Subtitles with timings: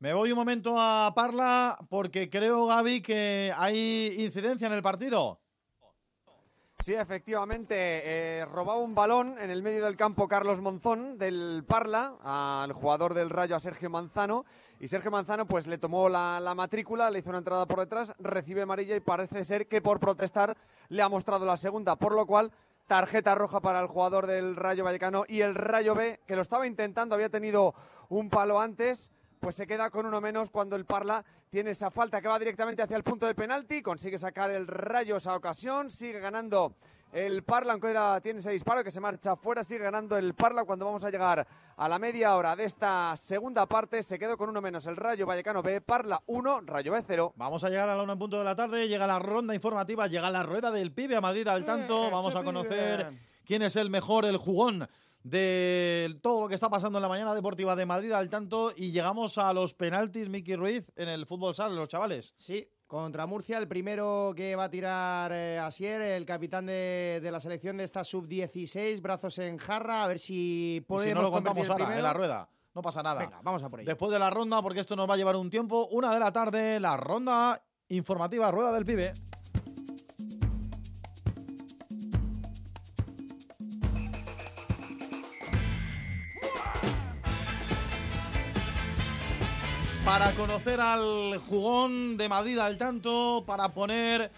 [0.00, 5.38] Me voy un momento a Parla porque creo, Gaby, que hay incidencia en el partido.
[6.82, 12.14] Sí, efectivamente, eh, robaba un balón en el medio del campo Carlos Monzón del Parla
[12.24, 14.46] al jugador del Rayo, a Sergio Manzano,
[14.80, 18.14] y Sergio Manzano pues le tomó la, la, matrícula, le hizo una entrada por detrás,
[18.18, 20.56] recibe amarilla y parece ser que por protestar
[20.88, 22.50] le ha mostrado la segunda, por lo cual
[22.86, 26.66] tarjeta roja para el jugador del Rayo Vallecano y el Rayo B, que lo estaba
[26.66, 27.74] intentando, había tenido
[28.08, 29.10] un palo antes,
[29.40, 32.82] pues se queda con uno menos cuando el Parla tiene esa falta que va directamente
[32.82, 36.74] hacia el punto de penalti, consigue sacar el rayo esa ocasión, sigue ganando
[37.12, 40.64] el Parla, aunque era, tiene ese disparo que se marcha fuera, sigue ganando el Parla
[40.64, 44.50] cuando vamos a llegar a la media hora de esta segunda parte, se quedó con
[44.50, 47.32] uno menos el Rayo Vallecano B, Parla 1, Rayo B 0.
[47.36, 50.06] Vamos a llegar a la una en punto de la tarde, llega la ronda informativa,
[50.06, 53.10] llega la rueda del pibe a Madrid al tanto, Eh, vamos a conocer
[53.46, 54.86] quién es el mejor, el jugón
[55.22, 58.90] de todo lo que está pasando en la mañana deportiva de Madrid al tanto y
[58.90, 62.32] llegamos a los penaltis, Miki Ruiz, en el fútbol sal, los chavales.
[62.36, 67.30] Sí, contra Murcia, el primero que va a tirar eh, Asier, el capitán de, de
[67.30, 71.22] la selección de esta sub-16, brazos en jarra, a ver si Y podemos si no
[71.22, 71.98] lo contamos ahora, primero.
[71.98, 72.48] en la rueda.
[72.74, 73.20] No pasa nada.
[73.20, 73.88] Venga, vamos a por ello.
[73.88, 76.32] Después de la ronda, porque esto nos va a llevar un tiempo, una de la
[76.32, 79.12] tarde, la ronda informativa Rueda del Pibe.
[90.10, 94.32] Para conocer al jugón de Madrid al tanto, para poner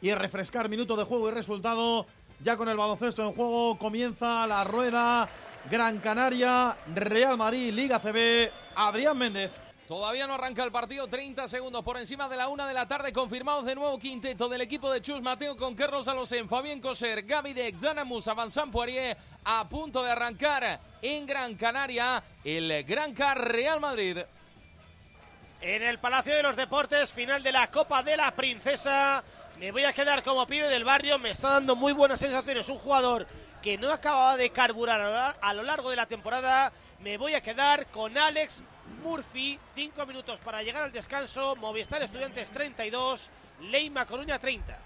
[0.00, 2.06] y refrescar minuto de juego y resultado.
[2.40, 5.28] Ya con el baloncesto en juego comienza la rueda
[5.70, 9.60] Gran Canaria, Real Madrid, Liga CB, Adrián Méndez.
[9.90, 13.12] Todavía no arranca el partido, 30 segundos por encima de la una de la tarde,
[13.12, 17.52] confirmados de nuevo quinteto del equipo de Chus Mateo con Carlos Alosén, Fabián Coser, Gaby
[17.52, 23.80] de Xanamus, Vincent Poirier, a punto de arrancar en Gran Canaria el Gran Car Real
[23.80, 24.18] Madrid.
[25.60, 29.24] En el Palacio de los Deportes, final de la Copa de la Princesa.
[29.58, 32.68] Me voy a quedar como pibe del barrio, me está dando muy buenas sensaciones.
[32.68, 33.26] Un jugador
[33.60, 36.72] que no acababa de carburar a lo largo de la temporada.
[37.00, 38.62] Me voy a quedar con Alex
[39.02, 41.56] Murphy, cinco minutos para llegar al descanso.
[41.56, 43.30] Movistar Estudiantes 32,
[43.62, 44.78] Leima Coruña 30.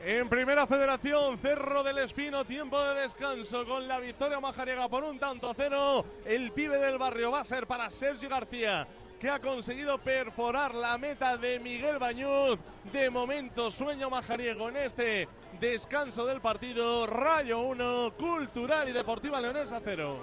[0.00, 5.18] En primera federación, Cerro del Espino, tiempo de descanso con la victoria majariega por un
[5.18, 6.04] tanto a cero.
[6.26, 8.86] El pibe del barrio va a ser para Sergio García,
[9.18, 12.58] que ha conseguido perforar la meta de Miguel Bañuz.
[12.92, 15.26] De momento, sueño majariego en este
[15.58, 17.06] descanso del partido.
[17.06, 20.18] Rayo 1, Cultural y Deportiva Leonesa 0.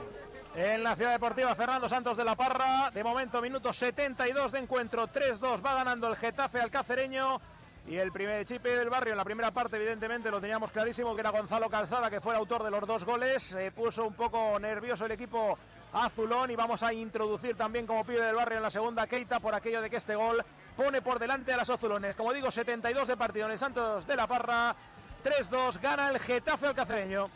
[0.53, 5.07] En la Ciudad Deportiva Fernando Santos de la Parra, de momento minuto 72 de encuentro,
[5.07, 7.39] 3-2 va ganando el Getafe al Cacereño
[7.87, 11.21] y el primer chip del barrio en la primera parte evidentemente lo teníamos clarísimo que
[11.21, 14.59] era Gonzalo Calzada que fue el autor de los dos goles, se puso un poco
[14.59, 15.57] nervioso el equipo
[15.93, 19.07] azulón y vamos a introducir también como pibe del barrio en la segunda.
[19.07, 20.43] Keita por aquello de que este gol
[20.75, 24.15] pone por delante a los azulones, como digo 72 de partido en el Santos de
[24.17, 24.75] la Parra,
[25.23, 27.29] 3-2 gana el Getafe al Cacereño.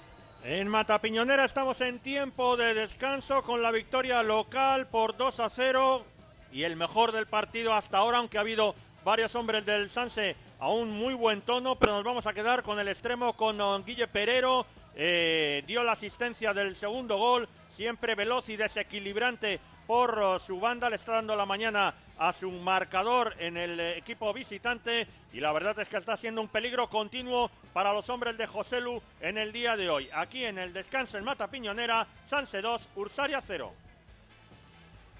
[0.47, 6.05] En Matapiñonera estamos en tiempo de descanso con la victoria local por 2 a 0
[6.51, 10.69] y el mejor del partido hasta ahora, aunque ha habido varios hombres del Sanse a
[10.69, 14.07] un muy buen tono, pero nos vamos a quedar con el extremo con don Guille
[14.07, 20.89] Perero, eh, dio la asistencia del segundo gol, siempre veloz y desequilibrante por su banda,
[20.89, 25.51] le está dando la mañana a su marcador en el eh, equipo visitante y la
[25.51, 29.37] verdad es que está siendo un peligro continuo para los hombres de José Lu en
[29.37, 30.09] el día de hoy.
[30.13, 33.73] Aquí en el descanso en Mata Piñonera, Sanse 2, Ursaria 0.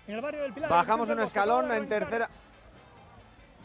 [0.07, 0.69] En el barrio del Pilar.
[0.69, 2.29] Bajamos un escalón en tercera.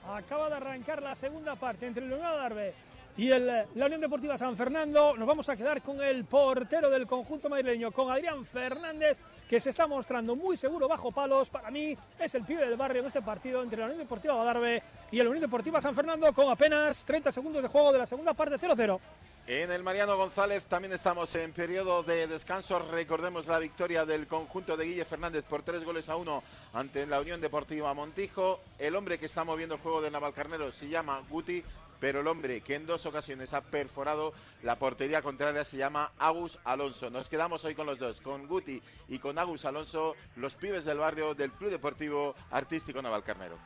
[0.09, 2.75] Acaba de arrancar la segunda parte entre el Leonardo Darbe
[3.17, 5.17] y el, eh, la Unión Deportiva San Fernando.
[5.17, 9.19] Nos vamos a quedar con el portero del conjunto madrileño, con Adrián Fernández,
[9.51, 11.51] que se está mostrando muy seguro bajo palos.
[11.51, 14.81] Para mí es el pibe del barrio en este partido entre la Unión Deportiva Darbe
[15.11, 18.33] y la Unión Deportiva San Fernando, con apenas 30 segundos de juego de la segunda
[18.33, 19.01] parte 0-0.
[19.49, 22.79] En el Mariano González también estamos en periodo de descanso.
[22.79, 27.21] Recordemos la victoria del conjunto de Guille Fernández por tres goles a uno ante la
[27.21, 28.61] Unión Deportiva Montijo.
[28.79, 31.65] El hombre que está moviendo el juego de Navalcarnero se llama Guti,
[32.01, 34.33] pero el hombre que en dos ocasiones ha perforado
[34.63, 37.11] la portería contraria se llama Agus Alonso.
[37.11, 40.99] Nos quedamos hoy con los dos, con Guti y con Agus Alonso, los pibes del
[40.99, 43.57] barrio del Club Deportivo Artístico Navalcarnero.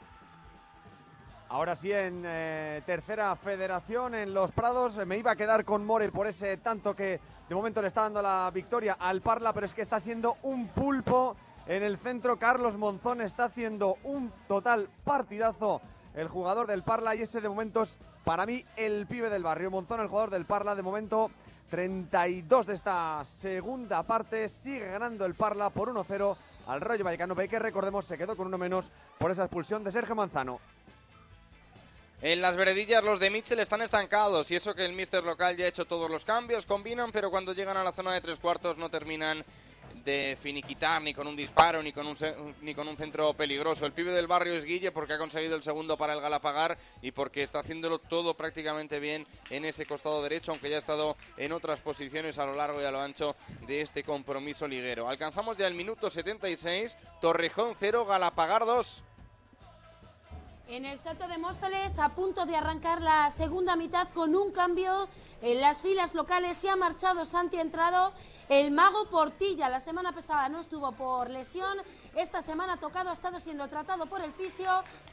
[1.49, 5.85] Ahora sí, en eh, tercera federación, en Los Prados, eh, me iba a quedar con
[5.85, 9.67] More por ese tanto que de momento le está dando la victoria al Parla, pero
[9.67, 11.37] es que está siendo un pulpo
[11.67, 12.39] en el centro.
[12.39, 15.81] Carlos Monzón está haciendo un total partidazo
[16.15, 19.71] el jugador del Parla y ese de momento es para mí el pibe del barrio.
[19.71, 21.31] Monzón, el jugador del Parla, de momento
[21.71, 26.37] 32 de esta segunda parte, sigue ganando el Parla por 1-0
[26.67, 29.93] al Rayo Vallecano B, que recordemos se quedó con uno menos por esa expulsión de
[29.93, 30.61] Sergio Manzano.
[32.23, 35.67] En las veredillas los de Mitchell están estancados y eso que el míster local ya
[35.67, 38.79] ha hecho todos los cambios, combinan, pero cuando llegan a la zona de tres cuartos
[38.79, 39.45] no terminan
[40.05, 42.17] de finiquitar ni con un disparo ni con un,
[42.61, 43.87] ni con un centro peligroso.
[43.87, 47.11] El pibe del barrio es Guille porque ha conseguido el segundo para el Galapagar y
[47.11, 51.53] porque está haciéndolo todo prácticamente bien en ese costado derecho, aunque ya ha estado en
[51.53, 53.35] otras posiciones a lo largo y a lo ancho
[53.67, 55.09] de este compromiso liguero.
[55.09, 59.03] Alcanzamos ya el minuto 76, Torrejón 0, Galapagar 2.
[60.69, 65.09] En el Soto de Móstoles, a punto de arrancar la segunda mitad con un cambio
[65.43, 68.15] en las filas locales, se ha marchado Santi Entrado.
[68.51, 71.79] El mago Portilla la semana pasada no estuvo por lesión,
[72.15, 74.69] esta semana tocado ha estado siendo tratado por el fisio,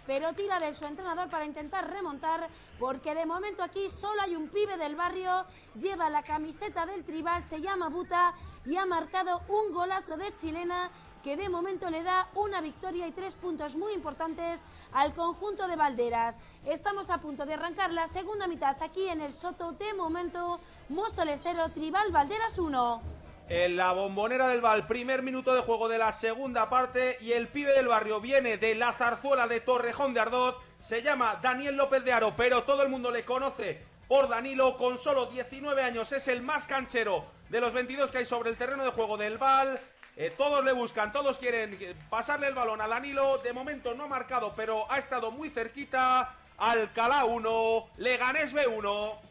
[0.06, 4.50] pero tira de su entrenador para intentar remontar, porque de momento aquí solo hay un
[4.50, 5.46] pibe del barrio,
[5.76, 8.34] lleva la camiseta del tribal, se llama Buta
[8.66, 10.92] y ha marcado un golazo de chilena
[11.24, 14.62] que de momento le da una victoria y tres puntos muy importantes
[14.92, 16.38] al conjunto de Valderas.
[16.66, 19.72] Estamos a punto de arrancar la segunda mitad aquí en el Soto.
[19.72, 23.21] De momento, Móstoles 0, Tribal Valderas 1.
[23.54, 27.50] En la bombonera del Val, primer minuto de juego de la segunda parte y el
[27.50, 32.06] pibe del barrio viene de la zarzuela de Torrejón de Ardoz, se llama Daniel López
[32.06, 36.30] de Aro, pero todo el mundo le conoce por Danilo, con solo 19 años es
[36.30, 39.82] el más canchero de los 22 que hay sobre el terreno de juego del Val.
[40.16, 41.78] Eh, todos le buscan, todos quieren
[42.10, 43.40] pasarle el balón a Danilo.
[43.40, 46.38] De momento no ha marcado, pero ha estado muy cerquita.
[46.58, 49.31] Alcalá 1, Leganés B1.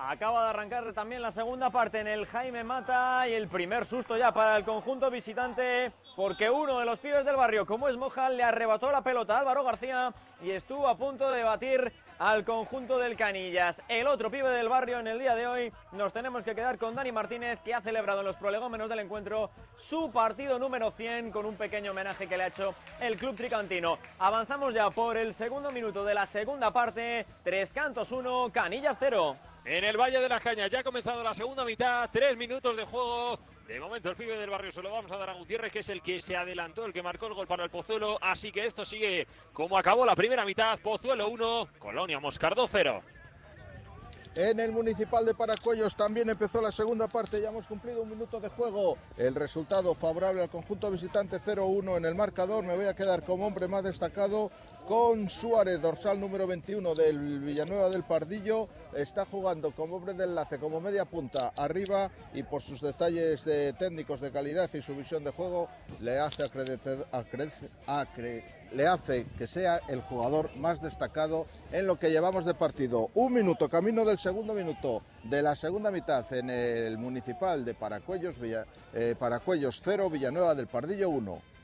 [0.00, 4.16] Acaba de arrancar también la segunda parte en el Jaime Mata y el primer susto
[4.16, 8.30] ya para el conjunto visitante porque uno de los pibes del barrio, como es Moja,
[8.30, 12.96] le arrebató la pelota a Álvaro García y estuvo a punto de batir al conjunto
[12.96, 13.82] del Canillas.
[13.88, 16.94] El otro pibe del barrio en el día de hoy nos tenemos que quedar con
[16.94, 21.44] Dani Martínez que ha celebrado en los prolegómenos del encuentro su partido número 100 con
[21.44, 23.98] un pequeño homenaje que le ha hecho el club tricantino.
[24.20, 29.36] Avanzamos ya por el segundo minuto de la segunda parte, Tres Cantos 1, Canillas 0.
[29.70, 32.86] En el Valle de las Cañas ya ha comenzado la segunda mitad, tres minutos de
[32.86, 33.38] juego.
[33.66, 35.88] De momento el pibe del barrio se lo vamos a dar a Gutiérrez, que es
[35.90, 38.16] el que se adelantó, el que marcó el gol para el Pozuelo.
[38.22, 40.78] Así que esto sigue como acabó la primera mitad.
[40.78, 43.02] Pozuelo 1, Colonia Moscardó 0.
[44.36, 48.40] En el Municipal de Paracuellos también empezó la segunda parte, ya hemos cumplido un minuto
[48.40, 48.96] de juego.
[49.18, 52.64] El resultado favorable al conjunto visitante 0-1 en el marcador.
[52.64, 54.50] Me voy a quedar como hombre más destacado
[54.88, 58.68] con Suárez, dorsal número 21 del Villanueva del Pardillo.
[58.96, 63.74] Está jugando como hombre de enlace, como media punta arriba y por sus detalles de
[63.74, 65.68] técnicos de calidad y su visión de juego
[66.00, 66.44] le hace,
[68.72, 73.10] le hace que sea el jugador más destacado en lo que llevamos de partido.
[73.14, 78.38] Un minuto, camino del segundo minuto de la segunda mitad en el municipal de Paracuellos,
[78.40, 78.64] Villa-
[78.94, 81.57] eh, Paracuellos 0, Villanueva del Pardillo 1.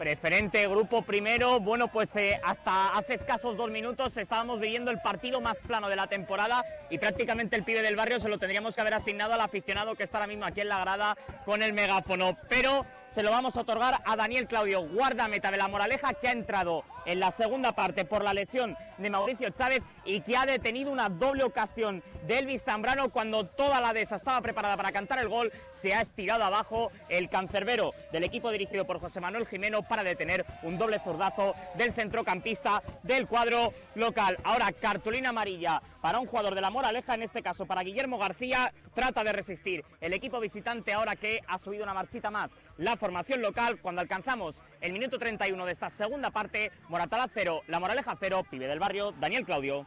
[0.00, 1.60] Preferente, grupo primero.
[1.60, 5.96] Bueno, pues eh, hasta hace escasos dos minutos estábamos viviendo el partido más plano de
[5.96, 9.42] la temporada y prácticamente el pibe del barrio se lo tendríamos que haber asignado al
[9.42, 12.34] aficionado que está ahora mismo aquí en la grada con el megáfono.
[12.48, 16.32] Pero se lo vamos a otorgar a Daniel Claudio, guardameta de la Moraleja, que ha
[16.32, 20.92] entrado en la segunda parte por la lesión de Mauricio Chávez y que ha detenido
[20.92, 25.28] una doble ocasión de Elvis Zambrano cuando toda la dehesa estaba preparada para cantar el
[25.28, 25.52] gol.
[25.72, 30.44] Se ha estirado abajo el cancerbero del equipo dirigido por José Manuel Jimeno para detener
[30.62, 34.38] un doble zurdazo del centrocampista del cuadro local.
[34.44, 38.72] Ahora cartulina amarilla para un jugador de la Moraleja, en este caso para Guillermo García.
[38.94, 43.42] Trata de resistir el equipo visitante ahora que ha subido una marchita más la formación
[43.42, 43.78] local.
[43.80, 48.66] Cuando alcanzamos el minuto 31 de esta segunda parte, Moratalá 0, La Moraleja 0, pibe
[48.66, 49.86] del barrio, Daniel Claudio.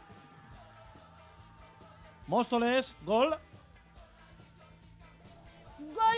[2.25, 3.38] Móstoles, gol.
[5.77, 6.17] Gol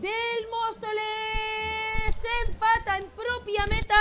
[0.00, 2.16] del Móstoles.
[2.20, 3.94] Se empata en propia meta.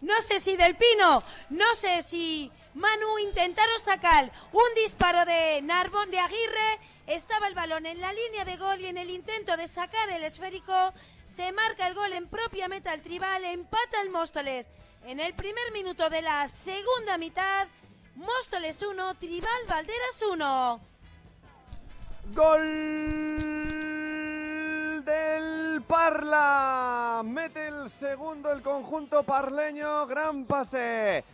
[0.00, 6.10] No sé si del Pino, no sé si Manu intentaron sacar un disparo de Narbón
[6.10, 6.80] de Aguirre.
[7.06, 10.24] Estaba el balón en la línea de gol y en el intento de sacar el
[10.24, 14.68] esférico se marca el gol en propia meta el tribal, empata el Móstoles.
[15.04, 17.68] En el primer minuto de la segunda mitad,
[18.14, 20.80] Móstoles 1, Tribal Valderas 1.
[22.32, 23.44] Gol
[25.04, 27.22] del Parla.
[27.24, 30.06] Mete el segundo el conjunto parleño.
[30.06, 31.24] Gran pase.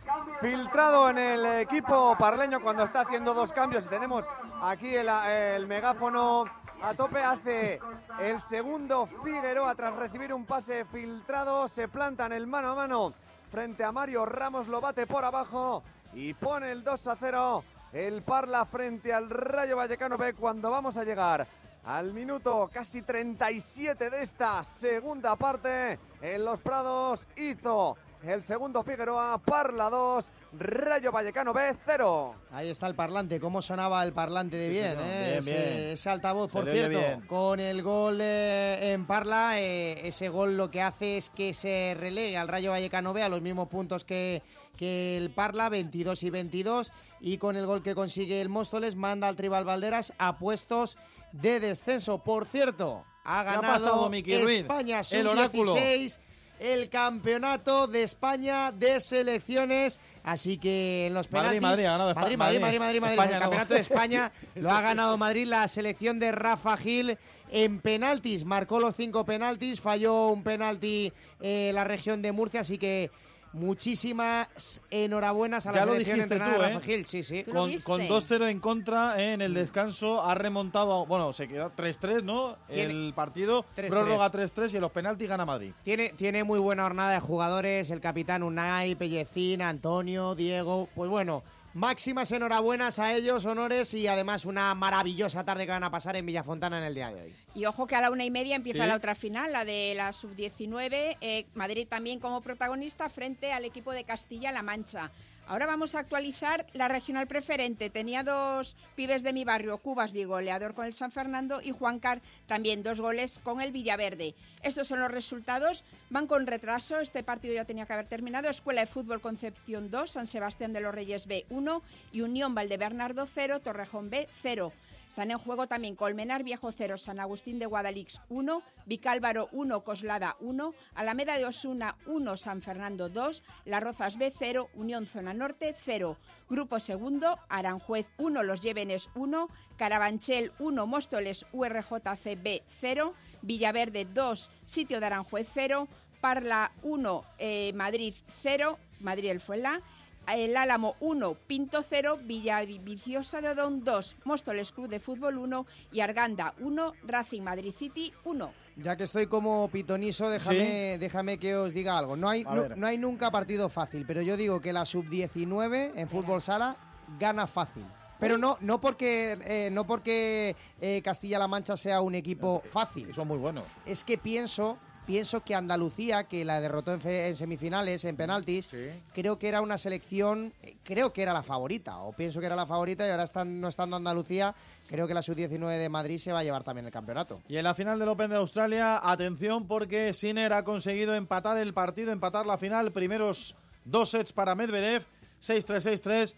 [0.41, 3.85] Filtrado en el equipo parleño cuando está haciendo dos cambios.
[3.85, 4.25] Y tenemos
[4.61, 6.45] aquí el, el megáfono
[6.81, 7.19] a tope.
[7.19, 7.79] Hace
[8.19, 11.67] el segundo Figueroa tras recibir un pase filtrado.
[11.67, 13.13] Se planta en el mano a mano
[13.51, 14.67] frente a Mario Ramos.
[14.67, 15.83] Lo bate por abajo
[16.13, 17.63] y pone el 2 a 0.
[17.93, 21.47] El Parla frente al Rayo Vallecano B cuando vamos a llegar
[21.83, 29.39] al minuto casi 37 de esta segunda parte en Los Prados hizo el segundo Figueroa,
[29.39, 30.25] Parla 2,
[30.59, 32.35] Rayo Vallecano B 0.
[32.51, 34.99] Ahí está el parlante, cómo sonaba el parlante de Sí, bien.
[34.99, 35.23] ¿eh?
[35.31, 35.89] Bien, ese, bien.
[35.93, 36.51] ese altavoz.
[36.51, 37.21] Se Por cierto, bien.
[37.21, 41.95] con el gol de- en Parla, eh, ese gol lo que hace es que se
[41.99, 44.43] relegue al Rayo Vallecano B a los mismos puntos que,
[44.77, 49.27] que el Parla, 22 y 22, y con el gol que consigue el Móstoles manda
[49.27, 50.95] al Tribal Valderas a puestos
[51.31, 52.19] de descenso.
[52.19, 54.11] Por cierto, ha ¿Qué ha ganado pasado?
[54.13, 55.71] España El oráculo.
[55.73, 56.19] sub-16
[56.61, 59.99] el campeonato de España de selecciones.
[60.23, 61.61] Así que en los Madrid, penaltis.
[61.61, 62.79] Madrid, ha ganado Espa- Madrid, Madrid, Madrid.
[62.79, 63.11] Madrid, Madrid, Madrid.
[63.19, 67.17] España el campeonato de España lo ha ganado Madrid, la selección de Rafa Gil
[67.49, 68.45] en penaltis.
[68.45, 73.09] Marcó los cinco penaltis, falló un penalti eh, la región de Murcia, así que
[73.53, 76.73] muchísimas enhorabuenas a la Ya lo selección dijiste entrenada tú, de ¿eh?
[76.73, 77.05] Rafa Gil.
[77.05, 77.43] Sí, sí.
[77.43, 82.23] Con, con 2-0 en contra eh, en el descanso, ha remontado, bueno, se queda 3-3,
[82.23, 82.57] ¿no?
[82.67, 83.89] Tiene- el partido, 3-3.
[83.89, 85.73] prórroga 3-3 y en los penaltis gana Madrid.
[85.83, 90.87] Tiene, tiene muy buena jornada de jugadores, el capitán Unai, Pellecín, Antonio, Diego.
[90.95, 91.43] Pues bueno,
[91.73, 96.25] máximas enhorabuenas a ellos, honores y además una maravillosa tarde que van a pasar en
[96.25, 97.33] Villafontana en el día de hoy.
[97.55, 98.89] Y ojo que a la una y media empieza Sí.
[98.89, 101.17] la otra final, la de la sub-19.
[101.21, 105.11] eh, Madrid también como protagonista frente al equipo de Castilla-La Mancha.
[105.51, 107.89] Ahora vamos a actualizar la regional preferente.
[107.89, 112.21] Tenía dos pibes de mi barrio, Cubas, mi goleador con el San Fernando, y Juancar
[112.47, 114.33] también dos goles con el Villaverde.
[114.63, 115.83] Estos son los resultados.
[116.09, 117.01] Van con retraso.
[117.01, 118.47] Este partido ya tenía que haber terminado.
[118.47, 123.27] Escuela de Fútbol Concepción 2, San Sebastián de los Reyes B 1 y Unión Valdebernardo
[123.27, 124.71] 0, Torrejón B 0.
[125.11, 130.37] Están en juego también Colmenar Viejo 0, San Agustín de Guadalix 1, Vicálvaro 1, Coslada
[130.39, 135.75] 1, Alameda de Osuna 1, San Fernando 2, Las Rozas B 0, Unión Zona Norte
[135.77, 136.15] 0.
[136.49, 145.01] Grupo segundo, Aranjuez 1, Los Llévenes 1, Carabanchel 1, Móstoles URJCB 0, Villaverde 2, Sitio
[145.01, 145.89] de Aranjuez 0,
[146.21, 148.13] Parla 1, eh, Madrid
[148.43, 149.81] 0, Madrid el Fuela,
[150.27, 155.99] el Álamo 1, Pinto 0, Villaviciosa de Odón 2, Móstoles Club de Fútbol 1 y
[156.01, 158.53] Arganda 1, Racing Madrid City 1.
[158.77, 162.15] Ya que estoy como pitoniso, déjame, déjame que os diga algo.
[162.15, 166.41] No hay, no, hay nunca partido fácil, pero yo digo que la sub-19 en fútbol
[166.41, 166.77] sala
[167.19, 167.85] gana fácil.
[168.19, 173.13] Pero no, no porque, eh, no porque eh, Castilla-La Mancha sea un equipo fácil.
[173.15, 173.65] Son muy buenos.
[173.83, 178.69] Es que pienso, pienso que Andalucía, que la derrotó en, semifinales, en penaltis,
[179.13, 180.53] creo que era una selección,
[180.83, 183.67] creo que era la favorita, o pienso que era la favorita y ahora están, no
[183.67, 184.55] estando Andalucía,
[184.87, 187.41] creo que la sub-19 de Madrid se va a llevar también el campeonato.
[187.47, 191.73] Y en la final del Open de Australia, atención porque Sinner ha conseguido empatar el
[191.73, 192.91] partido, empatar la final.
[192.91, 193.55] Primeros
[193.85, 195.05] dos sets para Medvedev,
[195.41, 196.35] 6-3, 6-3.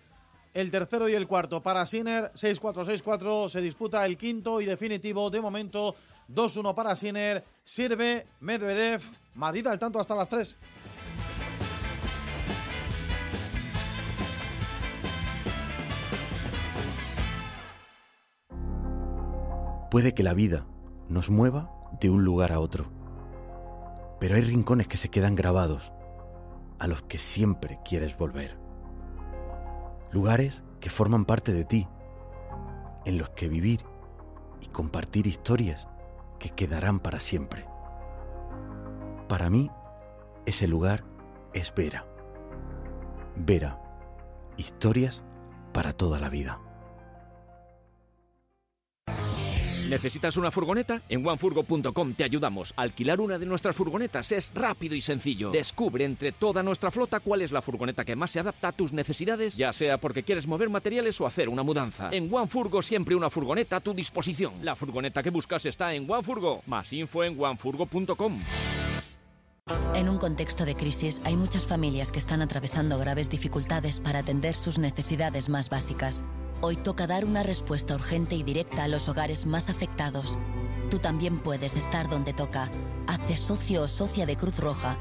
[0.53, 3.49] El tercero y el cuarto para Sinner, 6-4, 6-4.
[3.49, 5.31] Se disputa el quinto y definitivo.
[5.31, 5.95] De momento,
[6.29, 7.43] 2-1 para Sinner.
[7.63, 9.01] Sirve Medvedev.
[9.35, 10.57] Madrid al tanto hasta las 3.
[19.89, 20.65] Puede que la vida
[21.07, 21.69] nos mueva
[22.01, 22.91] de un lugar a otro,
[24.19, 25.91] pero hay rincones que se quedan grabados,
[26.79, 28.57] a los que siempre quieres volver.
[30.11, 31.87] Lugares que forman parte de ti,
[33.05, 33.85] en los que vivir
[34.61, 35.87] y compartir historias
[36.43, 37.65] que quedarán para siempre.
[39.29, 39.71] Para mí,
[40.45, 41.05] ese lugar
[41.53, 42.05] es Vera.
[43.37, 43.81] Vera,
[44.57, 45.23] historias
[45.71, 46.59] para toda la vida.
[49.93, 51.03] ¿Necesitas una furgoneta?
[51.07, 52.73] En onefurgo.com te ayudamos.
[52.75, 55.51] Alquilar una de nuestras furgonetas es rápido y sencillo.
[55.51, 58.91] Descubre entre toda nuestra flota cuál es la furgoneta que más se adapta a tus
[58.91, 62.09] necesidades, ya sea porque quieres mover materiales o hacer una mudanza.
[62.11, 64.53] En OneFurgo siempre una furgoneta a tu disposición.
[64.63, 66.63] La furgoneta que buscas está en OneFurgo.
[66.65, 68.39] Más info en onefurgo.com.
[69.93, 74.55] En un contexto de crisis hay muchas familias que están atravesando graves dificultades para atender
[74.55, 76.23] sus necesidades más básicas.
[76.65, 80.39] Hoy toca dar una respuesta urgente y directa a los hogares más afectados.
[80.89, 82.71] Tú también puedes estar donde toca.
[83.05, 84.97] Hazte socio o socia de Cruz Roja.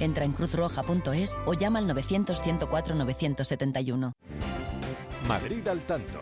[0.00, 4.12] Entra en cruzroja.es o llama al 900-104-971.
[5.28, 6.18] Madrid al tanto.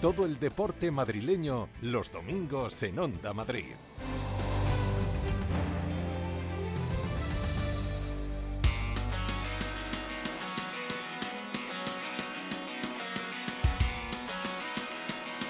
[0.00, 3.66] Todo el deporte madrileño los domingos en Onda Madrid.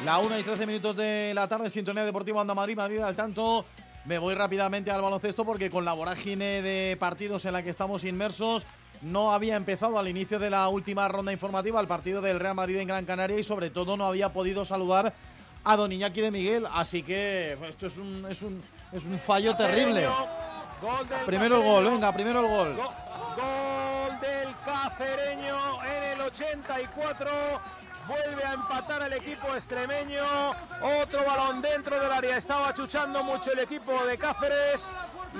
[0.05, 3.65] La 1 y 13 minutos de la tarde, Sintonía Deportiva Onda Madrid, Madrid al tanto.
[4.05, 8.03] Me voy rápidamente al baloncesto porque con la vorágine de partidos en la que estamos
[8.03, 8.67] inmersos,
[9.01, 12.79] no había empezado al inicio de la última ronda informativa el partido del Real Madrid
[12.79, 15.13] en Gran Canaria y sobre todo no había podido saludar
[15.63, 16.67] a Don Iñaki de Miguel.
[16.75, 18.61] Así que pues, esto es un, es un,
[18.93, 20.05] es un fallo terrible.
[20.81, 22.75] Gol del Primero el gol, venga, primero el gol.
[22.75, 22.93] Go-
[23.37, 27.31] Gol del Cacereño en el 84.
[28.07, 30.25] Vuelve a empatar el equipo extremeño.
[31.03, 32.37] Otro balón dentro del área.
[32.37, 34.89] Estaba achuchando mucho el equipo de Cáceres.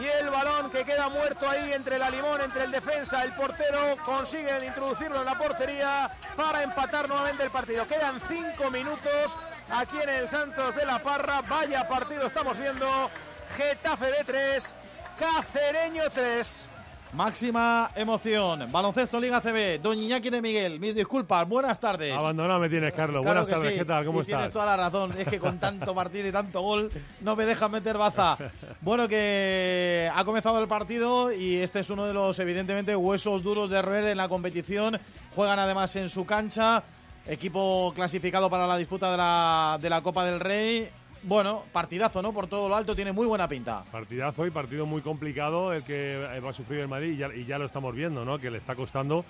[0.01, 3.97] Y el balón que queda muerto ahí entre la limón, entre el defensa, el portero.
[4.05, 7.87] Consiguen introducirlo en la portería para empatar nuevamente el partido.
[7.87, 9.37] Quedan cinco minutos
[9.71, 11.43] aquí en el Santos de la Parra.
[11.43, 13.11] Vaya partido estamos viendo.
[13.57, 14.75] Getafe de 3,
[15.19, 16.72] Cacereño 3.
[17.13, 18.73] Máxima emoción.
[18.73, 19.81] Baloncesto Liga CB.
[19.83, 20.81] Don Iñaki de Miguel.
[20.81, 21.47] Mis disculpas.
[21.47, 22.11] Buenas tardes.
[22.13, 23.23] Abandonado me tienes, Carlos.
[23.23, 23.79] Claro Buenas tardes, sí.
[23.81, 24.07] ¿qué tal?
[24.07, 24.53] ¿Cómo Y Tienes estás?
[24.55, 25.13] toda la razón.
[25.19, 26.91] Es que con tanto partido y tanto gol
[27.21, 28.39] no me dejan meter baza.
[28.81, 33.69] Bueno, que ha comenzado el partido y este es uno de los, evidentemente, huesos duros
[33.69, 34.99] de roer en la competición.
[35.37, 36.83] Juegan además en su cancha.
[37.27, 40.89] Equipo clasificado para la disputa de la, de la Copa del Rey.
[41.25, 42.33] Bueno, partidazo, ¿no?
[42.33, 43.85] Por todo lo alto, tiene muy buena pinta.
[43.93, 47.59] Partidazo y partido muy complicado el que eh, va a sufrir el Madrid y ya,
[47.59, 48.39] lo estamos viendo, ¿no?
[48.39, 49.25] Que le está costando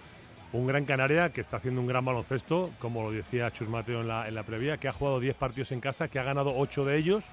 [0.55, 4.09] un gran Canaria que está haciendo un gran baloncesto, como lo decía Chus Mateo en
[4.09, 6.85] la, en la previa, que ha jugado 10 partidos en casa, que ha ganado 8
[6.87, 7.25] de ellos.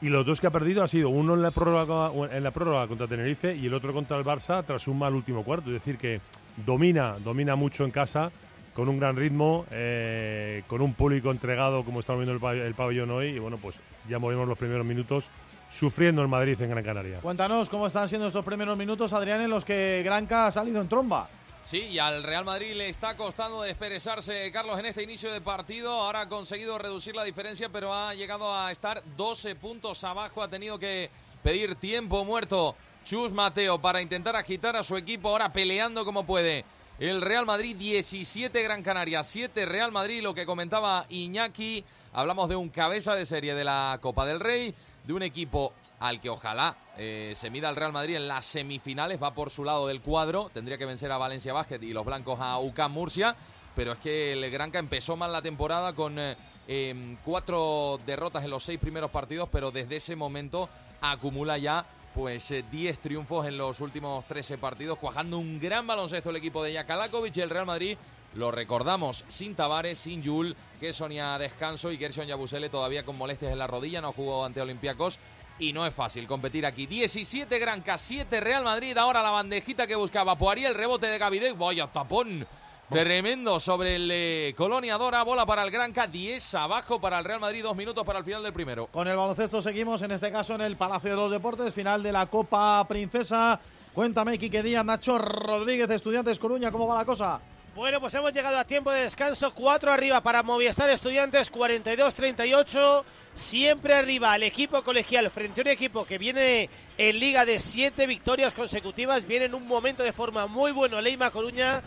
[0.00, 2.86] Y los dos que ha perdido ha sido uno en la prórroga, en la prórroga
[2.88, 5.68] contra Tenerife y el otro contra el Barça tras un mal último cuarto.
[5.68, 6.20] Es decir, que
[6.64, 8.30] domina, domina mucho en casa,
[8.74, 12.74] con un gran ritmo, eh, con un público entregado como estamos viendo el, pab- el
[12.74, 13.28] pabellón hoy.
[13.28, 13.76] Y bueno, pues
[14.08, 15.24] ya movimos los primeros minutos
[15.72, 17.18] sufriendo el Madrid en Gran Canaria.
[17.20, 20.88] Cuéntanos cómo están siendo estos primeros minutos, Adrián, en los que Granca ha salido en
[20.88, 21.28] tromba.
[21.64, 25.90] Sí, y al Real Madrid le está costando desperezarse, Carlos, en este inicio de partido.
[25.92, 30.42] Ahora ha conseguido reducir la diferencia, pero ha llegado a estar 12 puntos abajo.
[30.42, 31.08] Ha tenido que
[31.42, 36.64] pedir tiempo muerto Chus Mateo para intentar agitar a su equipo, ahora peleando como puede.
[37.00, 41.84] El Real Madrid 17 Gran Canaria, 7 Real Madrid, lo que comentaba Iñaki.
[42.12, 44.72] Hablamos de un cabeza de serie de la Copa del Rey,
[45.02, 49.20] de un equipo al que ojalá eh, se mida el Real Madrid en las semifinales,
[49.20, 52.38] va por su lado del cuadro, tendría que vencer a Valencia Basket y los blancos
[52.40, 53.34] a UCAM Murcia,
[53.74, 56.36] pero es que el Granca empezó mal la temporada con eh,
[56.68, 60.68] em, cuatro derrotas en los seis primeros partidos, pero desde ese momento
[61.00, 66.30] acumula ya pues eh, 10 triunfos en los últimos 13 partidos, cuajando un gran baloncesto
[66.30, 67.98] el equipo de Jakalakovic y el Real Madrid.
[68.34, 73.52] Lo recordamos, sin Tavares, sin Yul, que Sonia descanso y Gerson Yabusele todavía con molestias
[73.52, 75.18] en la rodilla, no jugó ante Olympiacos
[75.58, 76.86] y no es fácil competir aquí.
[76.86, 81.56] 17 Granca, 7 Real Madrid, ahora la bandejita que buscaba Poirier, el rebote de Gavidec,
[81.56, 82.46] vaya tapón.
[82.94, 87.40] Tremendo sobre el eh, Colonia Dora, bola para el Granca, 10 abajo para el Real
[87.40, 88.86] Madrid, dos minutos para el final del primero.
[88.86, 92.12] Con el baloncesto seguimos, en este caso en el Palacio de los Deportes, final de
[92.12, 93.58] la Copa Princesa.
[93.92, 97.40] Cuéntame, Quique Díaz, Nacho Rodríguez, Estudiantes Coruña, ¿cómo va la cosa?
[97.74, 99.52] Bueno, pues hemos llegado a tiempo de descanso.
[99.52, 103.02] 4 arriba para Movistar Estudiantes, 42-38.
[103.34, 108.06] Siempre arriba el equipo colegial frente a un equipo que viene en liga de 7
[108.06, 109.26] victorias consecutivas.
[109.26, 111.82] Viene en un momento de forma muy bueno Leima Coruña.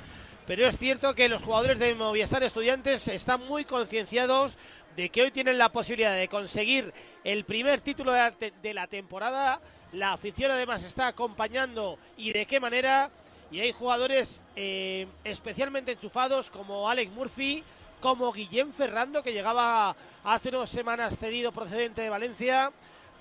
[0.48, 4.54] Pero es cierto que los jugadores de Movistar Estudiantes están muy concienciados
[4.96, 6.94] de que hoy tienen la posibilidad de conseguir
[7.26, 9.60] el primer título de la temporada.
[9.92, 13.12] La afición además está acompañando y de qué manera.
[13.52, 17.62] Y hay jugadores eh, especialmente enchufados como Alex Murphy,
[18.00, 22.72] como Guillem Ferrando, que llegaba hace unas semanas cedido procedente de Valencia.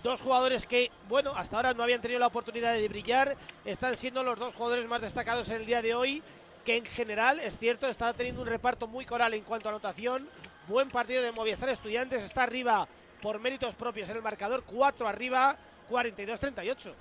[0.04, 3.36] Dos jugadores que, bueno, hasta ahora no habían tenido la oportunidad de brillar.
[3.64, 6.22] Están siendo los dos jugadores más destacados en el día de hoy,
[6.66, 10.28] que en general, es cierto, está teniendo un reparto muy coral en cuanto a anotación.
[10.66, 12.88] Buen partido de Movistar Estudiantes, está arriba
[13.22, 15.56] por méritos propios en el marcador, 4 arriba,
[15.88, 16.92] 42-38.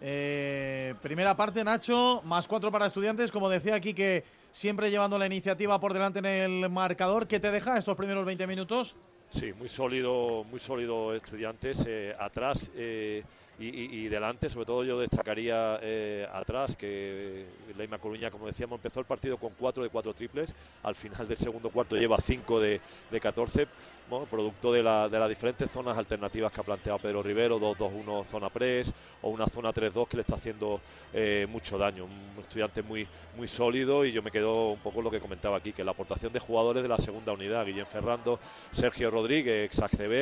[0.00, 4.22] Eh, primera parte, Nacho, más cuatro para Estudiantes, como decía aquí que
[4.52, 7.26] siempre llevando la iniciativa por delante en el marcador.
[7.26, 8.94] ¿Qué te deja estos primeros 20 minutos?
[9.28, 13.24] Sí, muy sólido, muy sólido estudiantes eh, atrás eh,
[13.58, 14.48] y, delante.
[14.48, 19.52] Sobre todo yo destacaría eh, atrás que Leima Coruña, como decíamos, empezó el partido con
[19.58, 20.50] 4 de 4 triples.
[20.84, 23.66] Al final del segundo cuarto lleva 5 de, de 14.
[24.08, 28.24] Bueno, producto de, la- de las diferentes zonas alternativas que ha planteado Pedro Rivero, 2-2-1
[28.26, 28.92] zona press
[29.22, 30.80] o una zona 3-2 que le está haciendo
[31.12, 32.04] eh, mucho daño.
[32.04, 35.72] Un estudiante muy, muy sólido y yo me quedo un poco lo que comentaba aquí,
[35.72, 38.38] que la aportación de jugadores de la segunda unidad, Guillem Ferrando,
[38.72, 39.80] Sergio Rodríguez, ex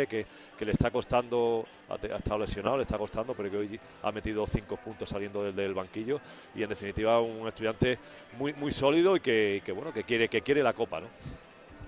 [0.09, 0.27] que,
[0.59, 4.47] que le está costando, ha, estado lesionado, le está costando, pero que hoy ha metido
[4.47, 6.21] cinco puntos saliendo del, banquillo
[6.55, 7.99] y en definitiva un estudiante
[8.39, 11.09] muy, muy sólido y que, bueno, que quiere, que quiere la copa, ¿no?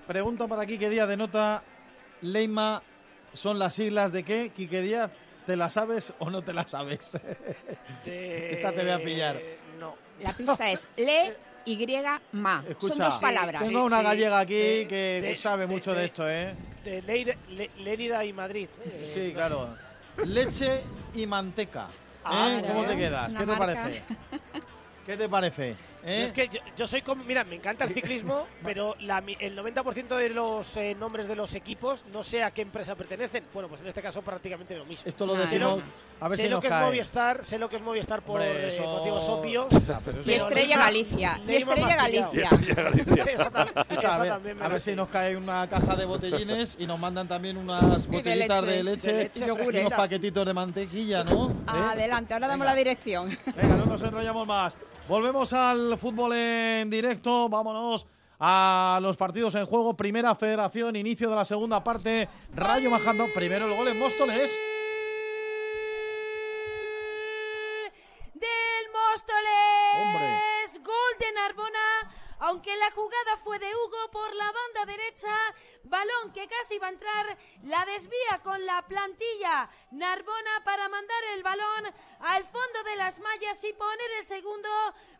[0.05, 1.63] Pregunta para Quique Díaz de nota.
[2.21, 2.81] Leima,
[3.33, 4.51] ¿son las siglas de qué?
[4.55, 5.11] Quique Díaz,
[5.45, 6.99] ¿te la sabes o no te la sabes?
[8.05, 9.39] Esta te voy a pillar.
[9.79, 9.95] No.
[10.19, 12.61] La pista es le, y, ma.
[12.61, 13.61] Son Escucha, dos palabras.
[13.61, 16.55] tengo una gallega aquí de- que de- sabe de- mucho de, de- esto, ¿eh?
[16.83, 18.67] de Leire- Le- Lérida y Madrid.
[18.83, 19.75] Eh, Sí, claro.
[20.25, 20.81] Leche
[21.13, 21.89] y manteca.
[22.23, 22.65] Ah, ¿Eh?
[22.67, 23.35] ¿Cómo te quedas?
[23.35, 23.59] ¿Qué te marca.
[23.83, 24.03] parece?
[25.05, 25.75] ¿Qué te parece?
[26.03, 26.23] ¿Eh?
[26.25, 30.15] Es que yo, yo soy como, mira, me encanta el ciclismo, pero la el 90%
[30.15, 33.43] de los eh, nombres de los equipos no sé a qué empresa pertenecen.
[33.53, 35.03] Bueno, pues en este caso prácticamente lo mismo.
[35.05, 35.81] Esto lo Sé decimos-
[36.19, 36.79] a ver sé si lo nos que cae.
[36.79, 39.67] es Movistar, sé lo que es Movistar por Hombre, eh, eso- motivos obvios.
[40.25, 41.95] Y Estrella Galicia, y Estrella.
[41.95, 42.49] Galicia.
[44.61, 48.17] A ver, si nos cae una caja de botellines y nos mandan también unas de
[48.17, 48.83] botellitas de leche.
[48.83, 51.49] leche, De leche y unos paquetitos de mantequilla, ¿no?
[51.49, 51.53] ¿Eh?
[51.67, 53.29] Adelante, ahora damos la dirección.
[53.55, 54.77] Venga, no nos enrollamos más.
[55.07, 57.47] Volvemos al fútbol en directo.
[57.47, 58.05] Vámonos
[58.39, 59.95] a los partidos en juego.
[59.95, 62.27] Primera federación, inicio de la segunda parte.
[62.53, 63.25] Rayo bajando.
[63.33, 64.51] Primero el gol en Móstoles.
[68.33, 70.83] del Móstoles.
[70.83, 72.11] Gol de Narbona.
[72.39, 75.35] Aunque la jugada fue de Hugo por la banda derecha,
[75.83, 81.43] balón que casi va a entrar, la desvía con la plantilla Narbona para mandar el
[81.43, 81.85] balón
[82.19, 84.69] al fondo de las mallas y poner el segundo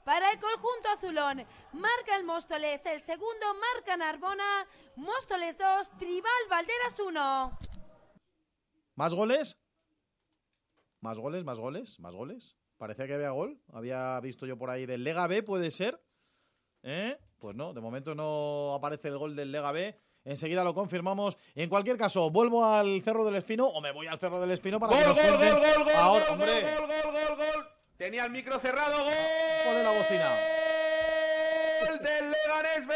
[0.06, 1.46] para el conjunto azulón.
[1.74, 7.60] Marca el Móstoles, el segundo marca Narbona, Móstoles 2, Tribal Valderas 1.
[8.96, 9.60] ¿Más goles?
[11.02, 11.44] ¿Más goles?
[11.44, 12.00] ¿Más goles?
[12.00, 12.58] ¿Más goles?
[12.78, 13.60] Parecía que había gol.
[13.74, 16.00] Había visto yo por ahí del Lega B, ¿puede ser?
[16.84, 17.18] ¿Eh?
[17.40, 19.96] Pues no, de momento no aparece el gol del Lega B.
[20.26, 21.38] Enseguida lo confirmamos.
[21.56, 24.80] En cualquier caso, vuelvo al Cerro del Espino o me voy al Cerro del Espino
[24.80, 27.68] para que Gol, nos gol, gol, gol, gol, ahora, gol, hombre, gol, gol, gol, gol.
[27.96, 29.14] Tenía el micro cerrado, gol.
[29.66, 30.40] Pone la bocina.
[31.82, 32.94] Gol del Leganés B.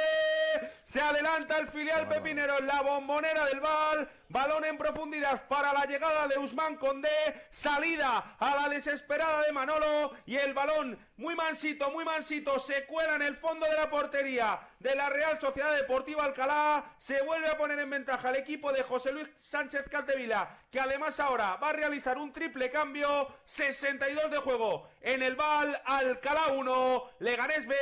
[0.91, 4.11] Se adelanta el filial pepinero en la bombonera del Val.
[4.27, 7.47] Balón en profundidad para la llegada de Usman Condé.
[7.49, 10.11] Salida a la desesperada de Manolo.
[10.25, 12.59] Y el balón muy mansito, muy mansito.
[12.59, 16.93] Se cuela en el fondo de la portería de la Real Sociedad Deportiva Alcalá.
[16.97, 20.57] Se vuelve a poner en ventaja el equipo de José Luis Sánchez Caldevila.
[20.69, 23.33] Que además ahora va a realizar un triple cambio.
[23.45, 25.81] 62 de juego en el Val.
[25.85, 27.11] Alcalá 1.
[27.19, 27.77] Leganés B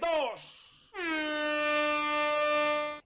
[0.00, 0.71] 2.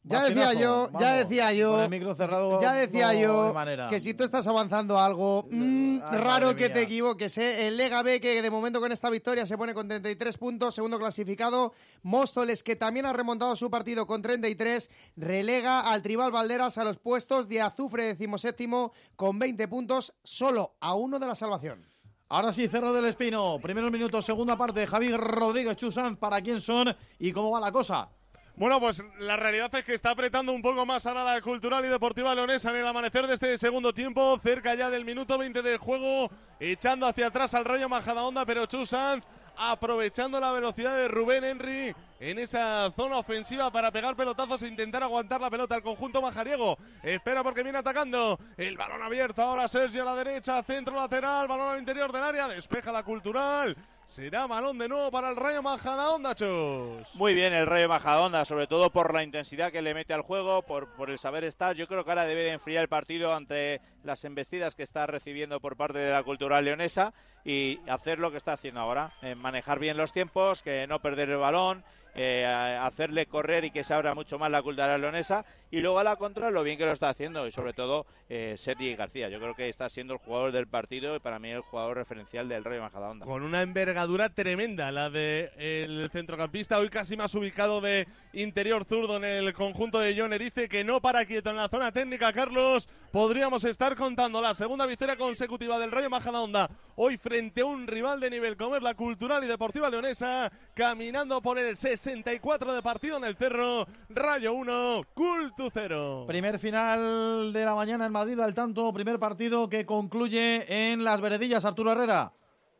[0.09, 3.55] Ya decía yo, ya decía yo, el micro cerrado ya decía no yo
[3.89, 6.75] que si tú estás avanzando algo, mm, Ay, raro que mía.
[6.75, 7.37] te equivoques.
[7.39, 7.67] ¿eh?
[7.67, 11.01] El Lega B que de momento con esta victoria se pone con 33 puntos, segundo
[11.01, 11.73] clasificado.
[12.05, 16.99] Móstoles que también ha remontado su partido con 33, relega al Tribal Valderas a los
[16.99, 21.85] puestos de Azufre decimoséptimo con 20 puntos, solo a uno de la salvación.
[22.29, 23.57] Ahora sí, Cerro del Espino.
[23.63, 24.85] Primeros minutos, segunda parte.
[24.85, 28.09] Javier Rodríguez Chusán, ¿para quién son y cómo va la cosa?
[28.57, 31.89] Bueno, pues la realidad es que está apretando un poco más ahora la Cultural y
[31.89, 35.79] Deportiva Leonesa en el amanecer de este segundo tiempo, cerca ya del minuto 20 del
[35.79, 39.23] juego, echando hacia atrás al Rayo Majadahonda, pero Chu Sanz
[39.57, 45.03] aprovechando la velocidad de Rubén Henry en esa zona ofensiva para pegar pelotazos e intentar
[45.03, 46.79] aguantar la pelota al conjunto majariego.
[47.03, 48.39] Espera porque viene atacando.
[48.57, 52.49] El balón abierto ahora Sergio a la derecha, centro lateral, balón al interior del área,
[52.49, 53.77] despeja la Cultural.
[54.07, 57.15] Será balón de nuevo para el Rayo Majadahonda, Chus.
[57.15, 60.63] Muy bien el Rayo Majadahonda, sobre todo por la intensidad que le mete al juego,
[60.63, 61.77] por, por el saber estar.
[61.77, 65.61] Yo creo que ahora debe de enfriar el partido ante las embestidas que está recibiendo
[65.61, 67.13] por parte de la cultural leonesa
[67.45, 71.29] y hacer lo que está haciendo ahora, eh, manejar bien los tiempos, que no perder
[71.29, 72.47] el balón, eh,
[72.81, 76.17] hacerle correr y que se abra mucho más la cultural leonesa y luego a la
[76.17, 79.29] contra lo bien que lo está haciendo y sobre todo eh, Sergi García.
[79.29, 82.49] Yo creo que está siendo el jugador del partido y para mí el jugador referencial
[82.49, 83.27] del Rayo Majadahonda.
[83.27, 89.25] Con una envergadura tremenda, la del centrocampista, hoy casi más ubicado de interior zurdo en
[89.25, 92.89] el conjunto de John Erice, que no para quieto en la zona técnica, Carlos.
[93.11, 98.21] Podríamos estar contando la segunda victoria consecutiva del Rayo Majadahonda, hoy frente a un rival
[98.21, 103.17] de nivel como es la Cultural y Deportiva Leonesa, caminando por el 64 de partido
[103.17, 106.27] en el Cerro, Rayo 1, Cultu 0.
[106.29, 111.23] Primer final de la mañana en Madrid al tanto, primer partido que concluye en las
[111.23, 112.31] veredillas, Arturo Herrera.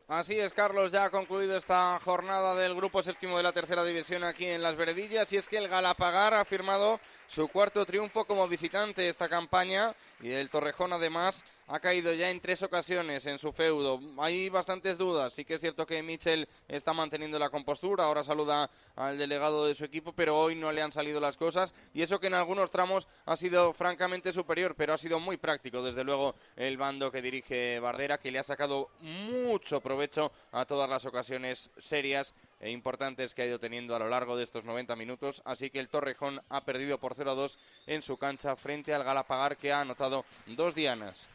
[0.07, 4.23] Así es, Carlos, ya ha concluido esta jornada del grupo séptimo de la tercera división
[4.23, 8.47] aquí en Las Veredillas y es que el Galapagar ha firmado su cuarto triunfo como
[8.47, 13.51] visitante esta campaña y el Torrejón además ha caído ya en tres ocasiones en su
[13.51, 13.99] feudo.
[14.17, 18.69] Hay bastantes dudas, sí que es cierto que Mitchell está manteniendo la compostura, ahora saluda
[18.95, 22.19] al delegado de su equipo, pero hoy no le han salido las cosas y eso
[22.19, 26.35] que en algunos tramos ha sido francamente superior, pero ha sido muy práctico desde luego
[26.55, 31.69] el bando que dirige Bardera, que le ha sacado mucho provecho a todas las ocasiones
[31.77, 35.41] serias e importantes que ha ido teniendo a lo largo de estos 90 minutos.
[35.45, 39.03] Así que el Torrejón ha perdido por 0 a 2 en su cancha frente al
[39.03, 41.27] Galapagar, que ha anotado dos dianas.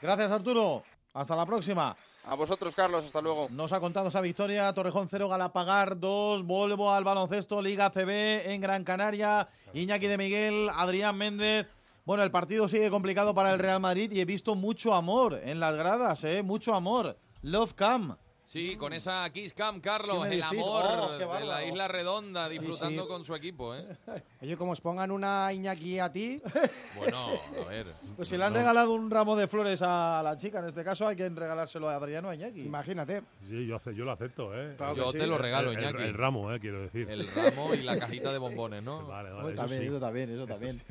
[0.00, 0.82] Gracias, Arturo.
[1.12, 1.96] Hasta la próxima.
[2.24, 3.04] A vosotros, Carlos.
[3.04, 3.48] Hasta luego.
[3.50, 4.72] Nos ha contado esa victoria.
[4.72, 6.44] Torrejón 0, Galapagar 2.
[6.44, 9.48] Vuelvo al baloncesto, Liga CB en Gran Canaria.
[9.72, 11.66] Iñaki de Miguel, Adrián Méndez.
[12.04, 15.60] Bueno, el partido sigue complicado para el Real Madrid y he visto mucho amor en
[15.60, 16.42] las gradas, ¿eh?
[16.42, 17.18] Mucho amor.
[17.42, 18.16] Love Cam.
[18.48, 20.58] Sí, con esa Kiss Cam, Carlos, ¿Qué me el decís?
[20.62, 21.66] amor Oh, de la.
[21.66, 23.08] Isla Redonda, disfrutando sí.
[23.08, 23.84] con su equipo, ¿eh?
[24.40, 26.40] Oye, como os pongan una Iñaki a ti.
[26.96, 27.28] Bueno,
[27.64, 27.94] a ver.
[28.16, 31.06] Pues si le han regalado un ramo de flores a la chica, en este caso
[31.06, 32.62] hay que regalárselo a Adriano a Iñaki.
[32.62, 33.22] Imagínate.
[33.46, 34.74] Sí, yo, lo acepto, ¿eh?
[34.76, 35.18] Claro Yo sí.
[35.18, 36.02] te lo regalo, el, Iñaki.
[36.02, 36.58] el ramo, ¿eh?
[36.58, 37.08] Quiero decir.
[37.08, 39.06] El ramo y la cajita de bombones, ¿no?
[39.06, 39.86] Vale, vale, eso también, sí.
[39.88, 40.82] eso también, eso también.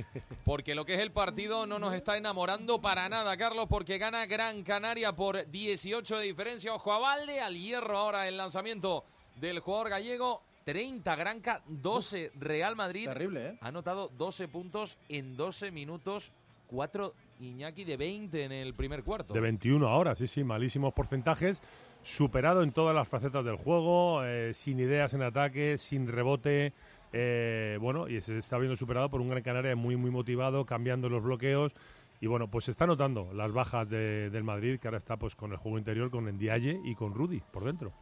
[0.46, 4.26] Porque lo que es el partido no nos está enamorando para nada, Carlos, porque gana
[4.28, 6.74] Gran Canaria por 18 de diferencia.
[6.74, 9.04] Ojo a Valde, al hierro ahora el lanzamiento
[9.40, 10.44] del jugador gallego.
[10.66, 13.06] 30 Granca, 12 Real Madrid.
[13.06, 13.58] Terrible, ¿eh?
[13.62, 16.34] Ha anotado 12 puntos en 12 minutos,
[16.68, 19.34] 4 Iñaki de 20 en el primer cuarto.
[19.34, 21.64] De 21 ahora, sí, sí, malísimos porcentajes.
[22.04, 26.74] Superado en todas las facetas del juego, eh, sin ideas en ataque, sin rebote.
[27.14, 31.08] eh, bueno, y se está viendo superado por un Gran Canaria muy, muy motivado, cambiando
[31.08, 31.72] los bloqueos.
[32.20, 35.36] Y bueno, pues se está notando las bajas de- del Madrid, que ahora está pues
[35.36, 37.94] con el juego interior, con Ndiaye y con Rudy por dentro.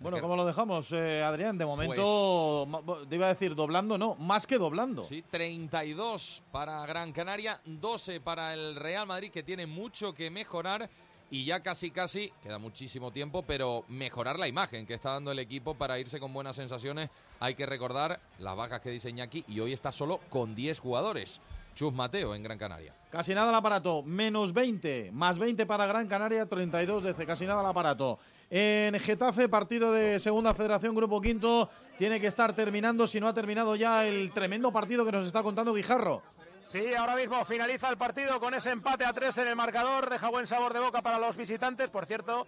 [0.00, 1.58] Bueno, ¿cómo lo dejamos, eh, Adrián?
[1.58, 2.66] De momento,
[3.08, 5.02] te iba a decir doblando, no, más que doblando.
[5.02, 10.88] Sí, 32 para Gran Canaria, 12 para el Real Madrid, que tiene mucho que mejorar
[11.30, 15.40] y ya casi casi, queda muchísimo tiempo, pero mejorar la imagen que está dando el
[15.40, 17.10] equipo para irse con buenas sensaciones.
[17.40, 21.40] Hay que recordar las bajas que dice Iñaki y hoy está solo con 10 jugadores.
[21.78, 22.92] Chus Mateo en Gran Canaria.
[23.08, 27.60] Casi nada el aparato, menos 20, más 20 para Gran Canaria, 32 DC, casi nada
[27.60, 28.18] el aparato.
[28.50, 33.32] En Getafe, partido de Segunda Federación, Grupo Quinto, tiene que estar terminando, si no ha
[33.32, 36.20] terminado ya el tremendo partido que nos está contando Guijarro.
[36.64, 40.10] Sí, ahora mismo finaliza el partido con ese empate a tres en el marcador.
[40.10, 41.88] Deja buen sabor de boca para los visitantes.
[41.90, 42.44] Por cierto,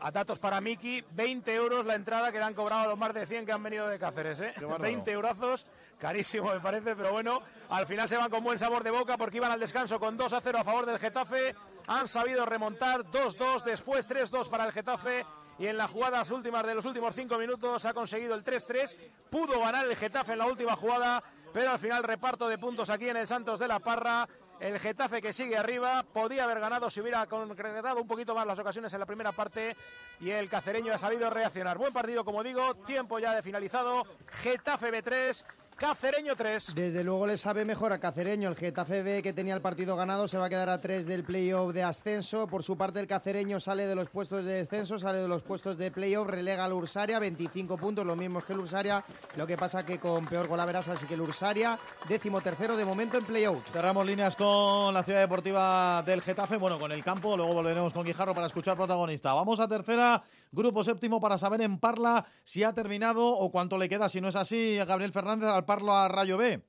[0.00, 3.12] a datos para Miki, 20 euros la entrada que le han cobrado a los más
[3.14, 4.40] de 100 que han venido de Cáceres.
[4.40, 4.52] ¿eh?
[4.60, 4.82] bárbaro.
[4.82, 5.66] 20 eurazos,
[5.98, 9.38] carísimo me parece, pero bueno, al final se van con buen sabor de boca porque
[9.38, 11.54] iban al descanso con 2 a 0 a favor del Getafe.
[11.86, 15.24] Han sabido remontar 2-2, después 3-2 para el Getafe.
[15.58, 18.96] Y en las jugadas últimas de los últimos cinco minutos ha conseguido el 3-3.
[19.30, 23.08] Pudo ganar el Getafe en la última jugada, pero al final reparto de puntos aquí
[23.08, 24.28] en el Santos de la Parra.
[24.60, 28.58] El Getafe que sigue arriba, podía haber ganado si hubiera concretado un poquito más las
[28.58, 29.76] ocasiones en la primera parte
[30.20, 31.78] y el cacereño ha sabido reaccionar.
[31.78, 34.04] Buen partido, como digo, tiempo ya de finalizado.
[34.26, 35.44] Getafe B3,
[35.78, 36.74] Cacereño 3.
[36.74, 38.48] Desde luego le sabe mejor a Cacereño.
[38.48, 41.22] El Getafe B que tenía el partido ganado se va a quedar a tres del
[41.22, 42.48] playoff de ascenso.
[42.48, 45.78] Por su parte el Cacereño sale de los puestos de descenso, sale de los puestos
[45.78, 49.04] de playoff, relega al Ursaria, 25 puntos, los mismos que el Ursaria.
[49.36, 53.16] Lo que pasa que con peor golaveras, así que el Ursaria, décimo tercero de momento
[53.16, 53.64] en playoff.
[53.70, 58.04] Cerramos líneas con la ciudad deportiva del Getafe, bueno, con el campo, luego volveremos con
[58.04, 59.32] Guijarro para escuchar protagonista.
[59.32, 63.88] Vamos a tercera, grupo séptimo, para saber en Parla si ha terminado o cuánto le
[63.88, 66.62] queda, si no es así, Gabriel Fernández al Parla a Rayo B.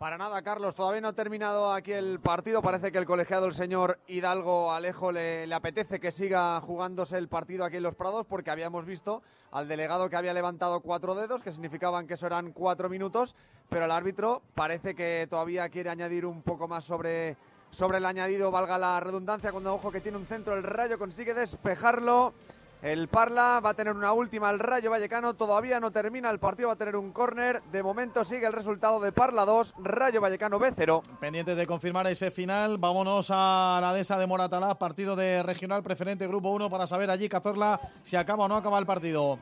[0.00, 2.62] Para nada, Carlos, todavía no ha terminado aquí el partido.
[2.62, 7.28] Parece que el colegiado, el señor Hidalgo Alejo, le, le apetece que siga jugándose el
[7.28, 9.20] partido aquí en Los Prados, porque habíamos visto
[9.50, 13.36] al delegado que había levantado cuatro dedos, que significaban que eso eran cuatro minutos,
[13.68, 17.36] pero el árbitro parece que todavía quiere añadir un poco más sobre,
[17.70, 21.34] sobre el añadido, valga la redundancia, cuando ojo que tiene un centro, el Rayo consigue
[21.34, 22.34] despejarlo.
[22.82, 26.68] El Parla va a tener una última, el Rayo Vallecano todavía no termina el partido,
[26.68, 27.60] va a tener un córner.
[27.70, 31.02] De momento sigue el resultado de Parla 2, Rayo Vallecano B0.
[31.20, 36.26] Pendientes de confirmar ese final, vámonos a la dehesa de Moratalá, partido de regional preferente
[36.26, 39.38] Grupo 1 para saber allí Cazorla si acaba o no acaba el partido.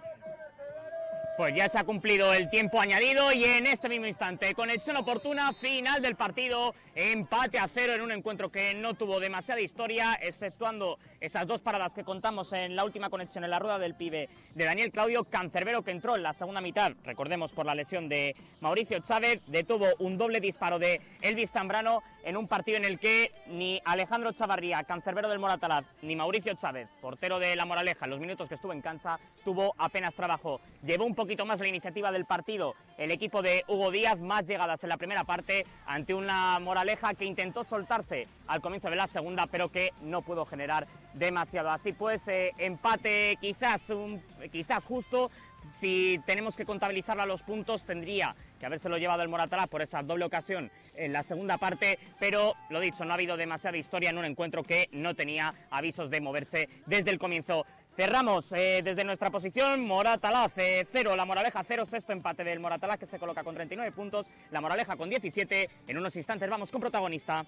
[1.38, 5.52] Pues ya se ha cumplido el tiempo añadido y en este mismo instante, conexión oportuna,
[5.52, 10.98] final del partido, empate a cero en un encuentro que no tuvo demasiada historia, exceptuando
[11.20, 14.64] esas dos paradas que contamos en la última conexión en la rueda del pibe de
[14.64, 19.00] Daniel Claudio Cancerbero que entró en la segunda mitad, recordemos por la lesión de Mauricio
[19.00, 23.80] Chávez, detuvo un doble disparo de Elvis Zambrano en un partido en el que ni
[23.84, 28.48] Alejandro Chavarría, cancerbero del Moratalaz, ni Mauricio Chávez, portero de la Moraleja, en los minutos
[28.48, 30.60] que estuvo en cancha, tuvo apenas trabajo.
[30.84, 34.82] Llevó un poquito más la iniciativa del partido el equipo de Hugo Díaz, más llegadas
[34.82, 39.46] en la primera parte ante una Moraleja que intentó soltarse al comienzo de la segunda,
[39.46, 41.70] pero que no pudo generar demasiado.
[41.70, 45.30] Así pues, eh, empate quizás, un, quizás justo,
[45.72, 50.02] si tenemos que contabilizar a los puntos, tendría que habérselo llevado el Moratalá por esa
[50.02, 54.18] doble ocasión en la segunda parte, pero lo dicho, no ha habido demasiada historia en
[54.18, 57.66] un encuentro que no tenía avisos de moverse desde el comienzo.
[57.94, 63.06] Cerramos eh, desde nuestra posición, Moratalaz 0, la Moraleja 0, sexto empate del Moratalaz que
[63.06, 65.68] se coloca con 39 puntos, la Moraleja con 17.
[65.88, 67.44] En unos instantes vamos con protagonista.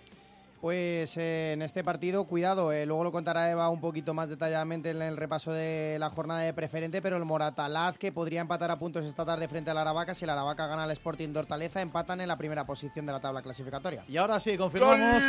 [0.61, 4.91] Pues eh, en este partido, cuidado, eh, luego lo contará Eva un poquito más detalladamente
[4.91, 8.79] en el repaso de la jornada de preferente, pero el Moratalaz, que podría empatar a
[8.79, 12.21] puntos esta tarde frente al Aravaca, si el Aravaca gana al Sporting de Hortaleza, empatan
[12.21, 14.05] en la primera posición de la tabla clasificatoria.
[14.07, 15.23] Y ahora sí, confirmamos.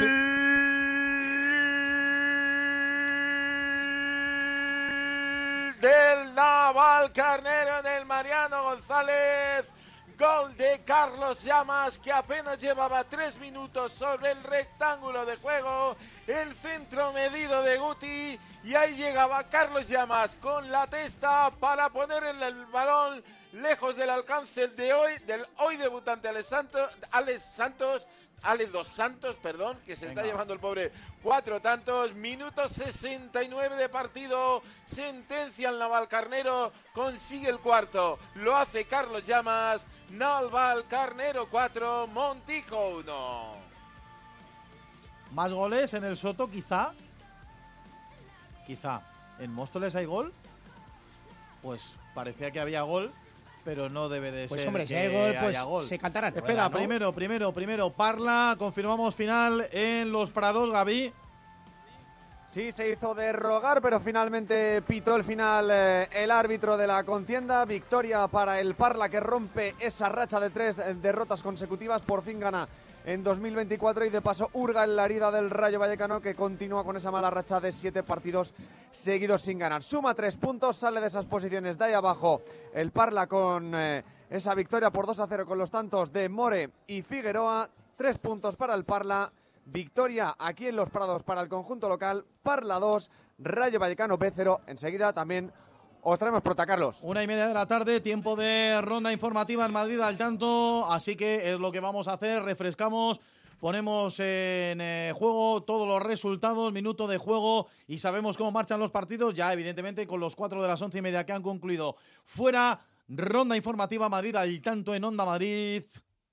[5.82, 9.72] del Naval Carnero en el Mariano González.
[10.22, 15.98] Gol de Carlos Llamas que apenas llevaba tres minutos sobre el rectángulo de juego.
[16.28, 22.24] El centro medido de Guti y ahí llegaba Carlos Llamas con la testa para poner
[22.24, 28.08] el, balón lejos del alcance de hoy, del hoy debutante Alex Santos, Alex Santos
[28.44, 32.14] Alex Dos Santos, perdón, que se está llevando el pobre cuatro tantos.
[32.14, 34.64] Minuto 69 de partido.
[34.86, 36.72] Sentencia al Navalcarnero.
[36.94, 38.18] Consigue el cuarto.
[38.36, 39.86] Lo hace Carlos Llamas.
[40.10, 43.52] Navalcarnero 4, Montico 1.
[45.32, 46.92] Más goles en el Soto, quizá.
[48.68, 49.02] Quizá.
[49.40, 50.34] ¿En Móstoles hay gol?
[51.62, 51.82] Pues
[52.14, 53.14] parecía que había gol
[53.64, 54.68] pero no debe de pues ser.
[54.68, 55.86] hombre, si que gol, pues haya gol.
[55.86, 56.36] se cantarán.
[56.36, 61.14] Espera, primero, primero, primero, Parla, confirmamos final en Los Prados, Gaby.
[62.48, 67.06] Sí, se hizo de rogar, pero finalmente pitó el final eh, el árbitro de la
[67.06, 67.64] contienda.
[67.64, 72.02] Victoria para el Parla que rompe esa racha de tres derrotas consecutivas.
[72.02, 72.68] Por fin gana
[73.06, 76.98] en 2024 y de paso hurga en la herida del Rayo Vallecano que continúa con
[76.98, 78.54] esa mala racha de siete partidos
[78.92, 79.84] seguidos sin ganar.
[79.84, 82.42] Suma tres puntos, sale de esas posiciones de ahí abajo
[82.74, 86.70] el Parla con eh, esa victoria por 2 a 0 con los tantos de More
[86.88, 87.70] y Figueroa.
[87.98, 89.32] Tres puntos para el Parla.
[89.66, 92.26] Victoria aquí en Los Prados para el conjunto local.
[92.42, 94.62] Parla 2, Rayo Vallecano B0.
[94.68, 95.52] Enseguida también
[96.04, 96.98] os traemos prota, Carlos.
[97.02, 101.16] Una y media de la tarde, tiempo de ronda informativa en Madrid al tanto, así
[101.16, 103.22] que es lo que vamos a hacer, refrescamos,
[103.60, 108.92] ponemos en eh, juego todos los resultados, minuto de juego y sabemos cómo marchan los
[108.92, 111.96] partidos, ya evidentemente con los cuatro de las once y media que han concluido.
[112.24, 115.84] Fuera, ronda informativa Madrid al tanto en Onda Madrid,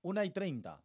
[0.02, 0.80] una y treinta.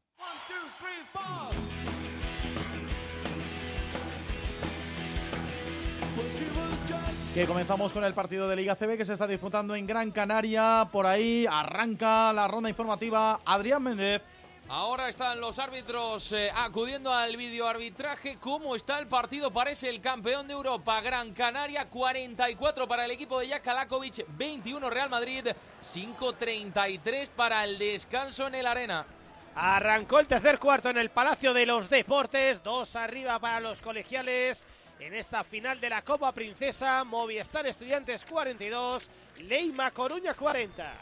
[7.34, 10.88] Que comenzamos con el partido de Liga CB que se está disputando en Gran Canaria.
[10.92, 14.22] Por ahí arranca la ronda informativa Adrián Méndez.
[14.70, 18.38] Ahora están los árbitros eh, acudiendo al videoarbitraje.
[18.40, 19.50] ¿Cómo está el partido?
[19.50, 21.02] Parece el campeón de Europa.
[21.02, 25.48] Gran Canaria, 44 para el equipo de Jakalakovic, 21 Real Madrid,
[25.82, 29.08] 5-33 para el descanso en el Arena.
[29.56, 32.62] Arrancó el tercer cuarto en el Palacio de los Deportes.
[32.62, 34.68] Dos arriba para los colegiales
[35.06, 37.04] en esta final de la Copa Princesa.
[37.04, 40.94] Movistar Estudiantes 42, Leima Coruña 40.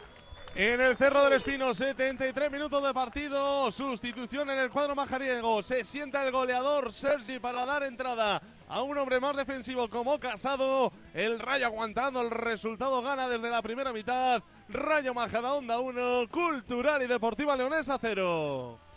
[0.55, 3.69] En el Cerro del Espino, 73 minutos de partido.
[3.69, 5.61] Sustitución en el cuadro majariego.
[5.61, 10.91] Se sienta el goleador Sergi para dar entrada a un hombre más defensivo como Casado.
[11.13, 14.41] El Rayo aguantando el resultado gana desde la primera mitad.
[14.67, 18.90] Rayo Majadahonda 1, Cultural y Deportiva Leonesa 0.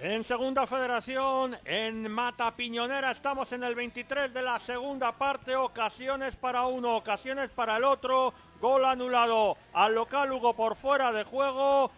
[0.00, 5.54] En segunda federación, en Mata Piñonera, estamos en el 23 de la segunda parte.
[5.54, 8.34] Ocasiones para uno, ocasiones para el otro.
[8.60, 11.92] Gol anulado al local Hugo por fuera de juego.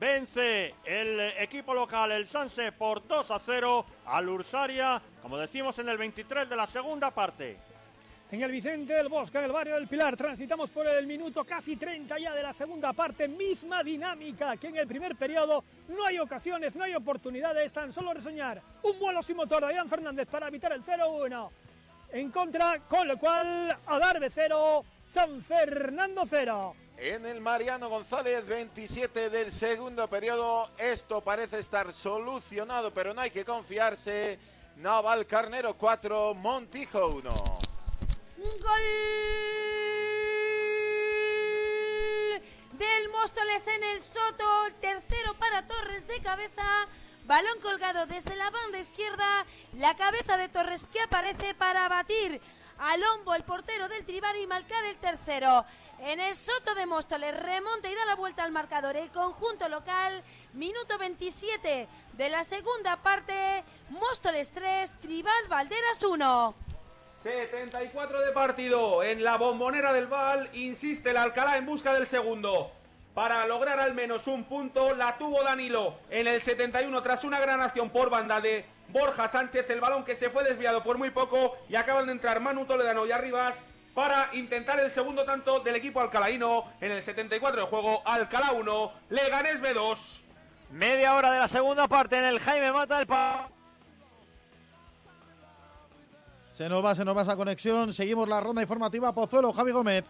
[0.00, 5.88] Vence el equipo local, el Sanse, por 2 a 0 al Ursaria, como decimos en
[5.88, 7.58] el 23 de la segunda parte
[8.30, 10.16] en el Vicente del Bosque, en el barrio del Pilar.
[10.16, 13.28] Transitamos por el minuto casi 30 ya de la segunda parte.
[13.28, 15.64] Misma dinámica que en el primer periodo.
[15.88, 18.60] No hay ocasiones, no hay oportunidades, tan solo resoñar.
[18.82, 21.50] Un vuelo sin motor de Ian Fernández para evitar el 0-1.
[22.12, 26.74] En contra, con lo cual, a Darbe 0, San Fernando 0.
[26.98, 30.70] En el Mariano González, 27 del segundo periodo.
[30.78, 34.38] Esto parece estar solucionado, pero no hay que confiarse.
[34.76, 37.65] Naval Carnero 4, Montijo 1.
[38.36, 38.82] Gol
[42.72, 44.66] del Móstoles en el Soto.
[44.78, 46.86] Tercero para Torres de cabeza.
[47.24, 49.46] Balón colgado desde la banda izquierda.
[49.72, 52.38] La cabeza de Torres que aparece para batir
[52.78, 55.64] a Lombo, el portero del Tribar, y marcar el tercero.
[56.00, 58.96] En el Soto de Móstoles remonta y da la vuelta al marcador.
[58.96, 60.22] El conjunto local,
[60.52, 63.64] minuto 27 de la segunda parte.
[63.88, 66.65] Móstoles 3, Tribal Valderas 1.
[67.26, 70.48] 74 de partido en la bombonera del Val.
[70.52, 72.70] Insiste el Alcalá en busca del segundo.
[73.14, 77.60] Para lograr al menos un punto, la tuvo Danilo en el 71 tras una gran
[77.60, 79.68] acción por banda de Borja Sánchez.
[79.70, 83.04] El balón que se fue desviado por muy poco y acaban de entrar Manu Toledano
[83.04, 83.58] y Arribas
[83.92, 88.02] para intentar el segundo tanto del equipo alcalaíno en el 74 de juego.
[88.04, 90.20] Alcalá 1, Leganés B2.
[90.70, 93.48] Media hora de la segunda parte en el Jaime Mata del Pa
[96.56, 97.92] Se nos va, se nos va esa conexión.
[97.92, 99.12] Seguimos la ronda informativa.
[99.12, 100.06] Pozuelo, Javi Gómez.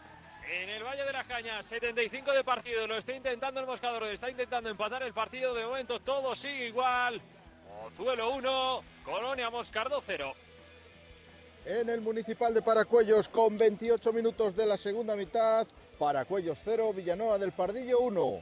[0.48, 4.30] En el Valle de las Cañas, 75 de partido, lo está intentando el Moscador, está
[4.30, 7.20] intentando empatar el partido, de momento todo sigue igual.
[7.82, 10.34] Pozuelo 1, Colonia Moscardo 0.
[11.64, 15.66] En el Municipal de Paracuellos, con 28 minutos de la segunda mitad,
[15.98, 18.40] Paracuellos 0, Villanueva del Pardillo 1.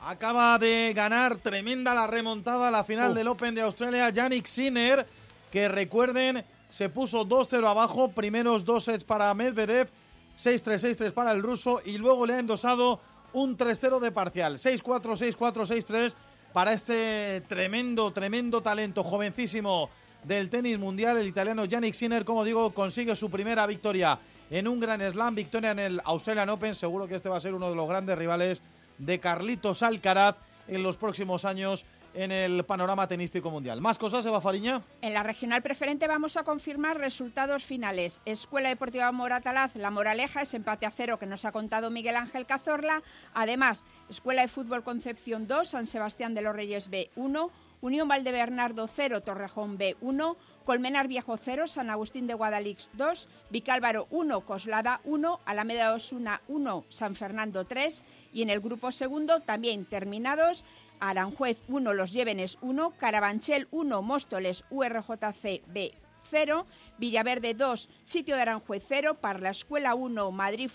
[0.00, 5.06] Acaba de ganar tremenda la remontada a la final del Open de Australia, Yannick Sinner,
[5.50, 6.42] que recuerden,
[6.72, 9.90] se puso 2-0 abajo, primeros dos sets para Medvedev,
[10.38, 12.98] 6-3, 6-3 para el ruso y luego le ha endosado
[13.34, 16.14] un 3-0 de parcial, 6-4, 6-4, 6-3
[16.54, 19.90] para este tremendo, tremendo talento, jovencísimo
[20.24, 24.18] del tenis mundial, el italiano Yannick Sinner, como digo, consigue su primera victoria
[24.48, 27.52] en un gran slam, victoria en el Australian Open, seguro que este va a ser
[27.52, 28.62] uno de los grandes rivales
[28.96, 30.36] de Carlitos Alcaraz
[30.68, 31.84] en los próximos años
[32.14, 33.80] en el panorama tenístico mundial.
[33.80, 34.82] ¿Más cosas, Eva Fariña?
[35.00, 38.20] En la regional preferente vamos a confirmar resultados finales.
[38.24, 42.46] Escuela Deportiva Moratalaz, La Moraleja es empate a cero que nos ha contado Miguel Ángel
[42.46, 43.02] Cazorla.
[43.34, 47.50] Además, Escuela de Fútbol Concepción 2, San Sebastián de los Reyes B 1,
[47.82, 54.06] Unión Valdebernardo 0, Torrejón B 1, Colmenar Viejo 0, San Agustín de Guadalix 2, Vicálvaro
[54.10, 59.84] 1, Coslada 1, Alameda Osuna 1, San Fernando 3 y en el grupo segundo también
[59.84, 60.64] terminados
[61.02, 65.92] Aranjuez 1, Los Llévenes 1, Carabanchel 1, Móstoles URJC B
[66.30, 66.64] 0,
[66.96, 70.70] Villaverde 2, Sitio de Aranjuez 0, Parla Escuela 1, Madrid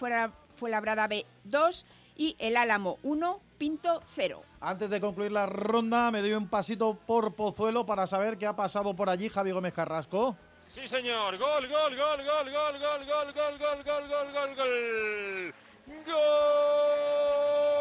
[0.56, 1.86] Fuenlabrada B 2
[2.18, 4.42] y El Álamo 1, Pinto 0.
[4.60, 8.56] Antes de concluir la ronda, me doy un pasito por Pozuelo para saber qué ha
[8.56, 10.36] pasado por allí Javi Gómez Carrasco.
[10.68, 11.38] Sí, señor.
[11.38, 15.54] Gol, gol, gol, gol, gol, gol, gol, gol, gol, gol, gol, gol, gol.
[16.06, 17.77] Gol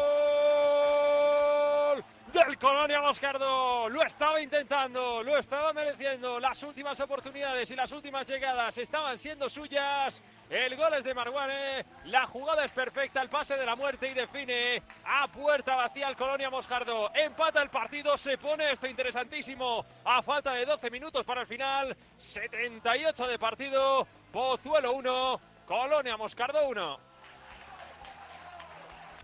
[2.33, 3.89] del Colonia Moscardo.
[3.89, 6.39] Lo estaba intentando, lo estaba mereciendo.
[6.39, 10.21] Las últimas oportunidades y las últimas llegadas estaban siendo suyas.
[10.49, 11.85] El gol es de Marguane.
[12.05, 13.21] La jugada es perfecta.
[13.21, 17.11] El pase de la muerte y define a puerta vacía el Colonia Moscardo.
[17.13, 18.17] Empata el partido.
[18.17, 19.85] Se pone esto interesantísimo.
[20.05, 21.95] A falta de 12 minutos para el final.
[22.17, 24.07] 78 de partido.
[24.31, 25.41] Pozuelo 1.
[25.65, 26.99] Colonia Moscardo 1.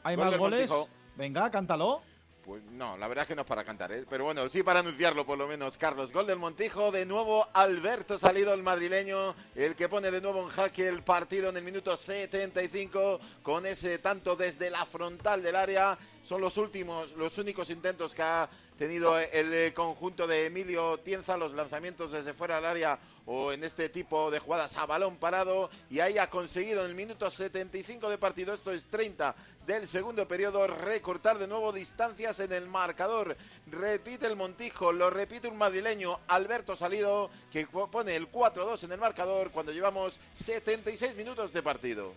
[0.03, 0.73] ¿Hay más goles?
[1.15, 2.03] Venga, cántalo.
[2.45, 4.03] Pues no, la verdad es que no es para cantar, ¿eh?
[4.09, 5.77] pero bueno, sí para anunciarlo por lo menos.
[5.77, 10.41] Carlos, gol del Montijo, de nuevo Alberto Salido, el madrileño, el que pone de nuevo
[10.41, 15.55] en jaque el partido en el minuto 75 con ese tanto desde la frontal del
[15.55, 15.97] área.
[16.21, 21.53] Son los últimos, los únicos intentos que ha tenido el conjunto de Emilio Tienza, los
[21.53, 25.99] lanzamientos desde fuera del área o en este tipo de jugadas a balón parado y
[25.99, 30.67] ahí ha conseguido en el minuto 75 de partido, esto es 30 del segundo periodo,
[30.67, 33.35] recortar de nuevo distancias en el marcador.
[33.67, 38.99] Repite el Montijo, lo repite un madrileño, Alberto Salido, que pone el 4-2 en el
[38.99, 42.13] marcador cuando llevamos 76 minutos de partido.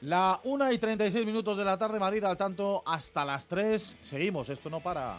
[0.00, 3.98] La 1 y 36 minutos de la tarde, Madrid al tanto hasta las 3.
[4.00, 5.18] Seguimos, esto no para.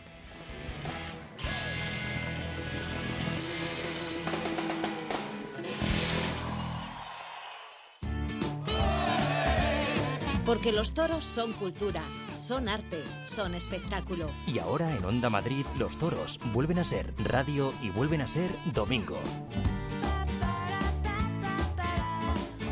[10.49, 12.01] Porque los toros son cultura,
[12.33, 14.31] son arte, son espectáculo.
[14.47, 18.49] Y ahora en Onda Madrid los toros vuelven a ser radio y vuelven a ser
[18.73, 19.19] domingo.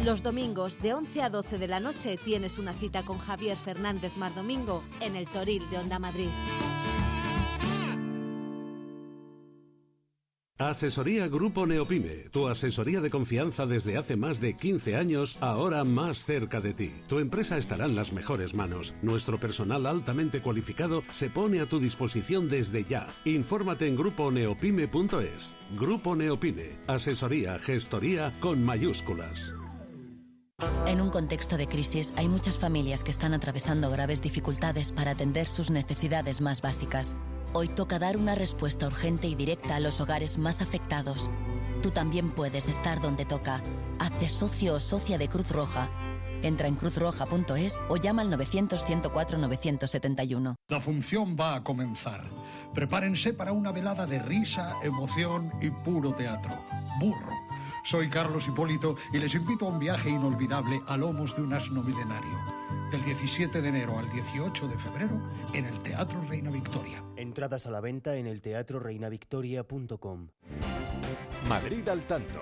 [0.04, 4.18] Los domingos de 11 a 12 de la noche tienes una cita con Javier Fernández
[4.18, 6.30] Mardomingo en el Toril de Onda Madrid.
[10.60, 16.26] Asesoría Grupo Neopime, tu asesoría de confianza desde hace más de 15 años, ahora más
[16.26, 16.92] cerca de ti.
[17.08, 18.96] Tu empresa estará en las mejores manos.
[19.04, 23.06] Nuestro personal altamente cualificado se pone a tu disposición desde ya.
[23.24, 25.56] Infórmate en gruponeopime.es.
[25.78, 29.54] Grupo Neopime, asesoría, gestoría con mayúsculas.
[30.88, 35.46] En un contexto de crisis hay muchas familias que están atravesando graves dificultades para atender
[35.46, 37.16] sus necesidades más básicas.
[37.54, 41.30] Hoy toca dar una respuesta urgente y directa a los hogares más afectados.
[41.82, 43.64] Tú también puedes estar donde toca.
[44.00, 45.90] Hazte socio o socia de Cruz Roja.
[46.44, 50.54] Entra en cruzroja.es o llama al 900-104-971.
[50.68, 52.30] La función va a comenzar.
[52.74, 56.54] Prepárense para una velada de risa, emoción y puro teatro.
[57.00, 57.47] Burro.
[57.88, 61.82] Soy Carlos Hipólito y les invito a un viaje inolvidable a lomos de un asno
[61.82, 62.38] milenario.
[62.92, 65.22] Del 17 de enero al 18 de febrero
[65.54, 67.02] en el Teatro Reina Victoria.
[67.16, 70.28] Entradas a la venta en el teatroreinavictoria.com.
[71.48, 72.42] Madrid al tanto.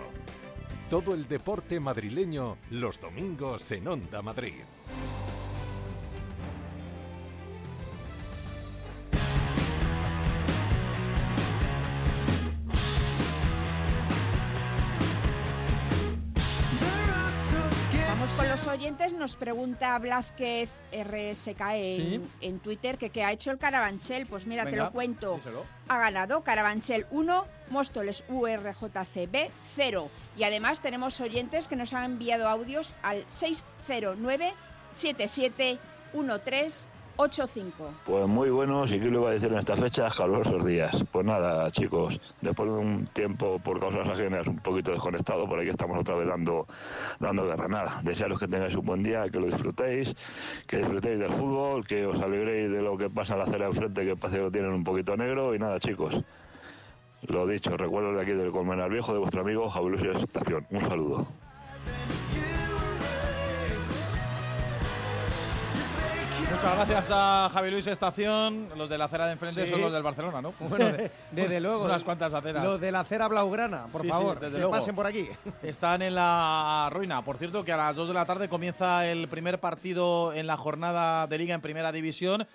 [0.89, 4.63] Todo el deporte madrileño los domingos en Onda Madrid.
[18.67, 22.21] Oyentes nos pregunta Blázquez RSK en, Sí.
[22.41, 24.25] en Twitter que qué ha hecho el Carabanchel.
[24.25, 25.35] Pues mira, te lo cuento.
[25.35, 25.65] díselo.
[25.89, 30.09] Ha ganado Carabanchel 1, Móstoles URJCB 0.
[30.37, 34.53] Y además tenemos oyentes que nos han enviado audios al 609
[37.17, 37.71] 771385.
[38.05, 41.03] Pues muy buenos y qué le iba a decir en estas fechas, calurosos días.
[41.11, 45.69] Pues nada, chicos, después de un tiempo por causas ajenas un poquito desconectado, por aquí
[45.69, 46.67] estamos otra vez dando,
[47.19, 47.67] dando guerra.
[47.67, 50.15] Nada, desearos que tengáis un buen día, que lo disfrutéis,
[50.67, 54.05] que disfrutéis del fútbol, que os alegréis de lo que pasa en la acera enfrente,
[54.05, 55.55] que parece que lo tienen un poquito negro.
[55.55, 56.21] Y nada, chicos,
[57.27, 60.65] lo dicho, recuerdo de aquí del Colmenar Viejo de vuestro amigo Javi Luis Estación.
[60.69, 61.27] Un saludo.
[66.51, 68.69] Muchas gracias a Javi Luis Estación.
[68.77, 69.71] Los de la acera de enfrente Sí.
[69.71, 70.53] son los del Barcelona, ¿no?
[70.59, 70.91] Bueno,
[71.31, 71.85] desde luego.
[71.85, 72.63] Unas cuantas aceras.
[72.63, 74.71] Los de la acera blaugrana, por Sí, sí, favor, desde que luego.
[74.71, 75.27] pasen por aquí.
[75.63, 77.21] Están en la ruina.
[77.23, 80.55] Por cierto, que a las 2 de la tarde comienza el primer partido en la
[80.57, 82.47] jornada de Liga en Primera División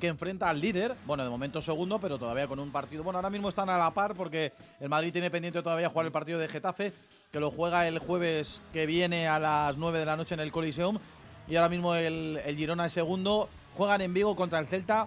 [0.00, 3.04] que enfrenta al líder, bueno, de momento segundo, pero todavía con un partido.
[3.04, 6.12] Bueno, ahora mismo están a la par porque el Madrid tiene pendiente todavía jugar el
[6.12, 6.92] partido de Getafe,
[7.30, 10.50] que lo juega el jueves que viene a las 9 de la noche en el
[10.50, 10.98] Coliseum.
[11.46, 13.48] Y ahora mismo el, el Girona es segundo.
[13.76, 15.06] Juegan en Vigo contra el Celta.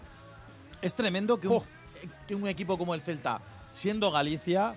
[0.82, 1.64] Es tremendo que un,
[2.28, 3.42] que un equipo como el Celta,
[3.74, 4.76] siendo Galicia,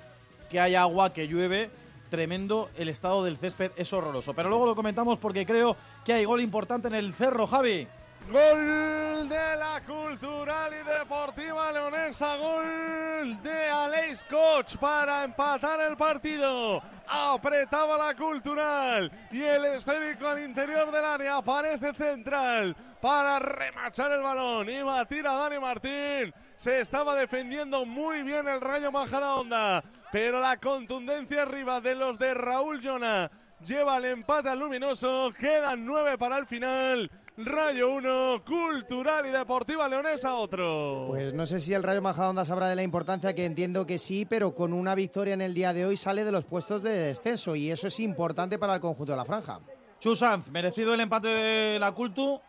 [0.49, 1.71] que hay agua, que llueve,
[2.11, 4.35] tremendo, el estado del césped es horroroso.
[4.35, 7.87] Pero luego lo comentamos porque creo que hay gol importante en el Cerro, Javi.
[8.29, 16.83] Gol de la Cultural y Deportiva Leonesa, gol de Aleix Koch para empatar el partido.
[17.09, 24.23] Apretaba la Cultural y el esférico al interior del área aparece central para remachar el
[24.23, 24.69] balón.
[24.69, 26.33] Iba a tirar Dani Martín.
[26.57, 32.35] Se estaba defendiendo muy bien el Rayo Majadahonda, pero la contundencia arriba de los de
[32.35, 33.31] Raúl Llona
[33.65, 35.33] lleva el empate al luminoso.
[35.39, 37.11] Quedan nueve para el final.
[37.37, 41.07] Rayo 1, Cultural y Deportiva Leonesa otro.
[41.09, 44.27] Pues no sé si el Rayo Majadahonda sabrá de la importancia, que entiendo que sí,
[44.27, 47.57] pero con una victoria en el día de hoy sale de los puestos de descenso
[47.57, 49.61] y eso es importante para el conjunto de la franja.
[50.01, 52.41] Chusanz, merecido el empate de la Cultu.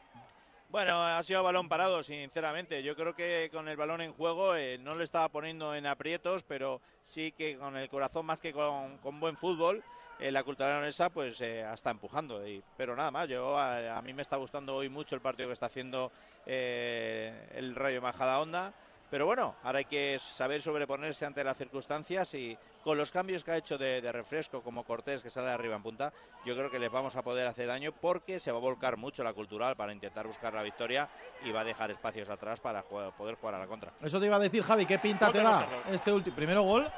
[0.69, 2.82] Bueno, ha sido balón parado, sinceramente.
[2.82, 6.43] Yo creo que con el balón en juego eh, no le estaba poniendo en aprietos,
[6.43, 9.84] pero sí que con el corazón más que con, con buen fútbol,
[10.22, 12.47] eh, la cultura leonesa pues eh, está empujando.
[12.47, 15.47] Y, pero nada más, yo a, a mí me está gustando hoy mucho el partido
[15.49, 16.11] que está haciendo
[16.45, 18.74] eh, el Rayo Majadahonda.
[19.09, 23.51] Pero bueno, ahora hay que saber sobreponerse ante las circunstancias y con los cambios que
[23.51, 26.13] ha hecho de, de refresco, como Cortés que sale arriba en punta,
[26.45, 29.22] yo creo que les vamos a poder hacer daño porque se va a volcar mucho
[29.22, 31.09] la cultural para intentar buscar la victoria
[31.43, 33.91] y va a dejar espacios atrás para jugar- poder jugar a la contra.
[34.01, 36.34] Eso te iba a decir, Javi, ¿qué pinta te da este último?
[36.34, 36.89] Primero gol.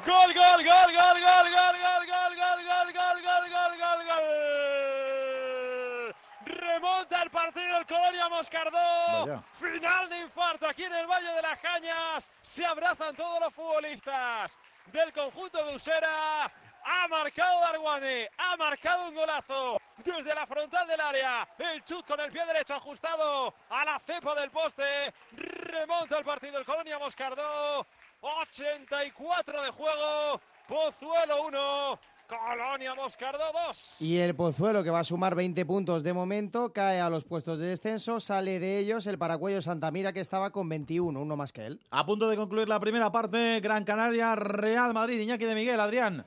[0.00, 4.22] Gol, gol, gol, gol, gol, gol, gol, gol, gol, gol, gol, gol, gol, gol, gol.
[6.44, 9.44] Remonta el partido el Colonia Moscardó.
[9.52, 12.28] Final de infarto aquí en el Valle de las Cañas.
[12.42, 16.50] Se abrazan todos los futbolistas del conjunto de Usera.
[16.84, 21.48] Ha marcado Darguane, ha marcado un golazo desde la frontal del área.
[21.58, 25.14] El chut con el pie derecho ajustado a la cepa del poste.
[25.32, 27.86] Remonta el partido el Colonia Moscardó.
[28.22, 30.40] 84 de juego.
[30.68, 32.00] Pozuelo 1.
[32.28, 33.96] Colonia Moscardó 2.
[34.00, 37.58] Y el Pozuelo, que va a sumar 20 puntos de momento, cae a los puestos
[37.58, 38.20] de descenso.
[38.20, 41.80] Sale de ellos el Paracuello Santamira, que estaba con 21, uno más que él.
[41.90, 46.24] A punto de concluir la primera parte, Gran Canaria, Real Madrid, Iñaki de Miguel, Adrián.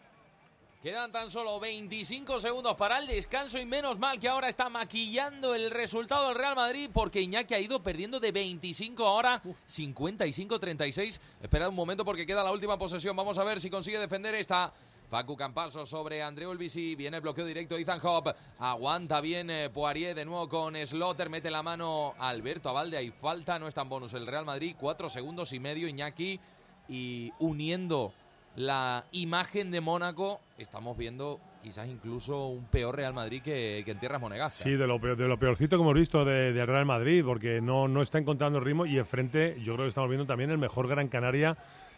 [0.86, 5.56] Quedan tan solo 25 segundos para el descanso y menos mal que ahora está maquillando
[5.56, 11.20] el resultado del Real Madrid porque Iñaki ha ido perdiendo de 25 ahora 55-36.
[11.42, 13.16] Esperad un momento porque queda la última posesión.
[13.16, 14.72] Vamos a ver si consigue defender esta.
[15.10, 16.94] Facu Campaso sobre André Olbisi.
[16.94, 18.36] Viene el bloqueo directo de Ethan Hop.
[18.60, 21.32] Aguanta bien eh, Poirier de nuevo con Slotter.
[21.32, 22.98] Mete la mano Alberto Avalde.
[22.98, 23.58] Hay falta.
[23.58, 24.76] No está en bonus el Real Madrid.
[24.80, 26.40] Cuatro segundos y medio Iñaki.
[26.88, 28.14] Y uniendo
[28.56, 34.22] la imagen de Mónaco, estamos viendo quizás incluso un peor Real Madrid que, en tierras
[34.22, 34.64] monegascas.
[34.64, 37.60] Sí, de lo, peor- de lo peorcito que hemos visto de, de Real Madrid, porque
[37.60, 40.88] no, no está encontrando ritmo y enfrente yo creo que estamos viendo también el mejor
[40.88, 41.58] Gran Canaria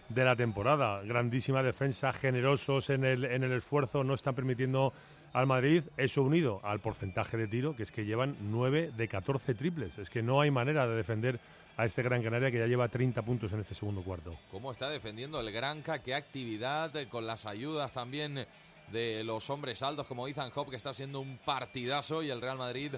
[0.09, 1.01] de la temporada.
[1.03, 4.93] Grandísima defensa, generosos en el, en el esfuerzo, no están permitiendo
[5.33, 9.53] al Madrid, eso unido al porcentaje de tiro, que es que llevan 9 de 14
[9.53, 9.97] triples.
[9.97, 11.39] Es que no hay manera de defender
[11.77, 14.35] a este Gran Canaria que ya lleva 30 puntos en este segundo cuarto.
[14.51, 16.01] ¿Cómo está defendiendo el Granca?
[16.01, 16.95] ¿Qué actividad?
[16.95, 18.45] eh, Con las ayudas también
[18.91, 22.23] de los hombres altos como Ethan Hop, que está haciendo un partidazo.
[22.23, 22.93] Y el Real Madrid,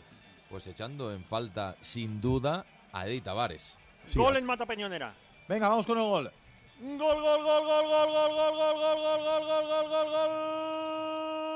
[0.50, 3.78] pues echando en falta, sin duda, a Eddie Tavares.
[4.16, 5.14] Gol en Mata Peñonera.
[5.50, 6.32] Venga, vamos con el gol.
[6.80, 11.49] Gol, gol, gol, gol, gol, gol, gol, gol, gol, gol, gol, gol, gol, gol, gol,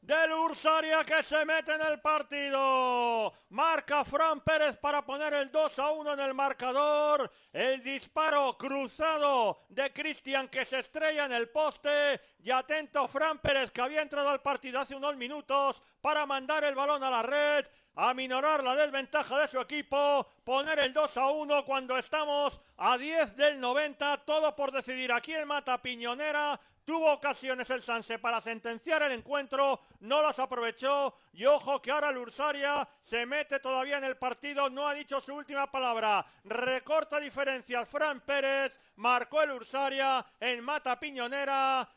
[0.00, 3.32] del Ursaria que se mete en el partido.
[3.50, 7.30] Marca Fran Pérez para poner el 2 a 1 en el marcador.
[7.52, 12.20] El disparo cruzado de Cristian que se estrella en el poste.
[12.42, 16.74] Y atento Fran Pérez que había entrado al partido hace unos minutos para mandar el
[16.74, 17.66] balón a la red
[17.96, 23.36] aminorar la desventaja de su equipo, poner el 2 a 1 cuando estamos a 10
[23.36, 26.58] del 90, todo por decidir aquí en Mata Piñonera.
[26.90, 32.10] Tuvo ocasiones el Sanse para sentenciar el encuentro, no las aprovechó y ojo que ahora
[32.10, 36.26] el Ursaria se mete todavía en el partido, no ha dicho su última palabra.
[36.42, 41.88] Recorta diferencias Fran Pérez, marcó el Ursaria en Mata Piñonera.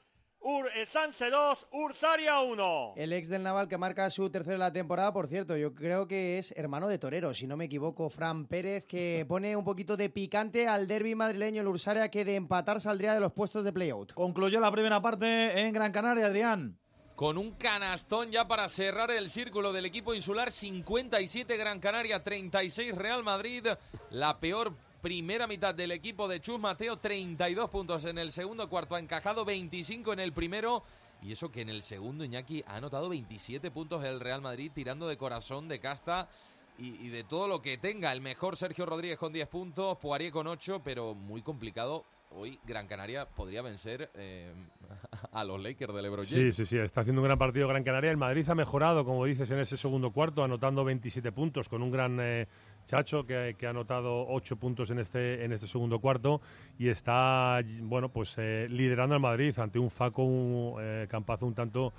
[0.45, 2.95] Ur, eh, Sanse 2, Ursaria 1.
[2.97, 6.05] El ex del Naval que marca su tercera de la temporada, por cierto, yo creo
[6.05, 9.95] que es hermano de Torero, si no me equivoco, Fran Pérez, que pone un poquito
[9.95, 13.71] de picante al derby madrileño, el Ursaria, que de empatar saldría de los puestos de
[13.71, 14.11] playout.
[14.15, 16.77] Concluyó la primera parte en Gran Canaria, Adrián.
[17.15, 22.95] Con un canastón ya para cerrar el círculo del equipo insular, 57 Gran Canaria, 36
[22.95, 23.65] Real Madrid,
[24.09, 24.73] la peor
[25.03, 29.43] primera mitad del equipo de Chus Mateo, 32 puntos en el segundo cuarto, ha encajado
[29.43, 30.81] 25 en el primero.
[31.21, 35.05] Y eso que en el segundo Iñaki ha anotado 27 puntos el Real Madrid, tirando
[35.09, 36.29] de corazón, de casta
[36.77, 38.13] y, de todo lo que tenga.
[38.13, 42.05] El mejor Sergio Rodríguez con 10 puntos, Poirier con 8, pero muy complicado.
[42.35, 44.53] Hoy Gran Canaria podría vencer eh,
[45.33, 48.09] a los Lakers de LeBron Sí, sí, sí, está haciendo un gran partido Gran Canaria.
[48.09, 51.91] El Madrid ha mejorado, como dices, en ese segundo cuarto, anotando 27 puntos con un
[51.91, 52.47] gran eh,
[52.85, 56.41] Chacho, que, ha anotado ocho puntos en este, en este segundo cuarto
[56.77, 61.53] y está, bueno, pues eh, liderando al Madrid ante un Faco, un eh, Campazo un
[61.53, 61.93] tanto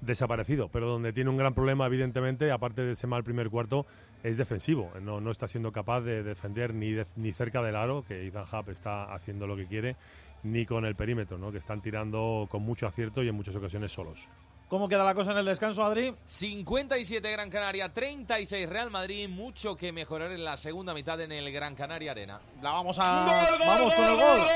[0.00, 3.86] desaparecido, pero donde tiene un gran problema, evidentemente, aparte de ese mal primer cuarto,
[4.22, 4.90] es defensivo.
[5.02, 9.12] No, no está siendo capaz de defender ni, ni cerca del aro, que Ethan está
[9.12, 9.96] haciendo lo que quiere,
[10.42, 11.52] ni con el perímetro, ¿no?
[11.52, 14.28] que están tirando con mucho acierto y en muchas ocasiones solos.
[14.70, 16.14] ¿Cómo queda la cosa en el descanso, Adri?
[16.24, 19.28] 57 Gran Canaria, 36 Real Madrid.
[19.28, 22.40] Mucho que mejorar en la segunda mitad en el Gran Canaria Arena.
[22.62, 23.56] La vamos a.
[23.58, 24.38] vamos con el gol.
[24.38, 24.46] gol,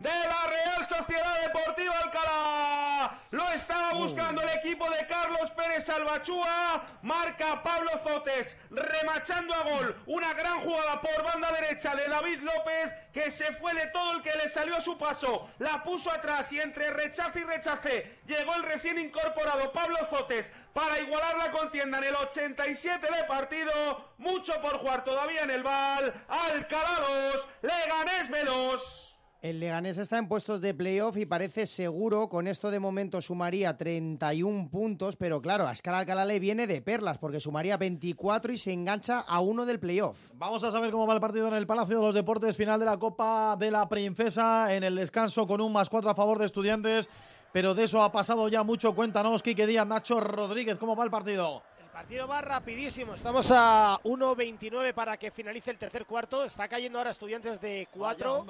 [0.00, 3.18] de la Real Sociedad Deportiva Alcalá.
[3.36, 6.86] Lo estaba buscando el equipo de Carlos Pérez Salvachúa.
[7.02, 10.02] Marca Pablo Zotes, remachando a gol.
[10.06, 14.22] Una gran jugada por banda derecha de David López, que se fue de todo el
[14.22, 15.50] que le salió a su paso.
[15.58, 20.98] La puso atrás y entre rechace y rechace llegó el recién incorporado Pablo Zotes para
[20.98, 24.12] igualar la contienda en el 87 de partido.
[24.16, 26.24] Mucho por jugar todavía en el bal.
[26.26, 27.00] Alcalá
[27.34, 29.05] 2, Leganés Menos.
[29.46, 33.76] El Leganés está en puestos de playoff y parece seguro, con esto de momento sumaría
[33.76, 38.58] 31 puntos, pero claro, a escala Alcalá le viene de perlas porque sumaría 24 y
[38.58, 40.30] se engancha a uno del playoff.
[40.34, 42.86] Vamos a saber cómo va el partido en el Palacio de los Deportes, final de
[42.86, 46.46] la Copa de la Princesa, en el descanso con un más cuatro a favor de
[46.46, 47.08] estudiantes,
[47.52, 48.96] pero de eso ha pasado ya mucho.
[48.96, 51.62] Cuéntanos, Quique Díaz, Nacho Rodríguez, ¿cómo va el partido?
[51.78, 56.98] El partido va rapidísimo, estamos a 1.29 para que finalice el tercer cuarto, está cayendo
[56.98, 58.44] ahora estudiantes de 4.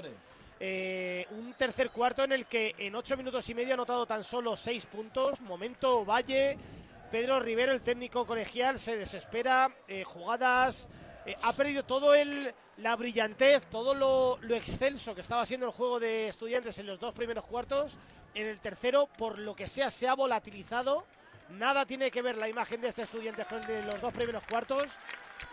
[0.58, 4.24] Eh, un tercer cuarto en el que en ocho minutos y medio ha anotado tan
[4.24, 5.40] solo seis puntos.
[5.42, 6.56] Momento Valle,
[7.10, 9.70] Pedro Rivero, el técnico colegial, se desespera.
[9.86, 10.88] Eh, jugadas,
[11.26, 15.72] eh, ha perdido todo el, la brillantez, todo lo, lo, excelso que estaba siendo el
[15.72, 17.92] juego de estudiantes en los dos primeros cuartos.
[18.34, 21.04] En el tercero, por lo que sea, se ha volatilizado.
[21.50, 24.84] Nada tiene que ver la imagen de este estudiante con los dos primeros cuartos.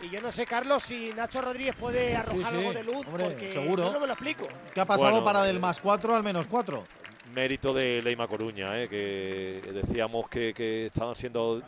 [0.00, 3.84] Y yo no sé, Carlos, si Nacho Rodríguez puede arrojar algo de luz, porque seguro.
[3.84, 4.46] yo no me lo explico.
[4.74, 6.84] ¿Qué ha pasado para del más 4 al menos 4?
[7.34, 11.62] Mérito de Leima Coruña, eh, que decíamos que, estaban siendo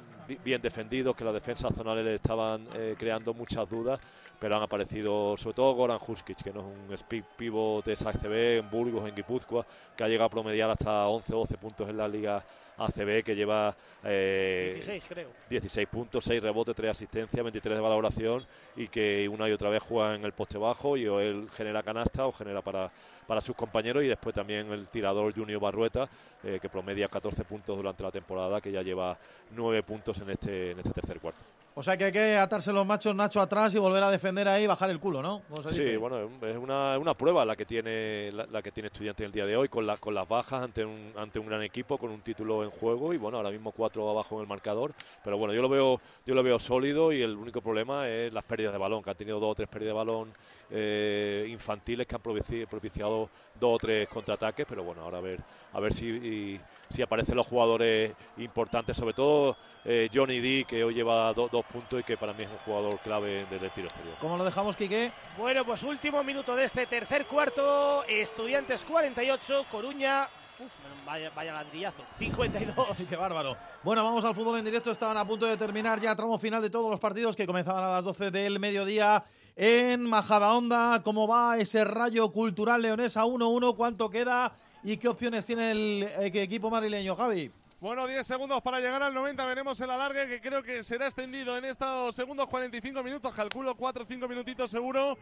[0.44, 3.98] bien defendidos, que las defensas zonales le estaban eh, creando muchas dudas,
[4.38, 8.58] pero han aparecido sobre todo Goran Huskic, que no es un speed pivot de ACB
[8.58, 9.66] en Burgos, en Guipúzcoa,
[9.96, 12.44] que ha llegado a promediar hasta 11 o 12 puntos en la liga
[12.78, 15.28] ACB que lleva 16, eh, creo.
[15.48, 18.44] 16 puntos, 6 rebotes, 3 asistencias, 23 de valoración
[18.76, 21.82] y que una y otra vez juega en el poste bajo y o él genera
[21.82, 22.90] canasta o genera para,
[23.26, 26.08] para sus compañeros y después también el tirador Junior Barrueta
[26.44, 29.16] eh, que promedia 14 puntos durante la temporada que ya lleva
[29.52, 31.55] 9 puntos en este, en este tercer cuarto.
[31.78, 34.64] O sea que hay que atarse los machos Nacho atrás y volver a defender ahí
[34.64, 35.42] y bajar el culo, ¿no?
[35.68, 39.44] Sí, bueno, es una, una, prueba la que tiene la, que tiene estudiante el día
[39.44, 42.22] de hoy con, la, con las bajas ante un, ante un gran equipo con un
[42.22, 45.60] título en juego y bueno, ahora mismo cuatro abajo en el marcador, pero bueno, yo
[45.60, 49.02] lo veo yo lo veo sólido y el único problema es las pérdidas de balón,
[49.02, 50.32] que ha tenido dos o tres pérdidas de balón
[50.70, 53.28] eh, infantiles que han propiciado
[53.60, 55.40] dos o tres contraataques, pero bueno, ahora a ver
[55.74, 56.58] a ver si,
[56.88, 62.00] si aparecen los jugadores importantes, sobre todo eh, Johnny D, que hoy lleva dos puntos
[62.00, 64.16] y que para mí es un jugador clave desde el tiro exterior.
[64.20, 65.12] ¿Cómo lo dejamos, Quique?
[65.38, 68.04] Bueno, pues último minuto de este tercer cuarto.
[68.04, 70.28] Estudiantes 48, Coruña.
[70.58, 70.72] Uf,
[71.04, 72.02] vaya, vaya ladrillazo.
[72.18, 72.74] 52.
[73.08, 73.56] Qué bárbaro.
[73.82, 74.90] Bueno, vamos al fútbol en directo.
[74.90, 77.88] Estaban a punto de terminar ya tramo final de todos los partidos que comenzaban a
[77.88, 81.02] las 12 del mediodía en Majadahonda.
[81.02, 83.76] ¿Cómo va ese rayo cultural leonesa 1-1?
[83.76, 84.52] ¿Cuánto queda?
[84.82, 87.50] ¿Y qué opciones tiene el eh, equipo madrileño, Javi?
[87.78, 89.44] Bueno, 10 segundos para llegar al 90.
[89.44, 93.34] Veremos el alargue que creo que será extendido en estos segundos 45 minutos.
[93.34, 95.18] Calculo 4 o 5 minutitos seguro.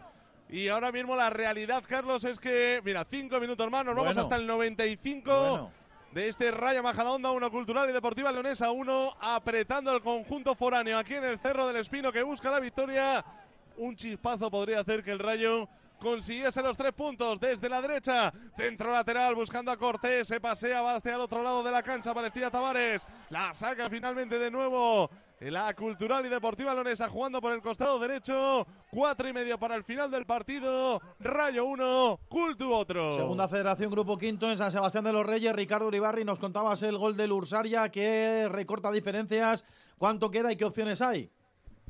[0.49, 3.85] Y ahora mismo la realidad, Carlos, es que, mira, 5 minutos más.
[3.85, 5.71] Nos vamos hasta el 95 Bueno.
[6.13, 11.15] de este Rayo Majadahonda, uno cultural y deportiva leonesa, uno apretando el conjunto foráneo aquí
[11.15, 13.25] en el Cerro del Espino que busca la victoria.
[13.79, 15.69] Un chispazo podría hacer que el Rayo
[16.01, 18.33] consiguiese los tres puntos desde la derecha.
[18.57, 20.29] Centro lateral buscando a Cortés.
[20.29, 22.15] Se pasea, hacia el otro lado de la cancha.
[22.15, 23.07] Parecía Tavares.
[23.31, 25.11] La saca finalmente de nuevo.
[25.41, 28.67] La cultural y deportiva leonesa jugando por el costado derecho.
[28.91, 31.01] Cuatro y medio para el final del partido.
[31.19, 33.15] Rayo uno, Cultu otro.
[33.15, 35.55] Segunda Federación Grupo Quinto en San Sebastián de los Reyes.
[35.55, 39.65] Ricardo Uribarri, nos contabas el gol del Ursaria que recorta diferencias.
[39.99, 41.31] ¿Cuánto queda y qué opciones hay?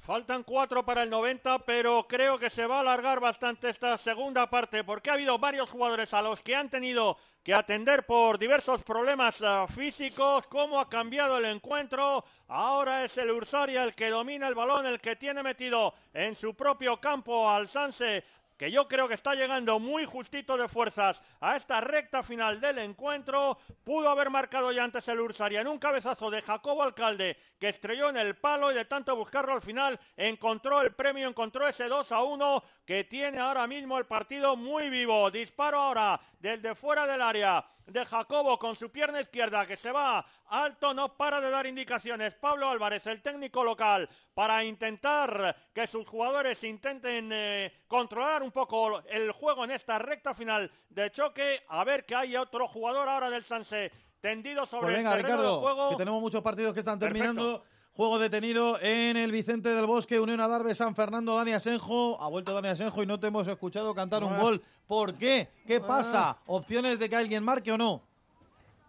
[0.05, 4.51] Faltan cuatro para el 90, pero creo que se va a alargar bastante esta segunda
[4.51, 8.83] parte porque ha habido varios jugadores a los que han tenido que atender por diversos
[8.83, 10.47] problemas ah, físicos.
[10.49, 12.23] ¿Cómo ha cambiado el encuentro?
[12.49, 16.53] Ahora es el Ursaria el que domina el balón, el que tiene metido en su
[16.53, 18.25] propio campo al Sanse
[18.65, 22.79] que yo creo que está llegando muy justito de fuerzas a esta recta final del
[22.79, 23.59] encuentro.
[23.85, 28.09] Pudo haber marcado ya antes el Ursaria en un cabezazo de Jacobo Alcalde que estrelló
[28.09, 32.11] en el palo y de tanto buscarlo al final encontró el premio, encontró ese 2
[32.11, 35.31] a 1 que tiene ahora mismo el partido muy vivo.
[35.31, 40.25] Disparo ahora desde fuera del área de Jacobo con su pierna izquierda que se va
[40.47, 42.35] alto, no para de dar indicaciones.
[42.35, 49.03] Pablo Álvarez, el técnico local, para intentar que sus jugadores intenten eh, controlar un poco
[49.09, 51.63] el juego en esta recta final de choque.
[51.69, 55.37] A ver que hay otro jugador ahora del Sanse tendido sobre Pues venga, el terreno
[55.37, 55.91] Ricardo, de juego.
[55.91, 57.65] que tenemos muchos partidos que están Perfecto.
[57.97, 62.21] Juego detenido en el Vicente del Bosque, Unión Adarve, San Fernando, Dani Asenjo.
[62.21, 64.61] Ha vuelto Dani Asenjo y no te hemos escuchado cantar un gol.
[64.89, 65.49] ¿Por qué?
[65.65, 66.39] ¿Qué pasa?
[66.47, 68.03] ¿Opciones de que alguien marque o no?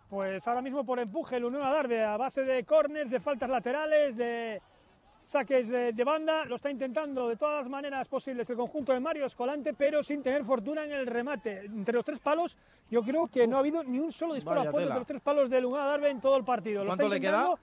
[0.09, 4.17] Pues ahora mismo por empuje el Unión Adarve a base de corners, de faltas laterales,
[4.17, 4.59] de
[5.21, 8.99] saques de, de banda, lo está intentando de todas las maneras posibles el conjunto de
[8.99, 11.65] Mario Escolante, pero sin tener fortuna en el remate.
[11.65, 12.57] Entre los tres palos,
[12.89, 15.21] yo creo que no ha habido ni un solo disparo a puerta entre los tres
[15.21, 16.83] palos del Unión Adarve en todo el partido.
[16.87, 17.53] ¿Cuánto le queda?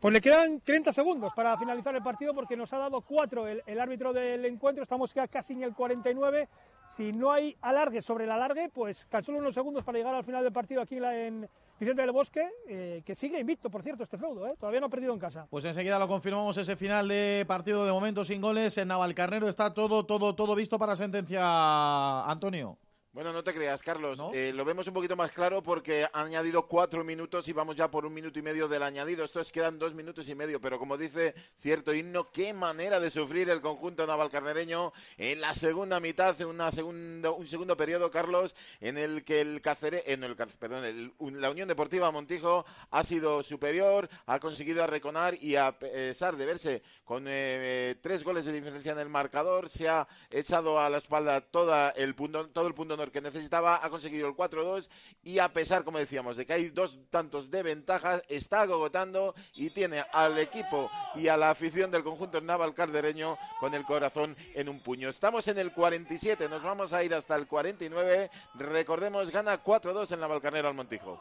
[0.00, 3.80] Pues le quedan 30 segundos para finalizar el partido porque nos ha dado cuatro el,
[3.80, 4.84] árbitro del encuentro.
[4.84, 6.48] Estamos ya casi en el 49.
[6.86, 10.22] Si no hay alargue sobre el alargue, pues tan solo unos segundos para llegar al
[10.22, 11.48] final del partido aquí en
[11.80, 14.46] Vicente del Bosque, eh, que sigue invicto, por cierto, este feudo.
[14.46, 14.54] ¿eh?
[14.58, 15.48] Todavía no ha perdido en casa.
[15.50, 18.78] Pues enseguida lo confirmamos ese final de partido de momento sin goles.
[18.78, 22.78] En Navalcarnero está todo, todo, todo visto para sentencia, Antonio.
[23.18, 24.20] Bueno, no te creas, Carlos.
[24.32, 27.90] Eh, lo vemos un poquito más claro porque ha añadido cuatro minutos y vamos ya
[27.90, 29.24] por un minuto y medio del añadido.
[29.24, 33.50] Estos quedan dos minutos y medio, pero como dice cierto himno, qué manera de sufrir
[33.50, 38.96] el conjunto navalcarnereño en la segunda mitad, en una segundo, un segundo periodo, Carlos, en
[38.96, 44.08] el que el Cáceres, en el, perdón, el- la Unión Deportiva Montijo ha sido superior,
[44.26, 49.00] ha conseguido arreconar y a pesar de verse con eh, tres goles de diferencia en
[49.00, 53.12] el marcador, se ha echado a la espalda toda el punto, todo el punto honor
[53.12, 54.88] que necesitaba, ha conseguido el 4-2
[55.22, 59.70] y a pesar, como decíamos, de que hay dos tantos de ventaja, está agotando y
[59.70, 64.68] tiene al equipo y a la afición del conjunto naval caldereño con el corazón en
[64.68, 65.08] un puño.
[65.08, 68.30] Estamos en el 47, nos vamos a ir hasta el 49.
[68.54, 71.20] Recordemos, gana 4-2 el Navalcarnero al Montijo.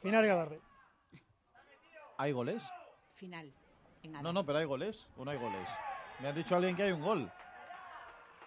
[0.00, 0.60] Final de Adarve.
[2.18, 2.64] ¿Hay goles?
[3.14, 3.52] Final.
[4.02, 5.68] en No, no, pero hay goles o no hay goles.
[6.20, 7.32] Me has dicho alguien que hay un gol.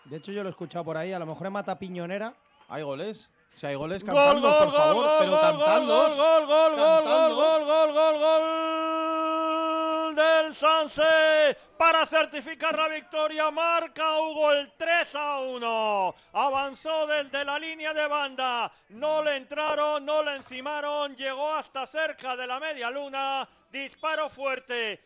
[0.05, 1.13] De hecho, yo lo he escuchado por ahí.
[1.13, 2.33] A lo mejor en Mata Piñonera.
[2.67, 3.29] ¿Hay goles?
[3.55, 4.95] Si hay goles, Gol, cantadlos, gol, por gol, favor.
[5.05, 6.17] gol, pero gol, cantadlos.
[6.17, 7.35] gol, gol, gol, gol, gol, Cantadlos.
[7.37, 13.51] gol, gol, gol, gol del Sanse para certificar la victoria.
[13.51, 16.15] Marca Hugo el 3 a 1.
[16.33, 18.71] Avanzó desde la línea de banda.
[18.89, 21.15] No le entraron, no le encimaron.
[21.15, 23.47] Llegó hasta cerca de la media luna.
[23.71, 25.01] Disparo fuerte.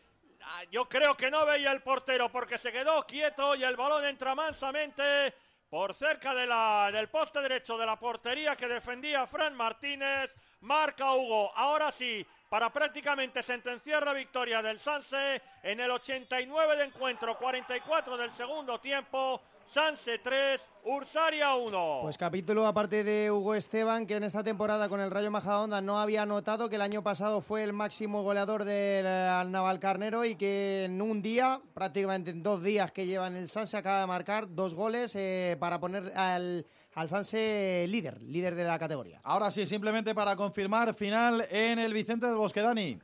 [0.52, 4.04] Ah, Yo creo que no veía el portero porque se quedó quieto y el balón
[4.06, 5.36] entra mansamente
[5.70, 10.32] por cerca de la, del poste derecho de la portería que defendía Fran Martínez.
[10.62, 11.52] Marca Hugo.
[11.56, 18.18] Ahora sí, para prácticamente sentenciar la victoria del Sanse en el 89 de encuentro, 44
[18.18, 19.42] del segundo tiempo.
[19.72, 22.00] Sanse 3, Ursaria 1.
[22.02, 26.00] Pues capítulo aparte de Hugo Esteban, que en esta temporada con el Rayo Majadahonda no
[26.00, 30.36] había notado que el año pasado fue el máximo goleador del eh, Naval Carnero y
[30.36, 34.08] que en un día, prácticamente en dos días que lleva en el Sanse, acaba de
[34.08, 36.66] marcar dos goles eh, para poner al,
[36.96, 39.22] al Sanse líder, líder de la categoría.
[39.24, 42.98] Ahora sí, simplemente para confirmar, final en el Vicente del Bosque, Dani.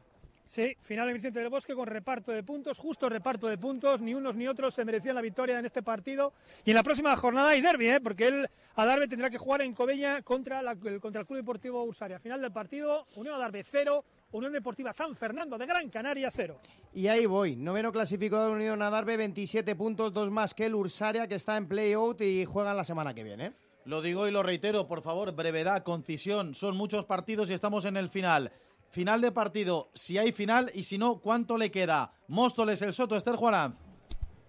[0.48, 4.14] Sí, final de Vicente del Bosque con reparto de puntos, justo reparto de puntos, ni
[4.14, 6.34] unos ni otros se merecían la victoria en este partido.
[6.64, 8.00] Y en la próxima jornada hay derby, ¿eh?
[8.00, 12.20] porque él, Adarve, tendrá que jugar en Cobeña contra, la, contra el Club Deportivo Ursaria.
[12.20, 16.60] Final del partido, Unión Adarve 0, Unión Deportiva San Fernando de Gran Canaria 0.
[16.94, 21.28] Y ahí voy, noveno clasificado de Unión Adarve, 27 puntos, dos más que el Ursaria,
[21.28, 23.54] que está en play-out y juegan la semana que viene.
[23.86, 26.56] Lo digo y lo reitero, por favor, brevedad, concisión.
[26.56, 28.52] Son muchos partidos y estamos en el final.
[28.90, 32.14] Final de partido, si hay final y si no, ¿cuánto le queda?
[32.28, 33.78] Móstoles, el Soto, Esther Juaranz.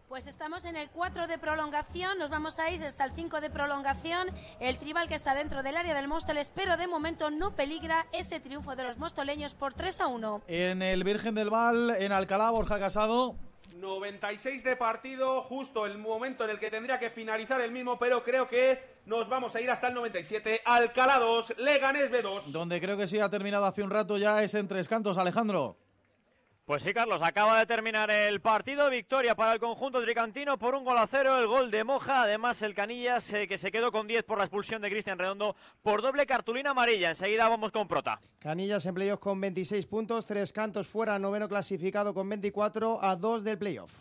[0.09, 3.51] Pues estamos en el 4 de prolongación, nos vamos a ir hasta el 5 de
[3.51, 4.28] prolongación.
[4.61, 8.39] El tribal que está dentro del área del Móstoles, pero de momento no peligra ese
[8.39, 10.43] triunfo de los mostoleños por 3 a 1.
[10.47, 13.34] En el Virgen del Val, en Alcalá, Borja Casado.
[13.81, 18.22] 96 de partido, justo el momento en el que tendría que finalizar el mismo, pero
[18.22, 20.62] creo que nos vamos a ir hasta el 97.
[20.64, 22.45] Alcalá 2, Leganés B2.
[22.47, 25.77] Donde creo que sí ha terminado hace un rato ya es en Tres Cantos, Alejandro.
[26.67, 28.91] Pues sí, Carlos, acaba de terminar el partido.
[28.91, 31.39] Victoria para el conjunto tricantino por un gol a cero.
[31.39, 32.23] El gol de Moja.
[32.23, 35.55] Además, el Canillas eh, que se quedó con 10 por la expulsión de Cristian Redondo
[35.81, 37.11] por doble cartulina amarilla.
[37.11, 38.19] Enseguida vamos con Prota.
[38.41, 40.27] Canillas en playoff con 26 puntos.
[40.27, 41.21] Tres cantos fuera.
[41.21, 43.93] Noveno clasificado con 24 a 2 del playoff.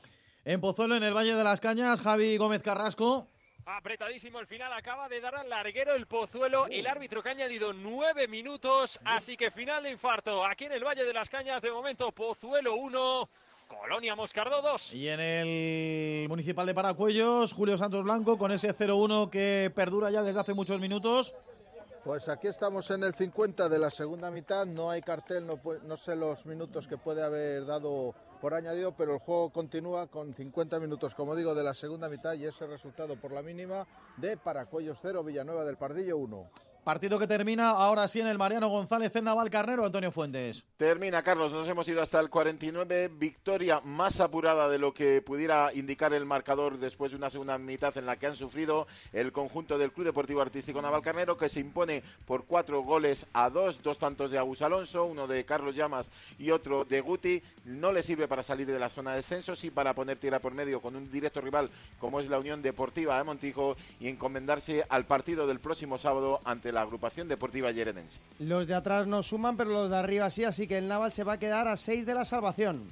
[0.44, 3.28] En Pozuelo, en el Valle de las Cañas, Javi Gómez Carrasco.
[3.68, 7.74] Apretadísimo el final, acaba de dar al larguero el Pozuelo, el árbitro que ha añadido
[7.74, 11.72] nueve minutos, así que final de infarto aquí en el Valle de las Cañas, de
[11.72, 13.30] momento Pozuelo 1,
[13.68, 14.94] Colonia Moscardó 2.
[14.94, 20.22] Y en el Municipal de Paracuellos, Julio Santos Blanco con ese 0-1 que perdura ya
[20.22, 21.34] desde hace muchos minutos.
[22.04, 25.98] Pues aquí estamos en el 50 de la segunda mitad, no hay cartel, no, no
[25.98, 28.14] sé los minutos que puede haber dado
[28.46, 32.34] por añadido, pero el juego continúa con 50 minutos, como digo, de la segunda mitad
[32.36, 33.88] y ese resultado por la mínima
[34.18, 36.52] de Paracuellos 0, Villanueva del Pardillo 1.
[36.86, 40.64] Partido que termina ahora sí en el Mariano González en Naval Carnero, Antonio Fuentes.
[40.78, 45.74] Termina, Carlos, nos hemos ido hasta el 49, victoria más apurada de lo que pudiera
[45.74, 49.80] indicar el marcador después de una segunda mitad en la que han sufrido el conjunto
[49.80, 53.98] del Club Deportivo Artístico Naval Carnero, que se impone por cuatro goles a dos, dos
[53.98, 57.42] tantos de Agus Alonso, uno de Carlos Llamas y otro de Guti.
[57.64, 60.54] No le sirve para salir de la zona de descenso, sí para poner tierra por
[60.54, 65.08] medio con un directo rival como es la Unión Deportiva de Montijo y encomendarse al
[65.08, 68.20] partido del próximo sábado ante la agrupación deportiva yerenense.
[68.38, 71.24] Los de atrás no suman, pero los de arriba sí, así que el Naval se
[71.24, 72.84] va a quedar a 6 de la salvación.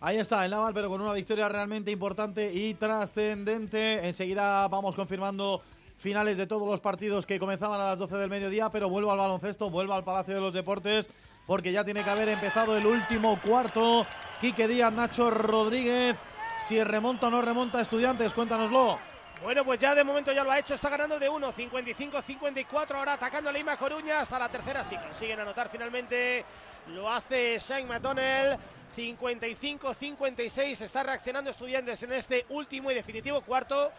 [0.00, 4.06] Ahí está el Naval, pero con una victoria realmente importante y trascendente.
[4.06, 5.60] Enseguida vamos confirmando
[5.98, 9.18] finales de todos los partidos que comenzaban a las 12 del mediodía, pero vuelvo al
[9.18, 11.10] baloncesto, vuelvo al Palacio de los Deportes,
[11.46, 14.06] porque ya tiene que haber empezado el último cuarto.
[14.40, 16.16] Quique Díaz, Nacho Rodríguez.
[16.60, 19.09] Si remonta o no remonta, estudiantes, cuéntanoslo.
[19.42, 23.14] Bueno, pues ya de momento ya lo ha hecho, está ganando de 1, 55-54, ahora
[23.14, 26.44] atacando a Lima Coruña hasta la tercera, sí consiguen anotar finalmente,
[26.88, 28.58] lo hace Shane McDonnell,
[28.94, 33.90] 55-56, está reaccionando estudiantes en este último y definitivo cuarto,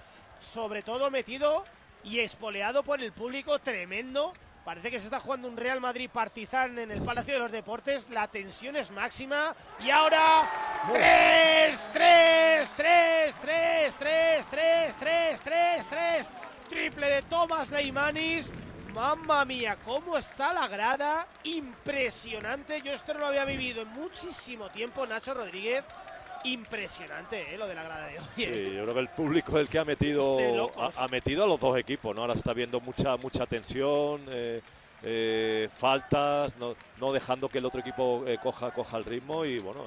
[0.54, 1.66] sobre todo metido
[2.04, 4.34] y espoleado por el público tremendo.
[4.64, 8.10] Parece que se está jugando un Real Madrid Partizan en el Palacio de los Deportes.
[8.12, 9.56] La tensión es máxima.
[9.80, 10.50] Y ahora.
[10.92, 16.32] 3, 3, 3, 3, 3, 3, 3, 3, 3.
[16.70, 18.52] Triple de Thomas Leimanis.
[18.94, 21.26] Mamma mía, cómo está la grada.
[21.44, 22.82] Impresionante.
[22.82, 25.84] Yo esto no lo había vivido en muchísimo tiempo, Nacho Rodríguez.
[26.44, 27.58] Impresionante, ¿eh?
[27.58, 28.26] lo de la grada de hoy.
[28.36, 28.74] Sí, ¿eh?
[28.76, 30.98] yo creo que el público es el que ha metido, Es de locos.
[30.98, 32.22] ha, ha metido a los dos equipos, ¿no?
[32.22, 34.62] Ahora se está viendo mucha, mucha tensión, eh,
[35.04, 39.86] eh, faltas, no, no dejando que el otro equipo coja, coja el ritmo y bueno,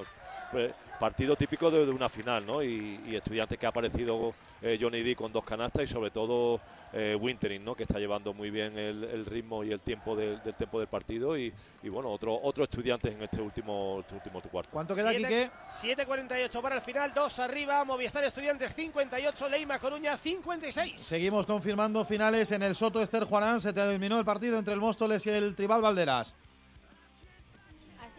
[0.53, 2.63] pues, partido típico de, de una final, ¿no?
[2.63, 6.61] Y, y estudiantes que ha aparecido eh, Johnny D con dos canastas y sobre todo
[6.93, 7.75] eh, Wintering, ¿no?
[7.75, 10.89] Que está llevando muy bien el, el ritmo y el tiempo del, del tiempo del
[10.89, 14.71] partido y, y, bueno, otro, otro estudiantes en este último, este último cuarto.
[14.73, 21.01] ¿Cuánto queda, Siete- 7.48 para el final, dos arriba, Movistar Estudiantes 58, Leima Coruña 56.
[21.01, 23.61] Seguimos confirmando finales en el Soto Esther Juanán.
[23.61, 26.35] Se terminó el partido entre el Móstoles y el Tribal Valderas.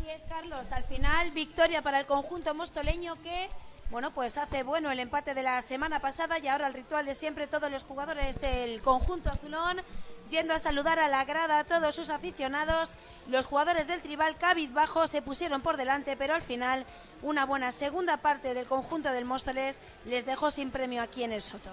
[0.06, 0.68] Así es, Carlos.
[0.70, 3.50] Al final, victoria para el conjunto mostoleño que,
[3.90, 7.16] bueno, pues hace bueno el empate de la semana pasada y ahora el ritual de
[7.16, 9.82] siempre, todos los jugadores del conjunto azulón
[10.30, 12.98] yendo a saludar a la grada a todos sus aficionados.
[13.30, 16.86] Los jugadores del tribal cabizbajo se pusieron por delante, pero al final
[17.24, 21.42] una buena segunda parte del conjunto del Móstoles les dejó sin premio aquí en el
[21.42, 21.72] Soto.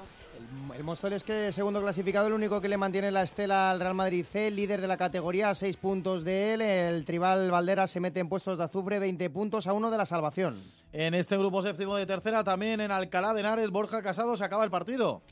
[0.74, 4.24] El Móstoles que segundo clasificado, el único que le mantiene la estela al Real Madrid
[4.24, 6.60] C, líder de la categoría, a seis puntos de él.
[6.60, 10.06] El Tribal Valdera se mete en puestos de azufre, 20 puntos a uno de la
[10.06, 10.60] salvación.
[10.92, 14.64] En este grupo séptimo de tercera, también en Alcalá de Henares, Borja Casado se acaba
[14.64, 15.22] el partido.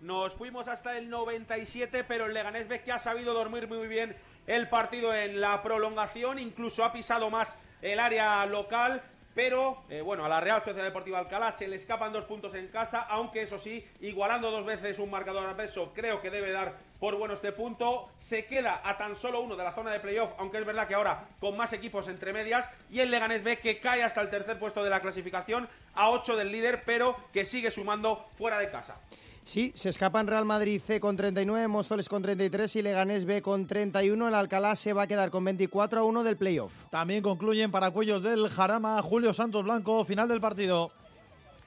[0.00, 4.16] Nos fuimos hasta el 97, pero el Leganés ve que ha sabido dormir muy bien
[4.46, 9.02] el partido en la prolongación, incluso ha pisado más el área local.
[9.34, 12.68] Pero eh, bueno, a la Real Sociedad Deportiva Alcalá se le escapan dos puntos en
[12.68, 17.16] casa, aunque eso sí, igualando dos veces un marcador adverso, creo que debe dar por
[17.16, 18.08] bueno este punto.
[18.16, 20.94] Se queda a tan solo uno de la zona de playoff, aunque es verdad que
[20.94, 22.70] ahora con más equipos entre medias.
[22.90, 26.36] Y el Leganés B que cae hasta el tercer puesto de la clasificación, a 8
[26.36, 28.96] del líder, pero que sigue sumando fuera de casa.
[29.44, 33.66] Sí, se escapan Real Madrid C con 39, Móstoles con 33 y Leganés B con
[33.66, 34.28] 31.
[34.28, 36.72] El Alcalá se va a quedar con 24 a 1 del playoff.
[36.90, 40.92] También concluyen para cuellos del Jarama Julio Santos Blanco, final del partido.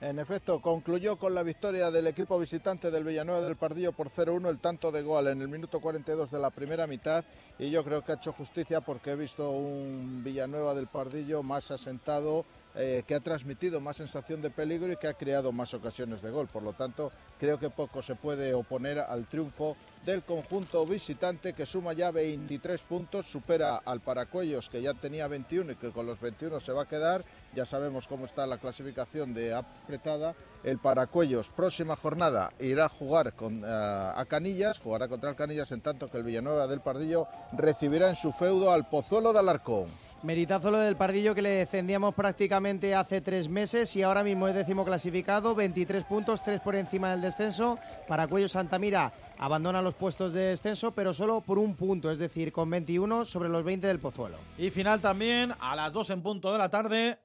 [0.01, 4.49] En efecto, concluyó con la victoria del equipo visitante del Villanueva del Pardillo por 0-1
[4.49, 7.25] el tanto de gol en el minuto 42 de la primera mitad
[7.57, 11.71] y yo creo que ha hecho justicia porque he visto un Villanueva del Pardillo más
[11.71, 12.45] asentado,
[12.79, 16.29] eh, que ha transmitido más sensación de peligro y que ha creado más ocasiones de
[16.29, 16.47] gol.
[16.47, 19.75] Por lo tanto, creo que poco se puede oponer al triunfo
[20.05, 25.71] del conjunto visitante que suma ya 23 puntos, supera al Paracuellos que ya tenía 21
[25.71, 27.25] y que con los 21 se va a quedar.
[27.55, 30.35] Ya sabemos cómo está la clasificación de apretada.
[30.63, 35.81] El Paracuellos, próxima jornada, irá a jugar eh, a Canillas, jugará contra el Canillas, en
[35.81, 40.06] tanto que el Villanueva del Pardillo recibirá en su feudo al Pozuelo de Alarcón.
[40.23, 44.55] Meritazo lo del Pardillo que le descendíamos prácticamente hace tres meses y ahora mismo es
[44.55, 47.77] décimo clasificado, 23 puntos, 3 por encima del descenso.
[48.07, 52.51] Para Cuello Santamira abandona los puestos de descenso, pero solo por un punto, es decir,
[52.51, 54.37] con 21 sobre los 20 del Pozuelo.
[54.57, 57.19] Y final también a las 2 en punto de la tarde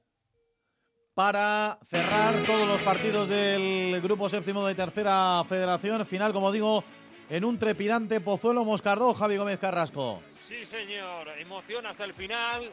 [1.15, 6.05] para cerrar todos los partidos del grupo séptimo de tercera federación.
[6.05, 6.83] Final, como digo,
[7.29, 10.21] en un trepidante Pozuelo Moscardó, Javi Gómez Carrasco.
[10.47, 12.71] Sí, señor, emoción hasta el final.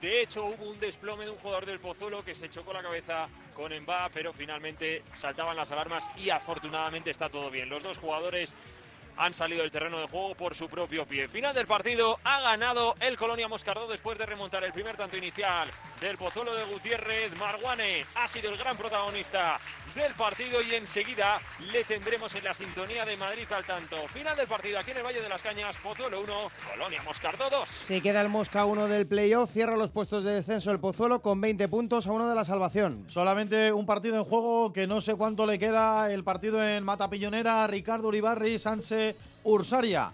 [0.00, 3.28] De hecho, hubo un desplome de un jugador del Pozuelo que se chocó la cabeza
[3.54, 7.68] con Emba, pero finalmente saltaban las alarmas y afortunadamente está todo bien.
[7.68, 8.52] Los dos jugadores
[9.16, 11.28] han salido del terreno de juego por su propio pie.
[11.28, 15.70] Final del partido, ha ganado el Colonia Moscardó después de remontar el primer tanto inicial
[16.00, 17.36] del Pozuelo de Gutiérrez.
[17.38, 19.60] Marguane ha sido el gran protagonista
[19.94, 21.40] del partido y enseguida
[21.70, 23.96] le tendremos en la sintonía de Madrid al tanto.
[24.08, 27.68] Final del partido aquí en el Valle de las Cañas, Pozuelo 1, Colonia Moscardó 2.
[27.68, 31.40] Se queda el Mosca 1 del playoff, cierra los puestos de descenso el Pozuelo con
[31.40, 33.04] 20 puntos a uno de la salvación.
[33.08, 37.66] Solamente un partido en juego que no sé cuánto le queda el partido en Matapillonera,
[37.66, 40.12] Ricardo Uribarri, Sanse Ursaria.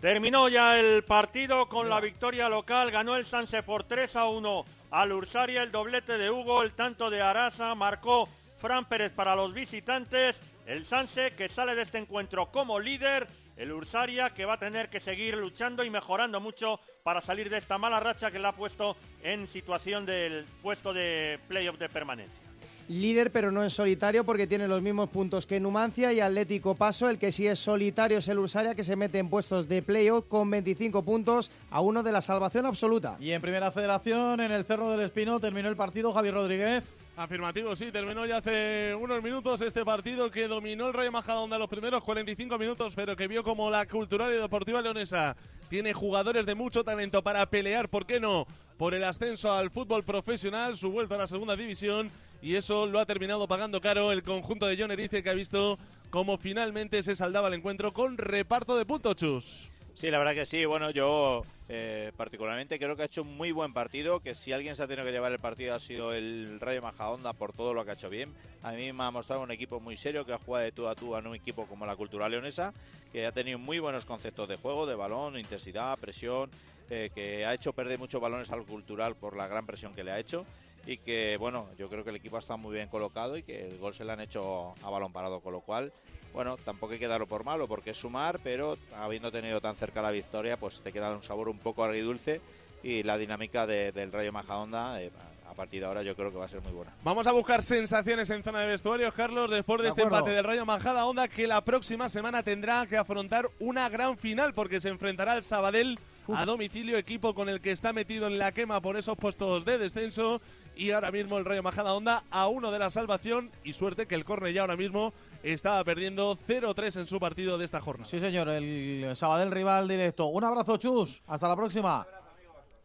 [0.00, 4.64] Terminó ya el partido con la victoria local, ganó el Sanse por 3 a 1
[4.90, 8.28] al Ursaria, el doblete de Hugo, el tanto de Arasa, marcó
[8.58, 13.72] Fran Pérez para los visitantes, el Sanse que sale de este encuentro como líder, el
[13.72, 17.78] Ursaria que va a tener que seguir luchando y mejorando mucho para salir de esta
[17.78, 22.48] mala racha que le ha puesto en situación del puesto de playoff de permanencia.
[22.88, 27.10] Líder, pero no en solitario porque tiene los mismos puntos que Numancia y Atlético Paso.
[27.10, 30.24] El que sí es solitario es el Ursaria que se mete en puestos de playoff
[30.26, 33.18] con 25 puntos a uno de la salvación absoluta.
[33.20, 36.84] Y en primera federación, en el Cerro del Espino, terminó el partido Javier Rodríguez.
[37.18, 41.68] Afirmativo, sí, terminó ya hace unos minutos este partido que dominó el Rayo Majadahonda los
[41.68, 45.36] primeros 45 minutos, pero que vio como la Cultural y Deportiva Leonesa
[45.68, 48.46] tiene jugadores de mucho talento para pelear, ¿por qué no?
[48.76, 52.08] Por el ascenso al fútbol profesional, su vuelta a la segunda división,
[52.40, 55.76] y eso lo ha terminado pagando caro el conjunto de John Erice, que ha visto
[56.10, 59.70] cómo finalmente se saldaba el encuentro con reparto de puntos, chus.
[59.98, 60.64] Sí, la verdad que sí.
[60.64, 64.76] Bueno, yo eh, particularmente creo que ha hecho un muy buen partido, que si alguien
[64.76, 67.84] se ha tenido que llevar el partido ha sido el Rayo Majadahonda por todo lo
[67.84, 68.32] que ha hecho bien.
[68.62, 70.94] A mí me ha mostrado un equipo muy serio que ha jugado de tú a
[70.94, 72.72] tú en un equipo como la Cultural Leonesa,
[73.10, 76.48] que ha tenido muy buenos conceptos de juego, de balón, intensidad, presión,
[76.90, 80.12] eh, que ha hecho perder muchos balones al Cultural por la gran presión que le
[80.12, 80.46] ha hecho
[80.86, 83.78] y que bueno, yo creo que el equipo está muy bien colocado y que el
[83.78, 85.92] gol se le han hecho a balón parado, con lo cual
[86.32, 90.02] bueno, tampoco hay que darlo por malo porque es sumar, pero habiendo tenido tan cerca
[90.02, 92.40] la victoria, pues te queda un sabor un poco agridulce
[92.82, 95.10] y la dinámica de- del Rayo Majadahonda eh,
[95.50, 96.92] a partir de ahora yo creo que va a ser muy buena.
[97.02, 100.18] Vamos a buscar sensaciones en zona de vestuarios, Carlos, después de, De este acuerdo.
[100.18, 104.52] empate del Rayo Majada Onda, que la próxima semana tendrá que afrontar una gran final
[104.54, 105.98] porque se enfrentará al Sabadell
[106.32, 109.78] a domicilio, equipo con el que está metido en la quema por esos puestos de
[109.78, 110.40] descenso.
[110.76, 114.14] Y ahora mismo el Rayo Majada Onda a uno de la salvación y suerte que
[114.14, 115.12] el córner ya ahora mismo
[115.52, 118.08] estaba perdiendo 0-3 en su partido de esta jornada.
[118.08, 120.26] Sí, señor, el Sabadell rival directo.
[120.26, 121.22] Un abrazo, Chus.
[121.26, 122.06] Hasta la próxima.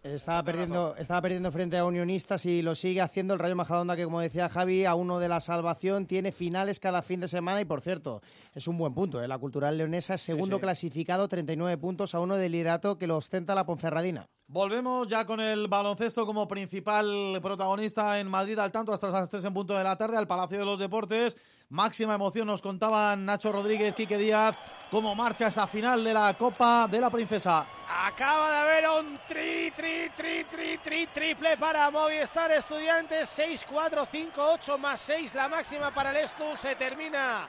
[0.03, 4.03] Estaba perdiendo, estaba perdiendo frente a Unionistas y lo sigue haciendo el Rayo Majadahonda, que
[4.03, 7.65] como decía Javi, a uno de la salvación, tiene finales cada fin de semana y
[7.65, 8.21] por cierto,
[8.53, 9.23] es un buen punto.
[9.23, 9.29] ¿eh?
[9.29, 10.61] La Cultural Leonesa es segundo sí.
[10.61, 14.27] clasificado, 39 puntos a uno del liderato que lo ostenta la Ponferradina.
[14.53, 19.45] Volvemos ya con el baloncesto como principal protagonista en Madrid al tanto hasta las 3
[19.45, 21.35] en punto de la tarde al Palacio de los Deportes.
[21.69, 24.55] Máxima emoción nos contaban Nacho Rodríguez, Quique Díaz,
[24.91, 27.65] cómo marcha esa final de la Copa de la Princesa.
[27.89, 33.27] Acaba de haber un tri, tri, tri, tri, tri, triple para Movistar Estudiantes.
[33.31, 36.43] 6, 4, 5, 8 más 6, la máxima para el Estu.
[36.61, 37.47] Se termina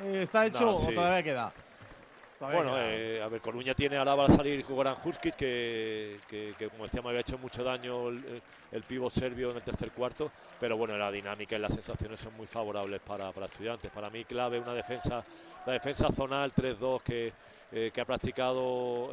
[0.02, 1.52] eh, ¿está hecho No, o todavía queda?
[2.38, 2.92] Todavía Bueno, queda.
[2.92, 6.84] eh, a ver, Coruña tiene ahora va a salir Goran Huskic, que, que, que, como
[6.84, 10.98] decíamos había hecho mucho daño el, el pívot serbio en el tercer cuarto, pero bueno,
[10.98, 13.90] la dinámica y las sensaciones son muy favorables para, para estudiantes.
[13.92, 15.22] Para mí clave una defensa,
[15.64, 17.32] la defensa zonal 3-2 que,
[17.70, 19.10] eh, que ha practicado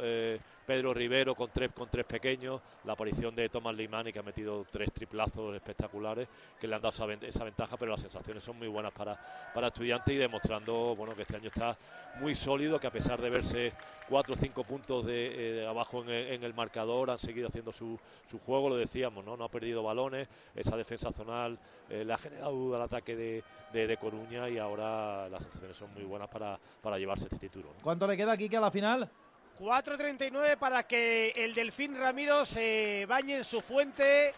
[0.68, 4.66] Pedro Rivero con tres, con tres pequeños, la aparición de Tomás Limani que ha metido
[4.70, 6.28] tres triplazos espectaculares
[6.60, 9.18] que le han dado esa, ven- esa ventaja, pero las sensaciones son muy buenas para,
[9.54, 11.74] para estudiantes y demostrando bueno que este año está
[12.20, 13.72] muy sólido, que a pesar de verse
[14.10, 17.98] cuatro o cinco puntos de, eh, abajo en el, marcador, han seguido haciendo su,
[18.30, 19.38] su juego, lo decíamos, ¿no?
[19.38, 21.58] no ha perdido balones, esa defensa zonal
[21.88, 23.42] eh, le ha generado duda al ataque de,
[23.72, 27.70] de, Coruña y ahora las sensaciones son muy buenas para, para llevarse este título.
[27.82, 29.10] ¿Cuánto le queda aquí a la final?
[29.58, 34.34] 4.39 para que el Delfín Ramiro se bañe en su fuente.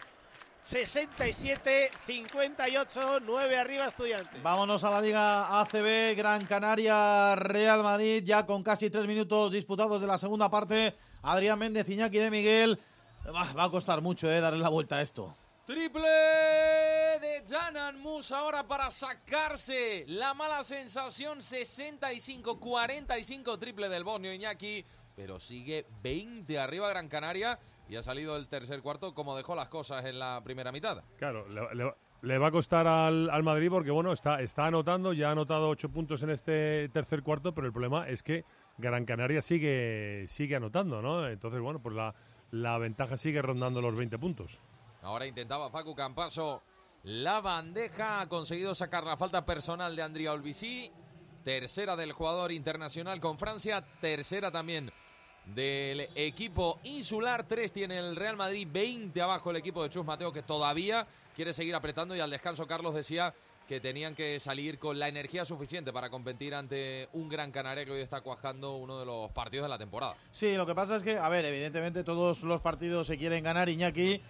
[0.64, 4.42] 67-58, 9 arriba estudiantes.
[4.42, 10.02] Vámonos a la Liga ACB, Gran Canaria, Real Madrid, ya con casi tres minutos disputados
[10.02, 10.94] de la segunda parte.
[11.22, 12.78] Adrián Méndez, Iñaki de Miguel.
[13.26, 15.34] Va, va a costar mucho eh, darle la vuelta a esto.
[15.64, 16.10] Triple
[17.20, 24.84] de Janan Mus ahora para sacarse la mala sensación 65-45 triple del Bosnio Iñaki,
[25.20, 27.58] pero sigue 20 arriba Gran Canaria
[27.90, 31.04] y ha salido el tercer cuarto como dejó las cosas en la primera mitad.
[31.18, 35.12] Claro, le, le- le va a costar al, al Madrid porque, bueno, está, está anotando,
[35.12, 38.44] ya ha anotado ocho puntos en este tercer cuarto, pero el problema es que
[38.78, 41.26] Gran Canaria sigue, sigue anotando, ¿no?
[41.28, 42.14] Entonces, bueno, pues la,
[42.50, 44.56] la ventaja sigue rondando los 20 puntos.
[45.02, 46.62] Ahora intentaba Facu Campaso
[47.02, 50.90] la bandeja, ha conseguido sacar la falta personal de Andrea Olbisi,
[51.44, 54.90] tercera del jugador internacional con Francia, tercera también
[55.54, 60.32] del equipo insular, tres tiene el Real Madrid, 20 abajo el equipo de Chus Mateo
[60.32, 63.34] que todavía quiere seguir apretando y al descanso Carlos decía
[63.66, 67.92] que tenían que salir con la energía suficiente para competir ante un Gran Canaria que
[67.92, 70.16] hoy está cuajando uno de los partidos de la temporada.
[70.32, 73.68] Sí, lo que pasa es que, a ver, evidentemente todos los partidos se quieren ganar,
[73.68, 74.20] Iñaki.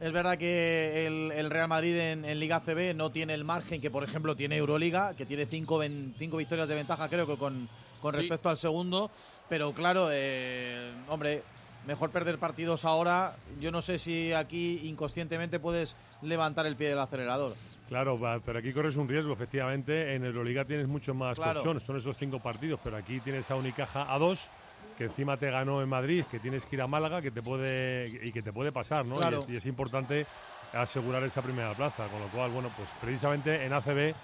[0.00, 4.04] Es verdad que el, Real Madrid en, Liga CB no tiene el margen que, por
[4.04, 5.80] ejemplo, tiene Euroliga, que tiene cinco,
[6.18, 7.68] cinco victorias de ventaja, creo que con,
[8.00, 8.20] con Sí.
[8.20, 9.10] respecto al segundo.
[9.48, 11.42] Pero claro, eh, hombre,
[11.86, 13.34] mejor perder partidos ahora.
[13.60, 17.54] Yo no sé si aquí inconscientemente puedes levantar el pie del acelerador.
[17.88, 20.14] Claro, pero aquí corres un riesgo, efectivamente.
[20.14, 21.60] En Euroliga tienes mucho más Claro.
[21.62, 24.48] colchón, son esos cinco partidos, pero aquí tienes a Unicaja a dos,
[24.96, 28.06] que encima te ganó en Madrid, que tienes que ir a Málaga, que te puede
[28.22, 29.16] y que te puede pasar, ¿no?
[29.16, 29.38] Claro.
[29.38, 30.26] Y, es, y es importante
[30.72, 34.14] asegurar esa primera plaza, con lo cual, bueno, pues precisamente en ACB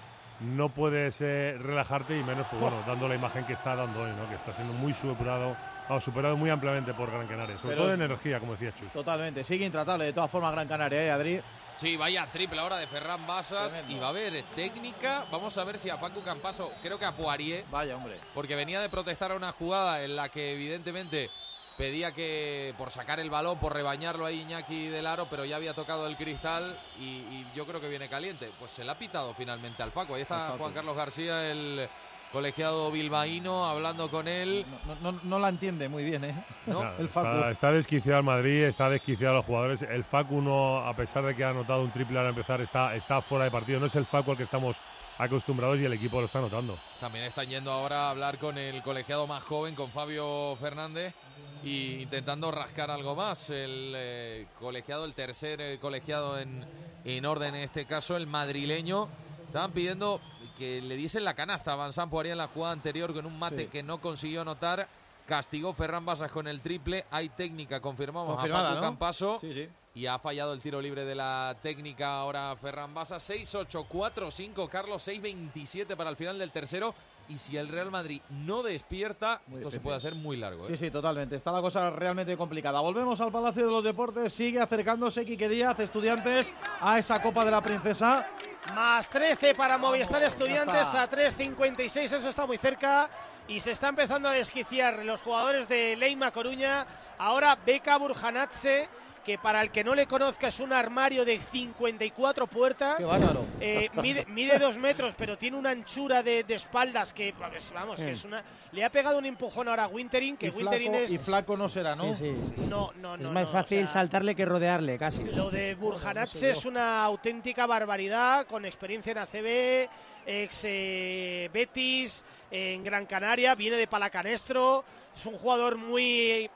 [0.41, 4.11] no puedes eh, relajarte y menos, pues bueno, dando la imagen que está dando hoy,
[4.11, 4.29] ¿no?
[4.29, 5.57] Que está siendo muy superado,
[6.01, 8.91] superado muy ampliamente por Gran Canaria, sobre Pero todo en energía, como decía Chus.
[8.93, 11.41] Totalmente, sigue intratable de todas formas Gran Canaria, ¿eh, Adri?
[11.77, 13.97] Sí, vaya triple ahora de Ferran Basas Tremendo.
[13.97, 15.27] y va a haber técnica.
[15.31, 18.19] Vamos a ver si a Paco Campaso, creo que a Poirier, Vaya, hombre.
[18.35, 21.31] porque venía de protestar a una jugada en la que evidentemente
[21.77, 25.75] pedía que por sacar el balón, por rebañarlo a Iñaki del aro, pero ya había
[25.75, 28.51] tocado el cristal y, y yo creo que viene caliente.
[28.59, 30.15] Pues se le ha pitado finalmente al Faco.
[30.15, 30.55] Ahí está.
[30.59, 31.89] Juan Carlos García, el
[32.33, 34.67] colegiado bilbaíno, hablando con él.
[35.01, 36.35] No, no, no la entiende muy bien, ¿eh?
[36.67, 37.29] No, el Facu.
[37.29, 39.83] Está, está desquiciado el Madrid, está desquiciado los jugadores.
[39.83, 43.21] El Facu no, a pesar de que ha anotado un triple al empezar, está, está
[43.21, 43.81] fuera de partido.
[43.81, 44.77] No es el Facu al que estamos
[45.19, 46.77] acostumbrados y el equipo lo está notando.
[47.01, 51.15] También están yendo ahora a hablar con el colegiado más joven, con Fabio Fernández,
[51.63, 53.51] y intentando rascar algo más.
[53.51, 56.65] El eh, colegiado, el tercer eh, colegiado en,
[57.05, 59.09] en orden en este caso, el madrileño.
[59.47, 60.21] Estaban pidiendo
[60.59, 63.69] que le diesen la canasta Van Poirie en la jugada anterior con un mate Sí.
[63.69, 64.89] que no consiguió anotar.
[65.27, 67.05] Castigó Ferran Basas con el triple.
[67.11, 68.87] Hay técnica, confirmamos Confirmada, a Facu ¿no?
[68.91, 69.39] Campaso.
[69.41, 69.69] Sí, sí.
[69.97, 73.29] Y ha fallado el tiro libre de la técnica ahora Ferran Basas.
[73.29, 76.95] 6-8, 4-5, Carlos, 6-27 para el final del tercero.
[77.29, 80.63] Y si el Real Madrid no despierta, esto se puede hacer muy largo.
[80.63, 80.67] ¿eh?
[80.67, 81.35] Sí, sí, totalmente.
[81.37, 82.81] Está la cosa realmente complicada.
[82.81, 84.33] Volvemos al Palacio de los Deportes.
[84.33, 88.27] Sigue acercándose Quique Díaz, estudiantes, a esa Copa de la Princesa.
[88.75, 93.09] Más 13 para Movistar Estudiantes a 3.56, eso está muy cerca.
[93.49, 96.85] Y se está empezando a desquiciar los jugadores de Leima Coruña.
[97.19, 98.89] Ahora Beca Burjanatse,
[99.27, 102.97] que para el que no le conozca es un armario de 54 puertas.
[102.97, 103.45] Qué bárbaro.
[103.61, 107.35] Eh, mide, mide dos metros, pero tiene una anchura de, de espaldas que,
[107.75, 108.45] vamos, que es una...
[108.71, 111.11] Le ha pegado un empujón ahora a Wintering, que Y flaco, Wintering es...
[111.11, 112.15] y flaco no será, ¿no?
[112.15, 112.63] Sí, sí.
[112.69, 115.25] No, no, Es no, más no, o fácil sea, saltarle que rodearle, casi.
[115.25, 119.89] lo de Burjanatse es una auténtica barbaridad, con experiencia en ACB,
[120.25, 124.85] ex eh, Betis, en Gran Canaria, viene de Palacanestro,
[125.17, 126.49] es un jugador muy...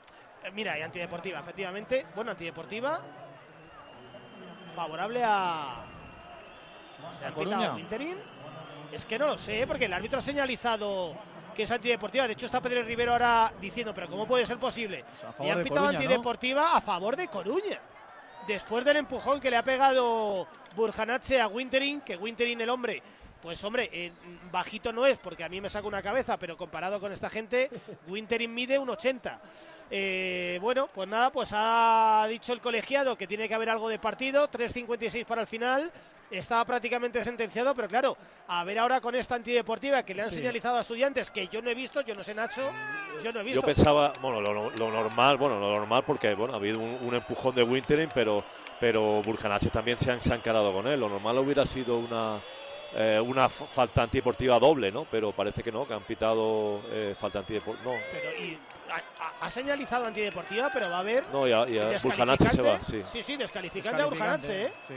[0.53, 2.05] Mira, y antideportiva, efectivamente.
[2.15, 3.01] Bueno, antideportiva.
[4.75, 5.85] Favorable a...
[7.19, 7.73] ¿Se han Coruña?
[7.73, 8.17] Wintering?
[8.91, 11.15] Es que no lo sé, porque el árbitro ha señalizado
[11.55, 12.27] que es antideportiva.
[12.27, 15.05] De hecho, está Pedro Rivero ahora diciendo, pero ¿cómo puede ser posible?
[15.39, 15.97] y han pitado Coruña, ¿no?
[15.97, 17.79] antideportiva a favor de Coruña.
[18.47, 23.01] Después del empujón que le ha pegado Burjanatse a Wintering, que Wintering el hombre,
[23.41, 24.11] pues hombre, eh,
[24.51, 27.69] bajito no es, porque a mí me saca una cabeza, pero comparado con esta gente,
[28.07, 29.41] Wintering mide un 80.
[29.89, 33.99] Eh, bueno, pues nada, pues ha dicho el colegiado que tiene que haber algo de
[33.99, 35.91] partido, 3.56 para el final.
[36.29, 38.15] Estaba prácticamente sentenciado, pero claro,
[38.47, 40.37] a ver ahora con esta antideportiva que le han Sí.
[40.37, 42.71] señalizado a estudiantes, que yo no he visto, yo no sé Nacho,
[43.21, 43.59] yo no he visto.
[43.59, 47.15] Yo pensaba, bueno, lo, lo normal, bueno, lo normal porque, bueno, ha habido un, un
[47.15, 48.37] empujón de Wintering, pero,
[48.79, 50.97] pero Burjanache también se han, se han encarado con él.
[51.01, 52.39] Lo normal hubiera sido una,
[52.93, 55.05] eh, una falta antideportiva doble, ¿no?
[55.05, 57.91] Pero parece que no, que han pitado eh, falta antideportiva.
[57.93, 58.59] No, Pero y
[59.39, 61.25] ha, señalizado antideportiva, pero va a haber.
[61.29, 62.07] no, ya, ya descalificante.
[62.07, 63.03] Burjanache se va, sí.
[63.11, 64.73] Sí, sí, descalificante a Burjanatse, ¿eh?
[64.87, 64.93] Sí.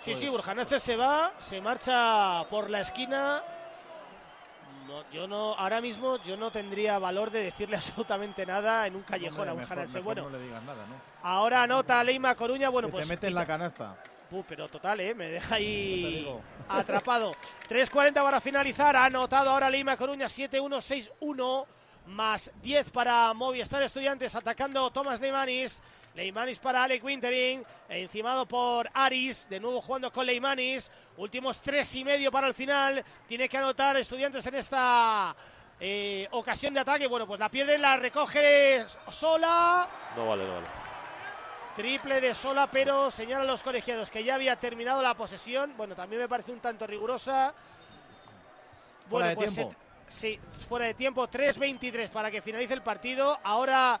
[0.00, 3.42] Sí, Pues- sí, Burjanatse se va, se marcha por la esquina.
[4.86, 9.02] No, yo no, ahora mismo yo no tendría valor de decirle absolutamente nada en un
[9.02, 9.98] callejón Hombre, a Burjanatse.
[9.98, 10.94] mejor Bueno, no le digas nada, ¿no?
[11.22, 13.96] ahora anota Leima Coruña, bueno, Que pues te mete en la canasta.
[14.30, 15.14] Uh, pero total, ¿eh?
[15.14, 16.28] Me deja ahí
[16.68, 17.32] atrapado.
[17.68, 18.94] 3.40 para finalizar.
[18.94, 21.66] Ha anotado ahora Lima Coruña 7-1, 6-1.
[22.06, 25.82] Más 10 para Movistar Estudiantes atacando Tomás Leimanis.
[26.14, 27.64] Leimanis para Alec Wintering.
[27.88, 29.48] Encimado por Aris.
[29.48, 30.90] De nuevo jugando con Leimanis.
[31.16, 33.04] Últimos tres y medio para el final.
[33.26, 35.34] Tiene que anotar Estudiantes en esta
[35.80, 37.06] eh, ocasión de ataque.
[37.06, 39.88] Bueno, pues la pierde, la recoge sola.
[40.16, 40.87] No vale, no vale.
[41.78, 45.74] Triple de sola, pero señalan los colegiados que ya había terminado la posesión.
[45.76, 47.54] Bueno, también me parece un tanto rigurosa.
[49.08, 49.76] Fuera de pues, tiempo.
[50.04, 51.28] se- sí, fuera de tiempo.
[51.28, 53.38] 3.23 para que finalice el partido.
[53.44, 54.00] Ahora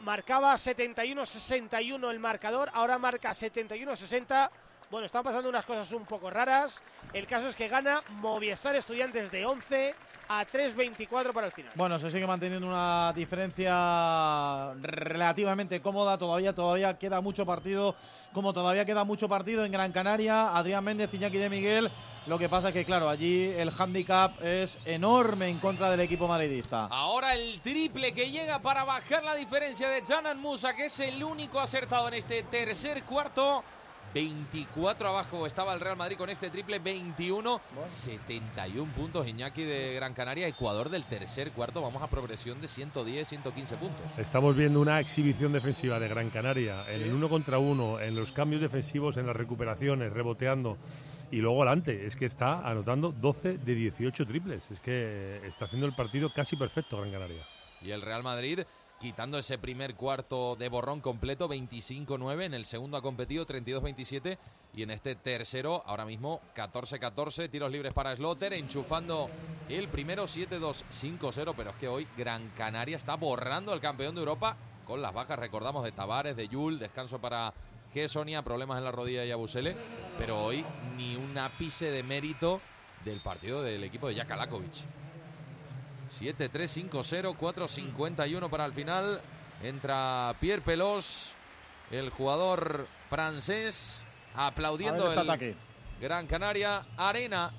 [0.00, 2.70] marcaba 71-61 el marcador.
[2.72, 4.48] Ahora marca 71-60.
[4.90, 6.82] Bueno, están pasando unas cosas un poco raras.
[7.12, 9.94] El caso es que gana Movistar Estudiantes de 11
[10.30, 11.72] a 3.24 para el final.
[11.74, 16.16] Bueno, se sigue manteniendo una diferencia relativamente cómoda.
[16.16, 17.96] Todavía, todavía queda mucho partido.
[18.32, 21.92] Como todavía queda mucho partido en Gran Canaria, Adrián Méndez, Iñaki de Miguel.
[22.26, 26.26] Lo que pasa es que, claro, allí el handicap es enorme en contra del equipo
[26.26, 26.86] madridista.
[26.86, 31.22] Ahora el triple que llega para bajar la diferencia de Janan Musa, que es el
[31.22, 33.62] único acertado en este tercer cuarto.
[34.14, 40.14] 24 abajo estaba el Real Madrid con este triple, 21, 71 puntos Iñaki de Gran
[40.14, 44.18] Canaria, Ecuador del tercer cuarto, vamos a progresión de 110, 115 puntos.
[44.18, 48.32] Estamos viendo una exhibición defensiva de Gran Canaria en el uno contra uno, en los
[48.32, 50.78] cambios defensivos, en las recuperaciones, reboteando
[51.30, 52.06] y luego adelante.
[52.06, 54.70] Es que está anotando 12 de 18 triples.
[54.70, 57.46] Es que está haciendo el partido casi perfecto Gran Canaria.
[57.82, 58.60] Y el Real Madrid
[59.00, 62.44] quitando ese primer cuarto de borrón completo, 25-9.
[62.44, 64.38] En el segundo ha competido 32-27.
[64.74, 67.50] Y en este tercero, ahora mismo 14-14.
[67.50, 69.28] Tiros libres para Slotter, enchufando
[69.68, 71.54] el primero 7-2, 5-0.
[71.56, 74.56] Pero es que hoy Gran Canaria está borrando al campeón de Europa
[74.86, 77.52] con las bajas, recordamos, de Tavares, de Yul, descanso para
[77.92, 79.76] Gessonia, problemas en la rodilla y Abusele.
[80.18, 80.64] Pero hoy
[80.96, 82.60] ni un ápice de mérito
[83.04, 84.97] del partido del equipo de Jakalakovic.
[86.20, 89.20] 7-3-5-0, 4-51 para el final.
[89.62, 91.32] Entra Pierre Pelos,
[91.90, 94.04] el jugador francés,
[94.34, 95.56] aplaudiendo este el ataque.
[96.00, 97.50] Gran Canaria Arena.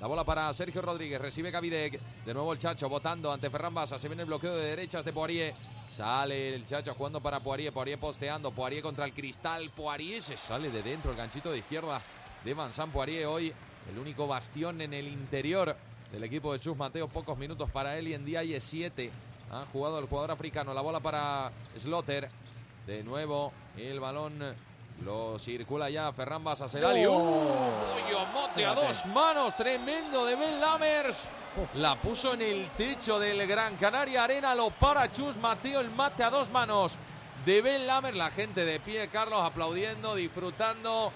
[0.00, 1.20] La bola para Sergio Rodríguez.
[1.20, 2.00] Recibe Gavidec.
[2.24, 3.98] De nuevo el Chacho votando ante Ferran Basa.
[3.98, 5.54] Se viene el bloqueo de derechas de Poirier.
[5.90, 7.72] Sale el Chacho jugando para Poirier.
[7.72, 8.50] Poirier posteando.
[8.50, 9.70] Poirier contra el cristal.
[9.70, 11.12] Poirier se sale de dentro.
[11.12, 12.02] El ganchito de izquierda
[12.44, 13.26] de Vincent Poirier.
[13.26, 13.54] Hoy
[13.90, 15.74] el único bastión en el interior
[16.12, 17.08] del equipo de Chus Mateo.
[17.08, 19.10] Pocos minutos para él y en día hay 7.
[19.50, 20.74] Ha jugado el jugador africano.
[20.74, 22.28] La bola para Slotter.
[22.86, 24.54] De nuevo el balón
[25.04, 27.04] lo circula ya Ferran Basaserali.
[27.06, 27.70] Oh.
[27.96, 29.56] ¡Uy, mote a dos manos!
[29.56, 31.28] Tremendo de Ben Lammers.
[31.74, 34.54] La puso en el techo del Gran Canaria Arena.
[34.54, 35.80] Lo para Chus Mateo.
[35.80, 36.96] El mate a dos manos
[37.44, 38.16] de Ben Lammers.
[38.16, 41.12] La gente de pie, Carlos, aplaudiendo, disfrutando.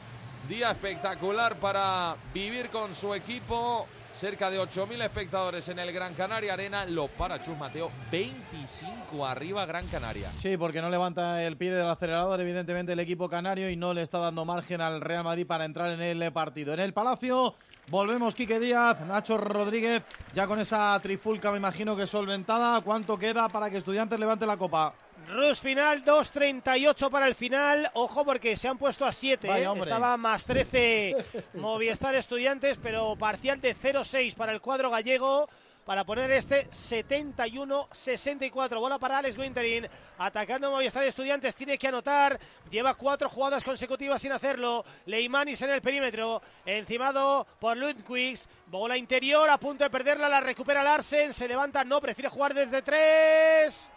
[0.48, 3.86] Día espectacular para vivir con su equipo.
[4.20, 6.84] Cerca de 8.000 espectadores en el Gran Canaria Arena.
[6.84, 7.90] Lo para Chus Mateo.
[8.12, 10.30] 25 arriba Gran Canaria.
[10.36, 14.02] Sí, porque no levanta el pie del acelerador, evidentemente, el equipo canario y no le
[14.02, 16.74] está dando margen al Real Madrid para entrar en el partido.
[16.74, 17.54] En el Palacio
[17.88, 20.02] volvemos Quique Díaz, Nacho Rodríguez,
[20.34, 22.82] ya con esa trifulca me imagino que solventada.
[22.82, 24.92] ¿Cuánto queda para que Estudiantes levante la copa?
[25.30, 27.88] Rus final, 2.38 para el final.
[27.94, 29.46] Ojo porque se han puesto a 7.
[29.46, 29.78] Vaya, ¿eh?
[29.80, 31.14] Estaba más 13
[31.54, 35.48] Movistar Estudiantes, pero parcial de 0-6 para el cuadro gallego.
[35.84, 38.78] Para poner este 71-64.
[38.78, 39.88] Bola para Alex Winterin.
[40.18, 41.54] Atacando Movistar Estudiantes.
[41.54, 42.38] Tiene que anotar.
[42.70, 44.84] Lleva cuatro jugadas consecutivas sin hacerlo.
[45.06, 46.42] Leimanis en el perímetro.
[46.66, 48.50] Encimado por Lundqvist.
[48.66, 49.48] Bola interior.
[49.48, 50.28] A punto de perderla.
[50.28, 51.32] La recupera Larsen.
[51.32, 51.84] Se levanta.
[51.84, 52.00] No.
[52.00, 53.88] Prefiere jugar desde tres.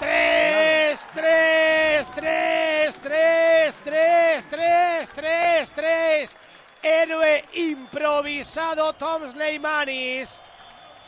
[0.00, 6.38] Tres, tres, tres, tres, tres, tres, tres, tres.
[6.82, 10.40] Héroe improvisado Tom Sleimanis.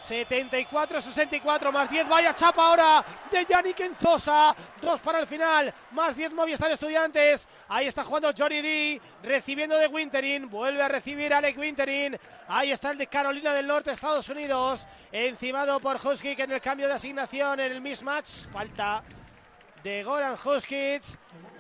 [0.09, 2.09] 74-64 más 10.
[2.09, 4.55] Vaya chapa ahora de Yannick Enzosa.
[4.81, 5.73] Dos para el final.
[5.93, 7.49] Más 10 Movistar Estudiantes.
[7.69, 9.01] Ahí está jugando Johnny D.
[9.23, 10.49] Recibiendo de Winterin.
[10.49, 12.19] Vuelve a recibir Alec Winterin.
[12.49, 14.87] Ahí está el de Carolina del Norte, Estados Unidos.
[15.11, 18.47] Encimado por Huskic en el cambio de asignación en el mismatch.
[18.53, 19.03] Falta
[19.83, 21.03] de Goran Huskic,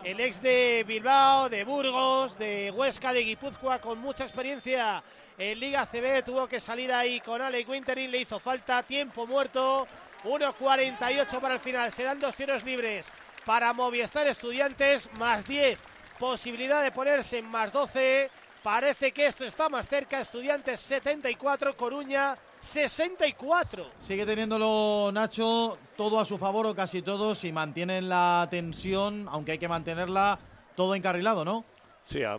[0.04, 5.02] el ex de Bilbao, de Burgos, de Huesca, de Guipúzcoa, con mucha experiencia
[5.38, 6.24] en Liga CB.
[6.24, 9.86] Tuvo que salir ahí con Alec Winterin, le hizo falta, tiempo muerto.
[10.24, 11.90] 1.48 para el final.
[11.92, 13.12] Serán dos tiros libres
[13.44, 15.78] para Movistar Estudiantes, más 10.
[16.18, 18.30] Posibilidad de ponerse en más 12.
[18.62, 20.20] Parece que esto está más cerca.
[20.20, 23.90] Estudiantes 74, Coruña 64.
[23.98, 29.52] Sigue teniéndolo Nacho todo a su favor o casi todo si mantienen la tensión, aunque
[29.52, 30.38] hay que mantenerla
[30.76, 31.64] todo encarrilado, ¿no?
[32.04, 32.36] Sí, ha,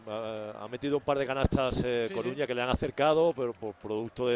[0.69, 4.27] metido un par de canastas eh, Sí, Coruña que le han acercado, pero por producto
[4.27, 4.35] de,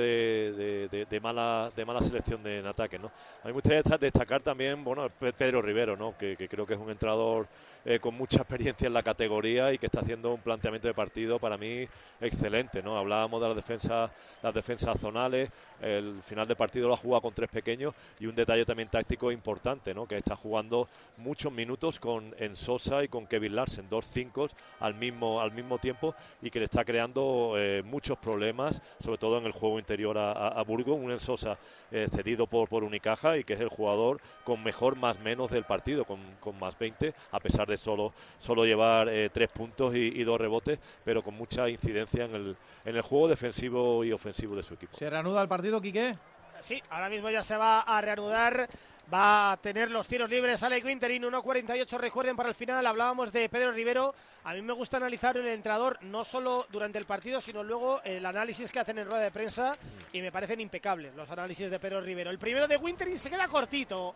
[0.53, 2.97] de- de- de mala, de mala selección de, en ataque.
[2.97, 3.07] ¿no?
[3.07, 6.17] A mí me gustaría desta- destacar también bueno, Pedro Rivero, ¿no?
[6.17, 7.45] que, que creo que es un entrenador
[7.85, 11.37] eh, con mucha experiencia en la categoría y que está haciendo un planteamiento de partido
[11.39, 11.85] para mí
[12.21, 12.81] excelente.
[12.81, 12.97] ¿no?
[12.97, 14.09] Hablábamos de las defensas,
[14.41, 15.51] las defensas zonales,
[15.81, 19.31] el final de partido lo ha jugado con tres pequeños y un detalle también táctico
[19.31, 20.07] importante, ¿no?
[20.07, 20.87] que está jugando
[21.17, 24.47] muchos minutos con Ensosa y con Kevin Larsen, dos cinco
[24.79, 29.38] al mismo, al mismo tiempo y que le está creando eh, muchos problemas, sobre todo
[29.39, 31.57] en el juego interior a, a- a Burgos, un Ensosa
[31.91, 35.64] eh, cedido por, por Unicaja y que es el jugador con mejor más menos del
[35.64, 39.99] partido, con, con más 20, a pesar de solo, solo llevar eh, tres puntos y,
[39.99, 44.56] y dos rebotes, pero con mucha incidencia en el, en el juego defensivo y ofensivo
[44.56, 44.95] de su equipo.
[44.98, 46.15] ¿Se reanuda el partido, Quique?
[46.61, 48.68] Sí, ahora mismo ya se va a reanudar.
[49.13, 51.97] Va a tener los tiros libres Alec Winterin, 1.48.
[51.97, 54.13] Recuerden para el final, hablábamos de Pedro Rivero.
[54.43, 58.25] A mí me gusta analizar el entrenador no solo durante el partido, sino luego el
[58.25, 59.77] análisis que hacen en rueda de prensa.
[60.11, 62.31] Y me parecen impecables los análisis de Pedro Rivero.
[62.31, 64.13] El primero de Winterin se queda cortito.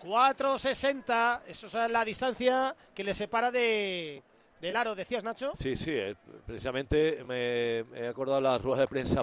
[0.00, 1.40] 4.60.
[1.48, 4.22] Eso es la distancia que le separa de,
[4.60, 5.52] del aro, decías Nacho.
[5.56, 6.14] Sí, sí, eh,
[6.46, 9.22] precisamente me he acordado de la rueda de prensa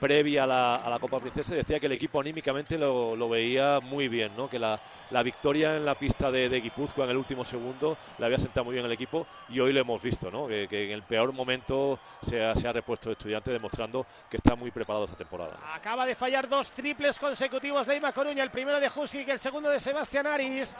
[0.00, 3.28] previa a la, a la Copa Princesa y decía que el equipo anímicamente lo, lo
[3.28, 4.48] veía muy bien, ¿no?
[4.48, 8.26] que la, la victoria en la pista de, de Guipúzcoa en el último segundo le
[8.26, 10.48] había sentado muy bien el equipo y hoy lo hemos visto, ¿no?
[10.48, 14.38] que, que en el peor momento se ha, se ha repuesto el estudiante demostrando que
[14.38, 15.58] está muy preparado esta temporada.
[15.74, 19.78] Acaba de fallar dos triples consecutivos Leima Coruña, el primero de Huskic, el segundo de
[19.78, 20.76] Sebastián Aris.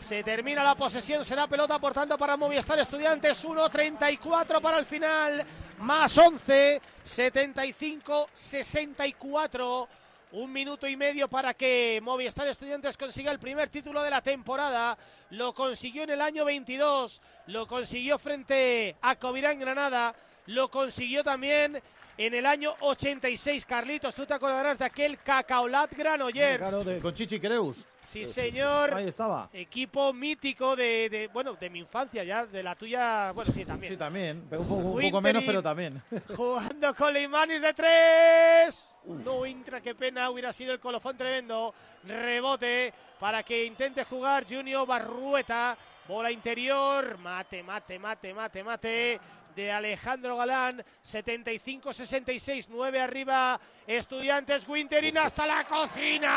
[0.00, 5.44] Se termina la posesión, será pelota por tanto para Movistar Estudiantes, 1.34 para el final,
[5.78, 9.88] más 11, 75-64.
[10.32, 14.96] Un minuto y medio para que Movistar Estudiantes consiga el primer título de la temporada.
[15.30, 20.14] Lo consiguió en el año 22, lo consiguió frente a Covirán Granada,
[20.46, 21.82] lo consiguió también
[22.26, 23.64] en el año 86.
[23.64, 26.58] Carlitos, tú te acordarás de aquel Cacaolat Granollers.
[26.58, 27.86] Claro, de- con Chichi Creus.
[28.02, 28.92] Sí, señor.
[28.94, 29.48] Ahí estaba.
[29.54, 33.94] Equipo mítico de, de- bueno, de mi infancia ya, de la tuya, bueno, sí, también.
[33.94, 34.36] Sí, también.
[34.50, 36.02] Un poco, un poco Winteri menos, pero también.
[36.36, 38.96] Jugando con Leimanis de tres.
[39.06, 41.74] No entra, qué pena, hubiera sido el colofón tremendo.
[42.04, 45.76] Rebote para que intente jugar Junior Barrueta.
[46.08, 49.20] Bola interior, mate, mate, mate, mate, mate.
[49.60, 53.60] De Alejandro Galán, 75-66, 9 arriba.
[53.86, 56.30] Estudiantes Winterin hasta la cocina.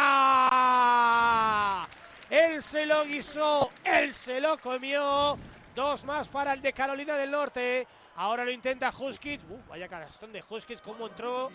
[2.29, 5.37] Él se lo guisó, él se lo comió.
[5.73, 7.87] Dos más para el de Carolina del Norte.
[8.17, 9.39] Ahora lo intenta Huskic.
[9.49, 11.49] Uh, vaya canastón de Huskic, cómo entró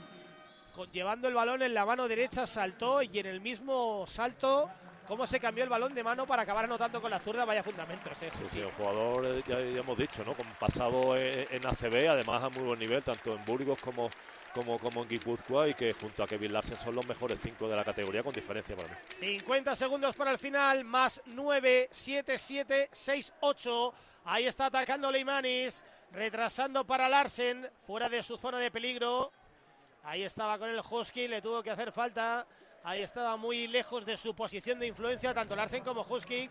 [0.75, 4.71] con- llevando el balón en la mano derecha, saltó y en el mismo salto,
[5.09, 7.47] cómo se cambió el balón de mano para acabar anotando con la zurda.
[7.47, 10.35] Vaya fundamentos, eh, Sí, sí, un jugador, eh, ya, ya hemos dicho, ¿no?
[10.35, 14.11] Con pasado eh, en ACB, además a muy buen nivel, tanto en Burgos como,
[14.55, 17.77] como, como en Guipúzcoa, y que junto a Kevin Larsen son los mejores cinco de
[17.77, 18.95] la categoría con diferencia para mí.
[19.19, 23.95] 50 segundos para el final, más 9, 7, 7, 6, 8.
[24.27, 29.33] Ahí está atacando Leimanis, retrasando para Larsen, fuera de su zona de peligro.
[30.05, 32.47] Ahí estaba con el Husky, le tuvo que hacer falta.
[32.89, 36.49] Ahí estaba muy lejos de su posición de influencia, tanto Larsen como Husky.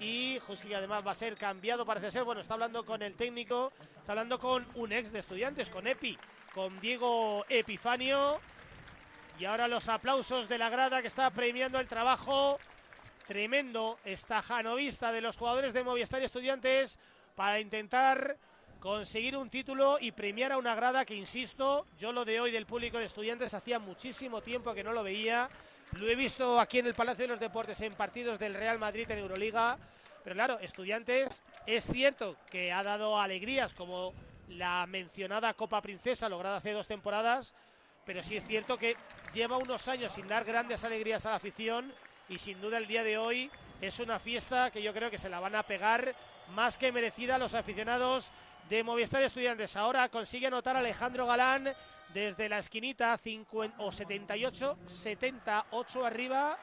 [0.00, 2.24] Y Husky además va a ser cambiado, parece ser.
[2.24, 6.18] Bueno, está hablando con el técnico, está hablando con un ex de estudiantes, con Epi,
[6.52, 8.40] con Diego Epifanio.
[9.38, 12.58] Y ahora los aplausos de la grada que está premiando el trabajo
[13.28, 16.98] tremendo estajanovista de los jugadores de Movistar Estudiantes
[17.36, 18.36] para intentar
[18.82, 22.66] conseguir un título y premiar a una grada que, insisto, yo lo de hoy del
[22.66, 25.48] público de estudiantes hacía muchísimo tiempo que no lo veía.
[25.92, 29.08] Lo he visto aquí en el Palacio de los Deportes en partidos del Real Madrid
[29.08, 29.78] en Euroliga.
[30.24, 34.14] Pero claro, estudiantes es cierto que ha dado alegrías como
[34.48, 37.54] la mencionada Copa Princesa lograda hace dos temporadas,
[38.04, 38.96] pero sí es cierto que
[39.32, 41.92] lleva unos años sin dar grandes alegrías a la afición
[42.28, 43.48] y sin duda el día de hoy
[43.80, 46.16] es una fiesta que yo creo que se la van a pegar
[46.54, 48.32] más que merecida a los aficionados
[48.68, 49.76] de Movistar Estudiantes.
[49.76, 51.72] Ahora consigue anotar Alejandro Galán
[52.12, 56.58] desde la esquinita 50, o 78, 78 arriba.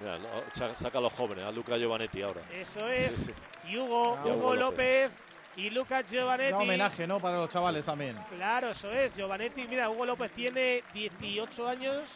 [0.00, 0.18] Mira,
[0.76, 2.40] saca a los jóvenes, a Luca Giovanetti ahora.
[2.52, 3.30] Eso es.
[3.68, 5.10] Y Hugo, Ah, Hugo Hugo López
[5.56, 6.54] y Lucas Giovanetti.
[6.54, 7.20] Un homenaje, ¿no?
[7.20, 8.16] Para los chavales también.
[8.30, 9.14] Claro, eso es.
[9.16, 12.08] Giovanetti, mira, Hugo López tiene 18 años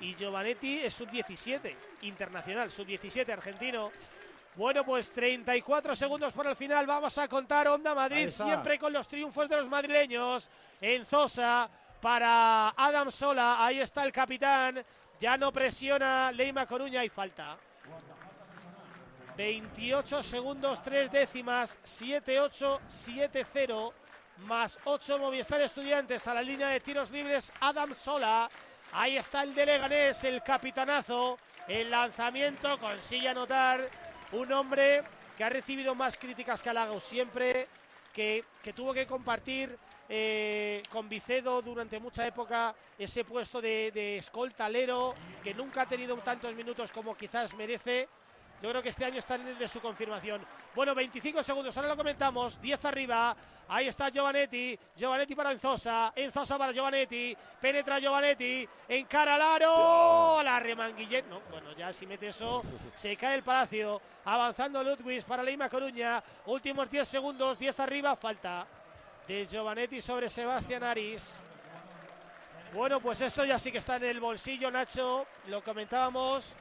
[0.00, 3.90] y Giovanetti es sub-17, internacional, sub-17 argentino.
[4.56, 6.86] Bueno, pues 34 segundos para el final.
[6.86, 10.48] Vamos a contar Onda Madrid, siempre con los triunfos de los madrileños.
[10.80, 11.68] En Zosa
[12.00, 13.64] para Adam Sola.
[13.64, 14.84] Ahí está el capitán.
[15.18, 17.56] Ya no presiona Leima Coruña y falta.
[19.36, 23.92] 28 segundos, 3 décimas, 7-8, 7-0,
[24.46, 28.48] más 8 Movistar Estudiantes a la línea de tiros libres, Adam Sola.
[28.92, 33.88] Ahí está el de Leganés, el capitanazo, el lanzamiento, consigue anotar
[34.34, 35.02] un hombre
[35.36, 37.66] que ha recibido más críticas que halagos siempre,
[38.12, 39.76] que, que tuvo que compartir
[40.08, 46.16] eh, con Vicedo durante mucha época ese puesto de, de escoltalero, que nunca ha tenido
[46.18, 48.08] tantos minutos como quizás merece.
[48.64, 50.40] Yo creo que este año está en el de su confirmación.
[50.74, 52.58] Bueno, 25 segundos, ahora lo comentamos.
[52.62, 53.36] 10 arriba.
[53.68, 54.78] Ahí está Giovanetti.
[54.96, 56.14] Giovanetti para Enzosa.
[56.16, 57.36] Enzosa para Giovanetti.
[57.60, 58.66] Penetra Giovanetti.
[58.88, 60.42] Encara al aro.
[60.42, 61.26] La remanguillet.
[61.26, 62.62] No, bueno, ya si mete eso,
[62.94, 64.00] se cae el palacio.
[64.24, 66.24] Avanzando Ludwig para Leima Coruña.
[66.46, 67.58] Últimos 10 segundos.
[67.58, 68.16] 10 arriba.
[68.16, 68.66] Falta
[69.28, 71.42] de Giovanetti sobre Sebastián Aris.
[72.72, 75.26] Bueno, pues esto ya sí que está en el bolsillo, Nacho.
[75.48, 76.54] Lo comentábamos.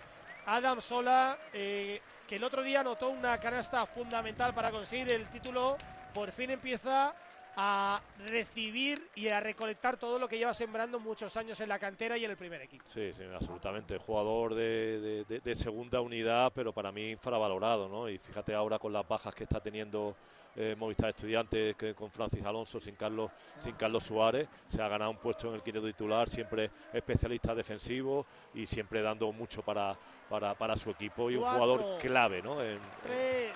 [0.45, 5.77] Adam Sola, eh, que el otro día anotó una canasta fundamental para conseguir el título,
[6.13, 7.13] por fin empieza
[7.55, 12.17] a recibir y a recolectar todo lo que lleva sembrando muchos años en la cantera
[12.17, 12.83] y en el primer equipo.
[12.87, 13.97] Sí, sí, absolutamente.
[13.99, 18.09] Jugador de, de- de- segunda unidad, pero para mí infravalorado, ¿no?
[18.09, 20.15] Y fíjate ahora con las bajas que está teniendo
[20.55, 25.11] eh, Movistar Estudiantes, que con Francis Alonso, sin Carlos, sin Carlos Suárez, se ha ganado
[25.11, 29.95] un puesto en el quinto titular, siempre especialista defensivo y siempre dando mucho para,
[30.29, 32.61] para, para su equipo y un jugador clave, ¿no?
[32.61, 33.51] En- 3,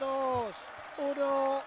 [0.00, 0.54] 2,
[1.16, 1.62] 1.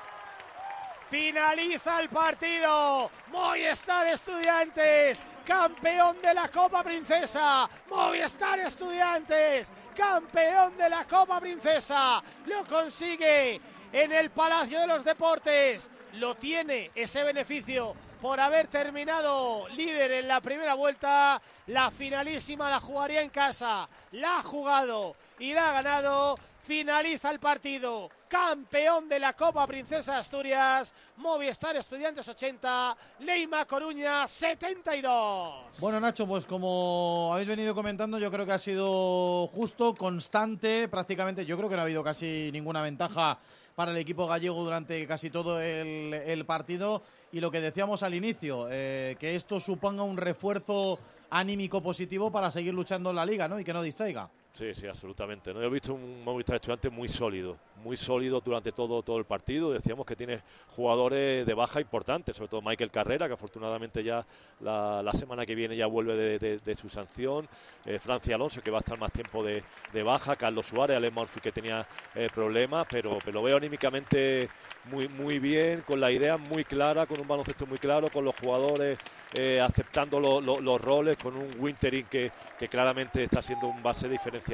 [1.10, 3.10] Finaliza el partido.
[3.32, 7.68] Movistar Estudiantes, campeón de la Copa Princesa.
[7.90, 12.22] Movistar Estudiantes, campeón de la Copa Princesa.
[12.46, 13.60] Lo consigue
[13.94, 15.90] en el Palacio de los Deportes.
[16.14, 21.42] Lo tiene ese beneficio por haber terminado líder en la primera vuelta.
[21.68, 23.88] La finalísima la jugaría en casa.
[24.12, 26.38] La ha jugado y la ha ganado.
[26.64, 28.10] Finaliza el partido.
[28.28, 35.80] campeón de la Copa Princesa Asturias, Movistar Estudiantes 80, Leima Coruña 72.
[35.80, 41.44] Bueno, Nacho, pues como habéis venido comentando, yo creo que ha sido justo, constante, prácticamente.
[41.44, 43.40] Yo creo que no ha habido casi ninguna ventaja
[43.80, 47.02] para el equipo gallego durante casi todo el, partido.
[47.32, 51.00] Y lo que decíamos al inicio, eh, que esto suponga un refuerzo
[51.30, 53.58] anímico positivo para seguir luchando en la liga, ¿no?
[53.58, 54.30] Y que no distraiga.
[54.60, 55.54] Sí, sí, absolutamente.
[55.54, 55.64] ¿no?
[55.64, 59.72] He visto un Movistar Estudiante muy sólido, muy sólido durante todo, todo el partido.
[59.72, 60.42] Decíamos que tiene
[60.76, 64.26] jugadores de baja importantes, sobre todo Michael Carrera, que afortunadamente ya
[64.60, 67.48] la, semana que viene ya vuelve de, su sanción.
[67.86, 69.64] Eh, Francia Alonso, que va a estar más tiempo de,
[70.04, 70.36] baja.
[70.36, 74.50] Carlos Suárez, Alex Murphy, que tenía eh, problemas, pero, pero lo veo anímicamente
[74.92, 78.36] muy, muy bien, con la idea muy clara, con un baloncesto muy claro, con los
[78.36, 79.00] jugadores
[79.36, 84.49] eh, aceptando los roles, con un Wintering que, que claramente está siendo un base diferencial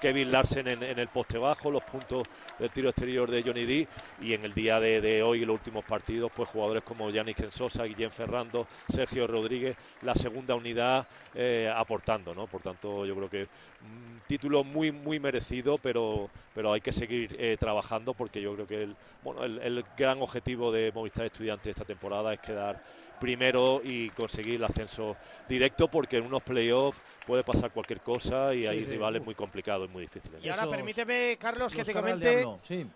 [0.00, 2.26] Kevin Larsen en, el poste bajo, los puntos
[2.58, 3.88] del tiro exterior de Johnny D
[4.20, 7.84] y en el día de, hoy, en los últimos partidos, pues jugadores como Yannick Gensosa,
[7.84, 12.46] Guillén Ferrando, Sergio Rodríguez, la segunda unidad eh, aportando, ¿no?
[12.46, 13.48] Por tanto, yo creo que
[13.82, 18.66] un título muy, muy merecido, pero, pero hay que seguir eh, trabajando porque yo creo
[18.66, 22.82] que el, bueno, el, gran objetivo de Movistar Estudiantes esta temporada es quedar
[23.18, 25.16] primero y conseguir el ascenso
[25.48, 29.92] directo porque en unos playoffs puede pasar cualquier cosa y hay rivales muy complicados y
[29.92, 30.42] muy difíciles.
[30.42, 32.46] Y ahora permíteme, Carlos, que te comente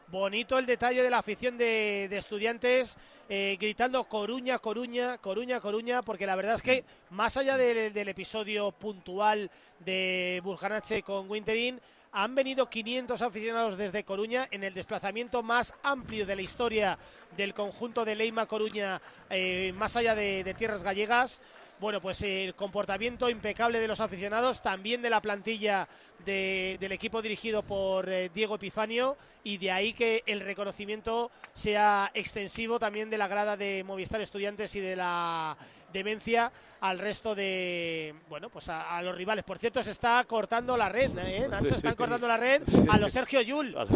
[0.09, 2.97] bonito el detalle de la afición de, estudiantes
[3.29, 8.73] eh, gritando Coruña, Coruña, Coruña, Coruña, porque la verdad es que más allá del, episodio
[8.73, 9.51] puntual
[9.81, 11.81] de Burjanache con Winterin,
[12.13, 16.99] han venido 500 aficionados desde Coruña en el desplazamiento más amplio de la historia
[17.37, 21.41] del conjunto de Leima Coruña, eh, más allá de tierras gallegas.
[21.83, 25.89] Bueno, pues el comportamiento impecable de los aficionados, también de la plantilla
[26.25, 32.79] del equipo dirigido por eh, Diego Epifanio y de ahí que el reconocimiento sea extensivo
[32.79, 35.57] también de la grada de Movistar Estudiantes y de la
[35.93, 36.51] demencia
[36.81, 39.45] al resto de, bueno, pues a, los rivales.
[39.45, 41.47] Por cierto, se está cortando la red, ¿eh?
[41.49, 43.77] Nacho, están cortando la red a los Sergio Yul.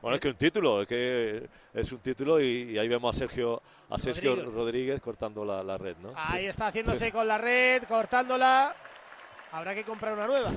[0.00, 3.60] Bueno, es que un título, es que es un título y, ahí vemos a Sergio
[3.90, 6.12] a Sergio Rodríguez, cortando la, red, ¿no?
[6.16, 8.74] Ahí está haciéndose con la red, cortándola.
[9.52, 10.50] Habrá que comprar una nueva.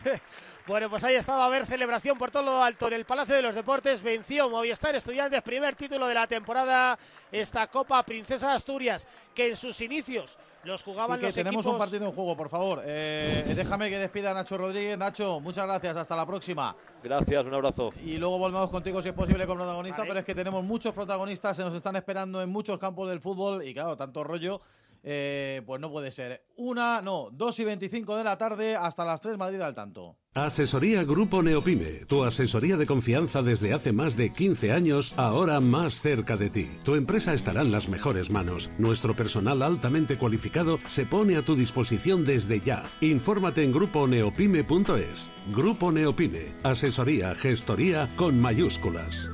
[0.66, 3.42] bueno, pues ahí estaba a ver celebración por todo lo alto en el Palacio de
[3.42, 4.02] los Deportes.
[4.02, 6.98] Venció Movistar Estudiantes, primer título de la temporada,
[7.32, 12.04] esta Copa Princesa Asturias, que en sus inicios los jugaban y que tenemos un partido
[12.04, 12.82] en juego, por favor.
[12.84, 14.98] Eh, déjame que despida a Nacho Rodríguez.
[14.98, 15.96] Nacho, muchas gracias.
[15.96, 16.76] Hasta la próxima.
[17.02, 17.92] Gracias, un abrazo.
[18.04, 21.56] Y luego volvemos contigo si es posible como protagonista, pero es que tenemos muchos protagonistas,
[21.56, 24.60] se nos están esperando en muchos campos del fútbol y claro, tanto rollo
[25.02, 26.44] eh, pues no puede ser.
[26.56, 30.16] Una, no, dos y veinticinco de la tarde hasta las tres Madrid al tanto.
[30.34, 35.94] Asesoría Grupo Neopime, tu asesoría de confianza desde hace más de 15 años, ahora más
[35.94, 36.68] cerca de ti.
[36.84, 38.70] Tu empresa estará en las mejores manos.
[38.78, 42.84] Nuestro personal altamente cualificado se pone a tu disposición desde ya.
[43.00, 45.32] Infórmate en gruponeopime.es.
[45.52, 49.30] Grupo Neopime, asesoría, gestoría con mayúsculas.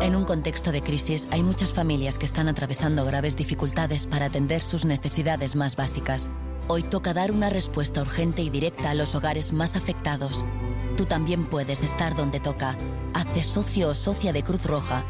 [0.00, 4.62] En un contexto de crisis hay muchas familias que están atravesando graves dificultades para atender
[4.62, 6.28] sus necesidades más básicas.
[6.66, 10.44] Hoy toca dar una respuesta urgente y directa a los hogares más afectados.
[10.96, 12.76] Tú también puedes estar donde toca.
[13.14, 15.04] Hazte socio o socia de Cruz Roja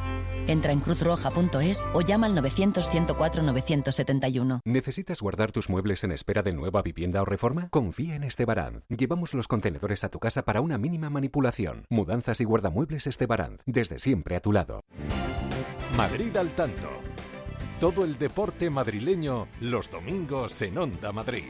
[0.47, 4.61] Entra en cruzroja.es o llama al 900-104-971.
[4.65, 7.69] ¿Necesitas guardar tus muebles en espera de nueva vivienda o reforma?
[7.71, 8.83] Confía en Estebaranz.
[8.89, 11.87] Llevamos los contenedores a tu casa para una mínima manipulación.
[11.91, 13.61] Mudanzas y guardamuebles Estebaranz.
[13.67, 14.85] Desde siempre a tu lado.
[15.97, 16.89] Madrid al tanto.
[17.81, 21.45] Todo el deporte madrileño los domingos en Onda Madrid.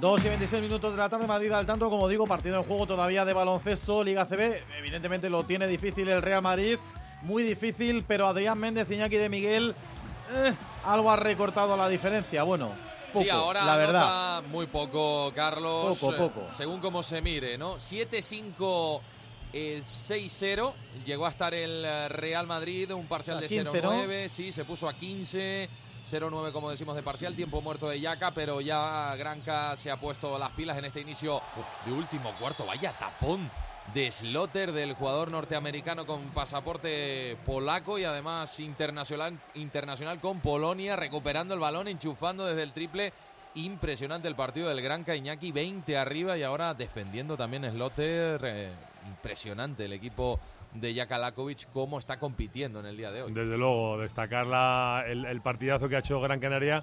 [0.00, 2.86] 2 y 26 minutos de la tarde, Madrid al tanto, como digo, partido en juego
[2.86, 6.78] todavía de baloncesto, Liga CB, evidentemente lo tiene difícil el Real Madrid,
[7.22, 9.74] muy difícil, pero Adrián Méndez, Iñaki de Miguel,
[10.32, 10.54] eh,
[10.84, 12.70] algo ha recortado la diferencia, bueno,
[13.12, 14.42] poco, sí, ahora la verdad.
[14.50, 15.98] muy poco, Carlos.
[15.98, 16.46] Poco, poco.
[16.56, 17.76] según como se mire, ¿no?
[17.76, 19.00] 7-5
[19.52, 20.72] el 6-0,
[21.04, 25.68] llegó a estar el Real Madrid, un parcial de 0-9, sí, se puso a 15
[26.08, 30.38] 0-9 como decimos de parcial, tiempo muerto de Yaka, pero ya Granca se ha puesto
[30.38, 31.42] las pilas en este inicio
[31.84, 32.64] de último cuarto.
[32.64, 33.50] Vaya tapón
[33.92, 41.52] de Slotter del jugador norteamericano con pasaporte polaco y además internacional, internacional con Polonia, recuperando
[41.52, 43.12] el balón, enchufando desde el triple.
[43.54, 48.40] Impresionante el partido del Granca Iñaki, 20 arriba y ahora defendiendo también Slotter.
[48.44, 48.70] Eh,
[49.08, 50.38] impresionante el equipo
[50.80, 53.32] de Jakalakovic cómo está compitiendo en el día de hoy.
[53.32, 54.46] Desde luego, destacar
[55.08, 56.82] el, partidazo que ha hecho Gran Canaria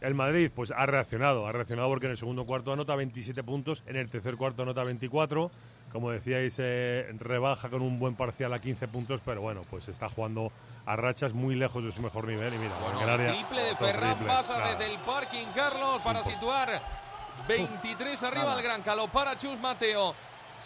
[0.00, 3.82] El Madrid pues ha reaccionado, ha reaccionado porque en el segundo cuarto anota 27 puntos,
[3.86, 5.50] en el tercer cuarto anota 24.
[5.92, 10.08] Como decíais, eh, rebaja con un buen parcial a 15 puntos, pero bueno, pues está
[10.08, 10.50] jugando
[10.86, 12.52] a rachas muy lejos de su mejor nivel.
[12.52, 14.26] Y mira, Bueno, en el área, triple de Ferran triple.
[14.26, 14.74] pasa Nada.
[14.74, 16.82] desde el parking, Carlos, para situar
[17.46, 20.14] 23 arriba el Gran Calo para Chus Mateo.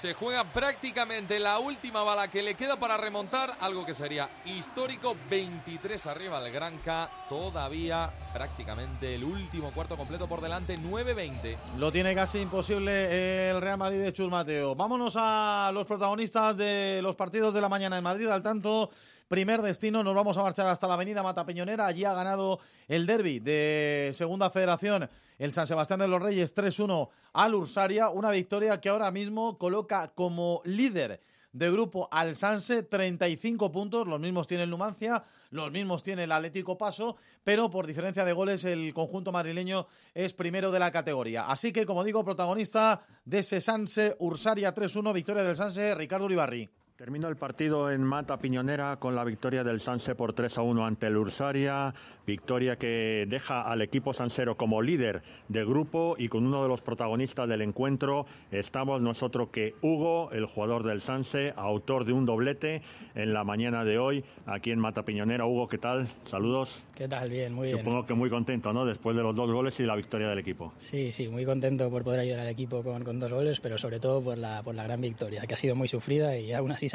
[0.00, 5.16] Se juega prácticamente la última bala que le queda para remontar, algo que sería histórico.
[5.28, 11.56] 23 arriba el Gran K, todavía prácticamente el último cuarto completo por delante, 9-20.
[11.78, 14.76] Lo tiene casi imposible el Real Madrid de Chus Mateo.
[14.76, 18.28] Vámonos a los protagonistas de los partidos de la mañana en Madrid.
[18.28, 18.90] Al tanto,
[19.26, 21.86] primer destino, nos vamos a marchar hasta la avenida Mata Peñonera.
[21.86, 27.08] Allí ha ganado el derby de Segunda Federación, el San Sebastián de los Reyes 3-1
[27.32, 28.10] al Ursaria.
[28.10, 31.20] Una victoria que ahora mismo coloca como líder
[31.52, 36.32] de grupo al Sanse, 35 puntos, los mismos tiene el Numancia, los mismos tiene el
[36.32, 41.46] Atlético Paso, pero por diferencia de goles el conjunto madrileño es primero de la categoría.
[41.46, 46.68] Así que, como digo, protagonista de ese Sanse Ursaria 3-1, victoria del Sanse, Ricardo Uribarri.
[46.98, 50.84] Terminó el partido en Mata Piñonera con la victoria del Sanse por 3 a 1
[50.84, 51.94] ante el Ursaria,
[52.26, 56.80] victoria que deja al equipo sansero como líder de grupo y con uno de los
[56.80, 62.82] protagonistas del encuentro estamos nosotros que Hugo, el jugador del Sanse, autor de un doblete
[63.14, 65.46] en la mañana de hoy aquí en Mata Piñonera.
[65.46, 66.08] Hugo, ¿qué tal?
[66.24, 66.84] Saludos.
[66.96, 67.30] ¿Qué tal?
[67.30, 67.78] Bien, muy bien.
[67.78, 68.84] Supongo que muy contento, ¿no?
[68.84, 70.72] Después de los dos goles y la victoria del equipo.
[70.78, 74.00] Sí, sí, muy contento por poder ayudar al equipo con, con dos goles, pero sobre
[74.00, 76.87] todo por la, por la gran victoria, que ha sido muy sufrida y aún así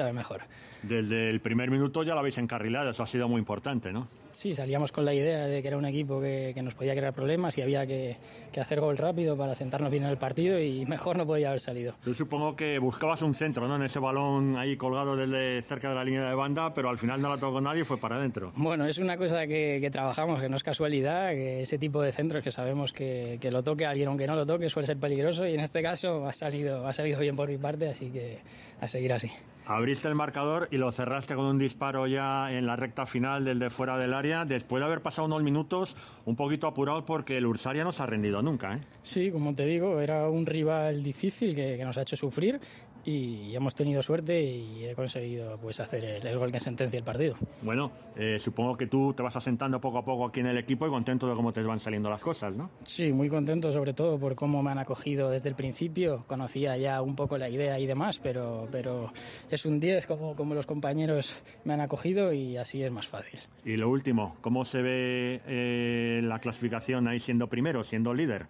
[0.82, 4.08] Desde el primer minuto ya la habéis encarrilado, eso ha sido muy importante, ¿no?
[4.34, 7.14] Sí, salíamos con la idea de que era un equipo que, que nos podía crear
[7.14, 8.18] problemas y había que,
[8.52, 11.62] que hacer gol rápido para sentarnos bien en el partido y mejor no podía haber
[11.62, 11.94] salido.
[12.06, 13.76] Yo supongo que buscabas un centro, ¿no?
[13.76, 17.22] En ese balón ahí colgado desde cerca de la línea de banda, pero al final
[17.22, 18.52] no la tocó nadie y fue para adentro.
[18.56, 22.12] Bueno, es una cosa que, que trabajamos, que no es casualidad, que ese tipo de
[22.12, 25.48] centros que sabemos que, que lo toque alguien aunque no lo toque suele ser peligroso
[25.48, 28.40] y en este caso ha salido, ha salido bien por mi parte, así que
[28.82, 29.32] a seguir así.
[29.66, 33.60] Abriste el marcador y lo cerraste con un disparo ya en la recta final del
[33.60, 35.96] de fuera del área, después de haber pasado unos minutos
[36.26, 38.80] un poquito apurado porque el Ursaria no se ha rendido nunca, ¿eh?
[39.02, 42.60] Sí, como te digo, era un rival difícil que, que nos ha hecho sufrir
[43.06, 47.04] y hemos tenido suerte y he conseguido pues hacer el, el gol que sentencia el
[47.04, 47.36] partido.
[47.62, 50.88] Bueno, eh, supongo que tú te vas asentando poco a poco aquí en el equipo
[50.88, 52.70] y contento de cómo te van saliendo las cosas, ¿no?
[52.84, 56.24] Sí, muy contento sobre todo por cómo me han acogido desde el principio.
[56.28, 59.12] Conocía ya un poco la idea y demás, pero, pero
[59.50, 63.40] es un 10 como, como los compañeros me han acogido y así es más fácil.
[63.66, 68.48] Y lo último, ¿cómo se ve eh, la clasificación ahí siendo primero, siendo líder?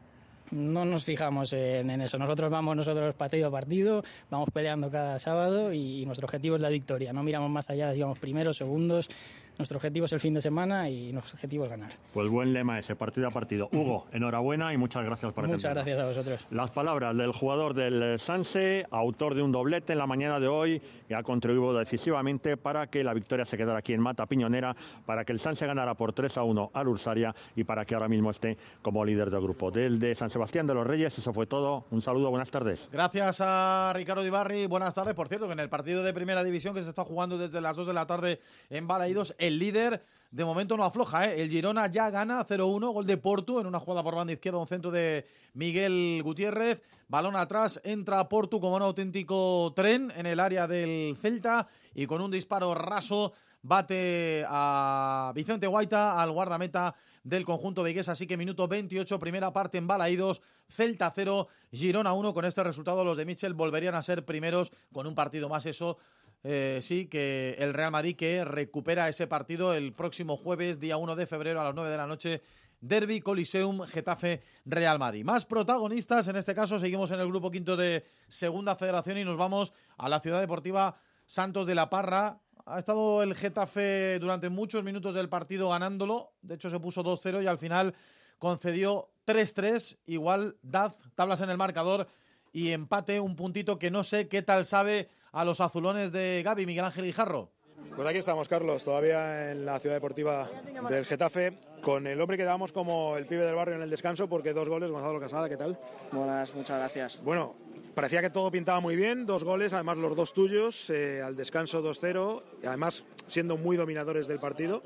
[0.51, 2.17] No nos fijamos en, en eso.
[2.17, 6.69] Nosotros vamos nosotros partido a partido, vamos peleando cada sábado y nuestro objetivo es la
[6.69, 7.13] victoria.
[7.13, 9.09] No miramos más allá si vamos primeros, segundos.
[9.57, 11.91] Nuestro objetivo es el fin de semana y nuestro objetivo es ganar.
[12.13, 13.69] Pues buen lema ese, partido a partido.
[13.73, 16.47] Hugo, enhorabuena y muchas gracias por Muchas gracias a vosotros.
[16.49, 20.81] Las palabras del jugador del Sanse, autor de un doblete en la mañana de hoy,
[21.07, 24.75] que ha contribuido decisivamente para que la victoria se quedara aquí en Mata Piñonera,
[25.05, 28.07] para que el Sanse ganara por 3 a 1 al Ursaria y para que ahora
[28.07, 29.69] mismo esté como líder del grupo.
[29.69, 31.85] Del de San Sebastián de los Reyes, eso fue todo.
[31.91, 32.89] Un saludo, buenas tardes.
[32.91, 34.65] Gracias a Ricardo Ibarri.
[34.65, 35.13] Buenas tardes.
[35.13, 37.77] Por cierto, que en el partido de primera división que se está jugando desde las
[37.77, 38.39] 2 de la tarde
[38.69, 41.25] en Balaídos, el líder de momento no afloja.
[41.25, 41.41] ¿eh?
[41.41, 44.67] El Girona ya gana 0-1, gol de Porto en una jugada por banda izquierda, un
[44.67, 46.81] centro de Miguel Gutiérrez.
[47.09, 52.21] Balón atrás, entra Porto como un auténtico tren en el área del Celta y con
[52.21, 58.09] un disparo raso bate a Vicente Guaita, al guardameta del conjunto vigués.
[58.09, 62.33] Así que minuto 28, primera parte en Balaídos, Celta 0, Girona 1.
[62.33, 65.97] Con este resultado los de Michel volverían a ser primeros con un partido más eso.
[66.43, 71.15] Eh, sí, que el Real Madrid que recupera ese partido el próximo jueves, día 1
[71.15, 72.41] de febrero a las 9 de la noche.
[72.81, 75.23] Derby, Coliseum, Getafe, Real Madrid.
[75.23, 79.37] Más protagonistas, en este caso seguimos en el grupo quinto de Segunda Federación y nos
[79.37, 82.41] vamos a la ciudad deportiva Santos de la Parra.
[82.65, 86.33] Ha estado el Getafe durante muchos minutos del partido ganándolo.
[86.41, 87.95] De hecho, se puso 2-0 y al final
[88.37, 89.99] concedió 3-3.
[90.07, 92.09] Igual Daz, tablas en el marcador
[92.51, 96.65] y empate, un puntito que no sé qué tal sabe a los azulones de Gaby,
[96.65, 97.49] Miguel Ángel Guijarro.
[97.95, 100.47] Pues aquí estamos, Carlos, todavía en la ciudad deportiva
[100.89, 104.27] del Getafe, con el hombre que damos como el pibe del barrio en el descanso,
[104.27, 105.77] porque dos goles, Gonzalo Casada, ¿qué tal?
[106.11, 107.23] Buenas, muchas gracias.
[107.23, 107.55] Bueno,
[107.93, 111.83] parecía que todo pintaba muy bien, dos goles, además los dos tuyos, eh, al descanso
[111.83, 114.81] 2-0, y además siendo muy dominadores del partido,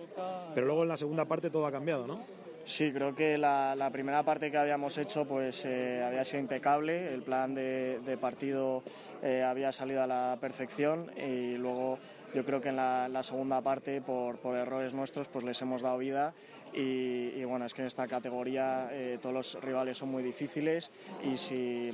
[0.54, 2.20] pero luego en la segunda parte todo ha cambiado, ¿no?
[2.68, 7.14] Sí, creo que la, la primera parte que habíamos hecho pues eh, había sido impecable,
[7.14, 8.84] el plan de, de partido
[9.24, 11.98] eh, había salido a la perfección y luego
[12.36, 15.82] yo creo que en la, la segunda parte por, por, errores nuestros pues les hemos
[15.82, 16.34] dado vida
[16.74, 20.92] y, y bueno, es que en esta categoría eh, todos los rivales son muy difíciles
[21.24, 21.90] y si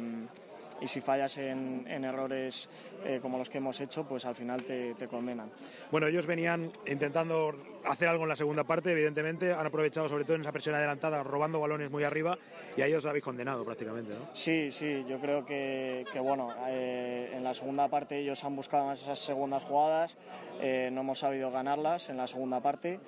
[0.81, 2.67] y si fallas en, en errores
[3.05, 5.49] eh, como los que hemos hecho, pues al final te, te, condenan.
[5.91, 7.53] Bueno, ellos venían intentando
[7.85, 11.23] hacer algo en la segunda parte, evidentemente, han aprovechado sobre todo en esa presión adelantada,
[11.23, 12.37] robando balones muy arriba
[12.75, 14.29] y a ellos habéis condenado prácticamente, ¿no?
[14.33, 18.85] Sí, sí, yo creo que, que bueno, eh, en la segunda parte ellos han buscado
[18.85, 20.17] más esas segundas jugadas,
[20.61, 22.99] eh, no hemos sabido ganarlas en la segunda parte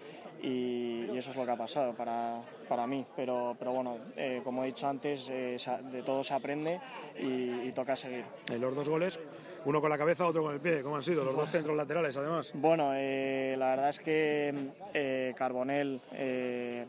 [0.42, 4.42] y, y, eso es lo que ha pasado para, para mí, pero, pero bueno, eh,
[4.44, 6.80] como he dicho antes, de todo se aprende
[7.18, 8.26] y, y toca seguir.
[8.50, 9.20] En los dos goles
[9.66, 10.82] uno con la cabeza, otro con el pie.
[10.82, 11.24] ¿Cómo han sido?
[11.24, 12.52] Los dos centros laterales, además.
[12.54, 14.54] Bueno, eh, la verdad es que
[14.94, 16.86] eh, Carbonel eh,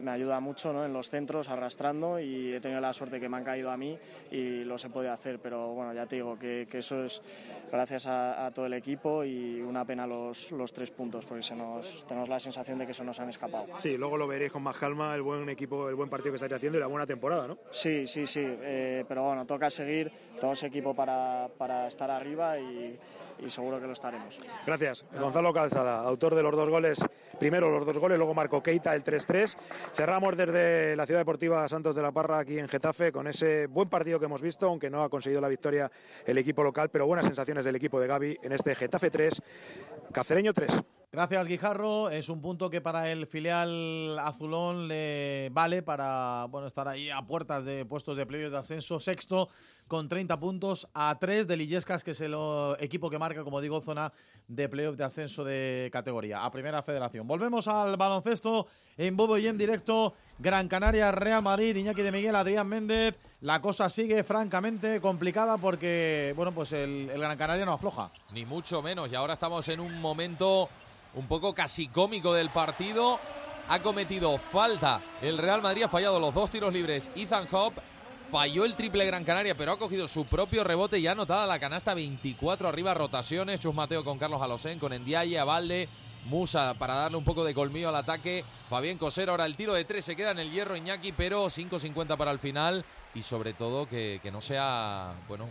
[0.00, 0.84] me ayuda mucho ¿no?
[0.84, 3.98] en los centros, arrastrando, y he tenido la suerte que me han caído a mí
[4.30, 5.38] y los he podido hacer.
[5.38, 7.22] Pero bueno, ya te digo que, que eso es
[7.70, 11.54] gracias a, a, todo el equipo y una pena los, los tres puntos, porque se
[11.54, 13.66] nos, tenemos la sensación de que se nos han escapado.
[13.76, 16.52] Sí, luego lo veréis con más calma, el buen equipo, el buen partido que estáis
[16.52, 17.58] haciendo y la buena temporada, ¿no?
[17.70, 18.42] Sí, sí, sí.
[18.44, 22.98] Eh, pero bueno, toca seguir, tenemos equipo para, para estar arriba y
[23.44, 24.38] y seguro que lo estaremos.
[24.66, 25.04] Gracias.
[25.18, 26.98] Gonzalo Calzada, autor de los dos goles,
[27.38, 29.56] primero los dos goles, luego Marco Keita el 3-3.
[29.92, 33.88] Cerramos desde la Ciudad Deportiva Santos de la Parra aquí en Getafe con ese buen
[33.88, 35.90] partido que hemos visto, aunque no ha conseguido la victoria
[36.24, 39.42] el equipo local, pero buenas sensaciones del equipo de Gaby en este Getafe 3,
[40.12, 40.99] Cacereño 3.
[41.12, 42.08] Gracias, Guijarro.
[42.08, 47.20] Es un punto que para el filial azulón le vale para bueno, estar ahí a
[47.22, 49.00] puertas de puestos de playoff de ascenso.
[49.00, 49.48] Sexto
[49.88, 52.36] con 30 puntos a 3 de Lillescas, que es el
[52.78, 54.12] equipo que marca, como digo, zona
[54.46, 57.26] de playoff de ascenso de categoría a Primera Federación.
[57.26, 60.14] Volvemos al baloncesto en Bobo y en directo.
[60.38, 63.18] Gran Canaria, Real Madrid, Iñaki de Miguel, Adrián Méndez.
[63.40, 68.08] La cosa sigue francamente complicada porque, bueno, pues el Gran Canaria no afloja.
[68.32, 69.10] Ni mucho menos.
[69.10, 70.68] Y ahora estamos en un momento
[71.14, 73.18] un poco casi cómico del partido.
[73.68, 75.00] Ha cometido falta.
[75.22, 77.10] El Real Madrid ha fallado los dos tiros libres.
[77.14, 77.74] Ethan Hop
[78.30, 81.58] falló el triple Gran Canaria, pero ha cogido su propio rebote y ha anotado la
[81.58, 83.60] canasta 24 arriba rotaciones.
[83.60, 85.88] Chus Mateo con Carlos Alosén, con Endiaye, Avalde,
[86.26, 88.44] Musa para darle un poco de colmillo al ataque.
[88.68, 92.16] Fabián Coser, ahora el tiro de tres se queda en el hierro Iñaki, pero 5.50
[92.16, 92.84] para el final
[93.14, 95.48] y sobre todo que, que no sea, bueno,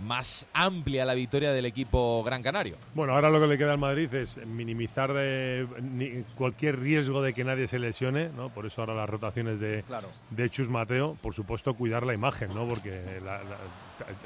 [0.00, 2.76] más amplia la victoria del equipo gran canario.
[2.94, 7.34] Bueno, ahora lo que le queda al Madrid es minimizar de, ni, cualquier riesgo de
[7.34, 8.48] que nadie se lesione, ¿no?
[8.48, 10.08] Por eso ahora las rotaciones de, claro.
[10.30, 12.66] de Chus Mateo, por supuesto cuidar la imagen, ¿no?
[12.66, 13.56] Porque la, la,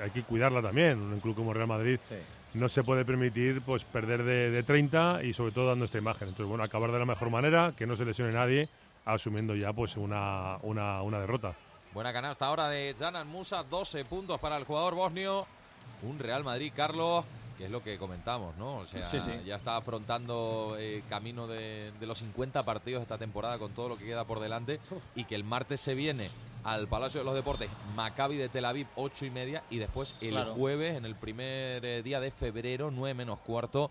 [0.03, 1.01] hay que cuidarla también.
[1.01, 2.17] Un club como Real Madrid sí.
[2.55, 6.29] no se puede permitir pues perder de, de 30 y sobre todo dando esta imagen.
[6.29, 8.69] Entonces, bueno, acabar de la mejor manera, que no se lesione nadie,
[9.05, 11.55] asumiendo ya pues una, una, una derrota.
[11.93, 15.47] Buena canasta ahora de Janan Musa, 12 puntos para el jugador bosnio
[16.05, 17.25] un Real Madrid, Carlos,
[17.59, 18.79] que es lo que comentamos, ¿no?
[18.79, 19.31] O sea, sí, sí.
[19.45, 23.97] ya está afrontando eh, camino de, de, los 50 partidos esta temporada con todo lo
[23.97, 24.81] que queda por delante
[25.15, 26.31] y que el martes se viene
[26.65, 30.31] al Palacio de los Deportes Maccabi de Tel Aviv, 8 y media, y después el
[30.31, 30.55] Claro.
[30.55, 33.91] jueves, en el primer eh, día de febrero, 9 menos cuarto,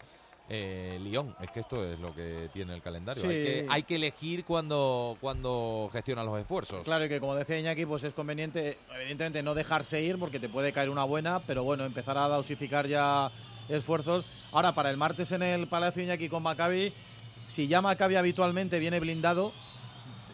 [0.49, 1.35] eh, Lyon.
[1.41, 3.21] Es que esto es lo que tiene el calendario.
[3.21, 3.27] Sí.
[3.29, 6.83] Hay, que, hay que elegir cuando, cuando gestionan los esfuerzos.
[6.83, 10.49] Claro, y que como decía Iñaki, pues es conveniente, evidentemente, no dejarse ir porque te
[10.49, 13.31] puede caer una buena, pero bueno, empezar a dosificar ya
[13.69, 14.25] esfuerzos.
[14.51, 16.93] Ahora, para el martes en el Palacio Iñaki con Maccabi,
[17.47, 19.53] si ya Maccabi habitualmente viene blindado,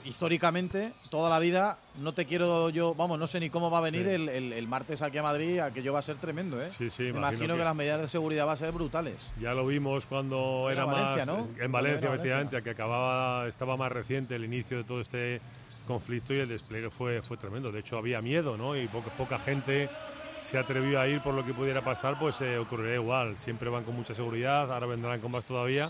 [0.05, 3.81] históricamente, toda la vida, no te quiero yo, vamos, no sé ni cómo va a
[3.81, 4.13] venir Sí.
[4.13, 6.69] el, el- el martes aquí a Madrid, aquello va a ser tremendo, ¿eh?
[6.69, 7.59] Sí, sí, Me imagino imagino que...
[7.59, 9.31] que- las medidas de seguridad van a ser brutales.
[9.39, 11.63] Ya lo vimos cuando Era era, Valencia, más ¿no?
[11.63, 15.41] en Valencia, era efectivamente, que acababa estaba más reciente el inicio de todo este
[15.87, 17.71] conflicto y el despliegue fue fue tremendo.
[17.71, 18.75] De hecho había miedo, ¿no?
[18.77, 19.89] Y poca, poca gente
[20.41, 23.35] se atrevió a ir por lo que pudiera pasar, pues eh, ocurrirá igual.
[23.37, 25.89] Siempre van con mucha seguridad, ahora vendrán con más todavía.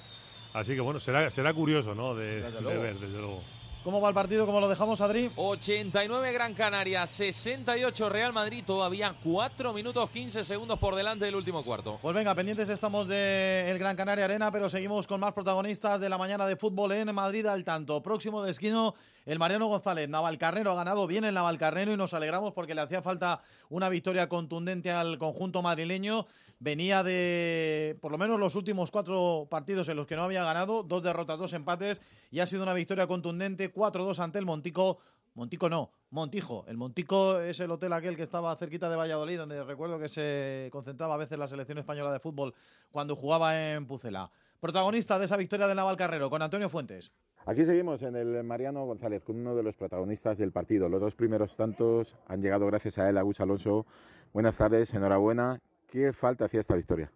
[0.53, 2.15] Así que bueno, será será curioso, ¿no?
[2.15, 3.43] De, ver, desde luego.
[3.83, 4.45] ¿Cómo va el partido?
[4.45, 5.31] ¿Cómo lo dejamos, Adri?
[5.37, 11.63] 89 Gran Canaria, 68 Real Madrid, todavía 4 minutos 15 segundos por delante del último
[11.63, 11.97] cuarto.
[12.01, 16.17] Pues venga, pendientes estamos del Gran Canaria Arena, pero seguimos con más protagonistas de la
[16.17, 18.03] mañana de fútbol en Madrid al tanto.
[18.03, 18.95] Próximo de esquino,
[19.29, 20.09] el Mariano González.
[20.09, 24.27] Navalcarnero ha ganado bien el Navalcarnero y nos alegramos porque le hacía falta una victoria
[24.27, 26.25] contundente al conjunto madrileño.
[26.57, 30.81] Venía de por lo menos los últimos cuatro partidos en los que no había ganado,
[30.81, 32.01] dos derrotas, dos empates
[32.31, 34.97] y ha sido una victoria contundente, 4-2 ante el Montico.
[35.35, 36.65] Montico no, Montijo.
[36.67, 40.69] El Montico es el hotel aquel que estaba cerquita de Valladolid, donde recuerdo que se
[40.71, 42.55] concentraba a veces la selección española de fútbol
[42.89, 44.31] cuando jugaba en Pucela.
[44.59, 47.11] Protagonista de esa victoria del Navalcarnero, con Antonio Fuentes.
[47.45, 50.89] Aquí seguimos en el Mariano González con uno de los protagonistas del partido.
[50.89, 53.85] Los dos primeros tantos han llegado gracias a él, Agus Alonso.
[54.33, 55.59] Buenas tardes, enhorabuena.
[55.87, 57.11] ¿Qué falta hacía esta victoria?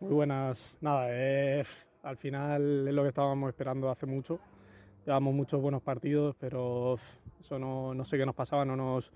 [0.00, 0.76] Muy buenas.
[0.80, 1.64] Nada, eh,
[2.02, 4.38] al final es lo que estábamos esperando hace mucho.
[5.04, 6.98] Llevamos muchos buenos partidos, pero
[7.40, 9.10] eso no, no sé qué nos pasaba, no nos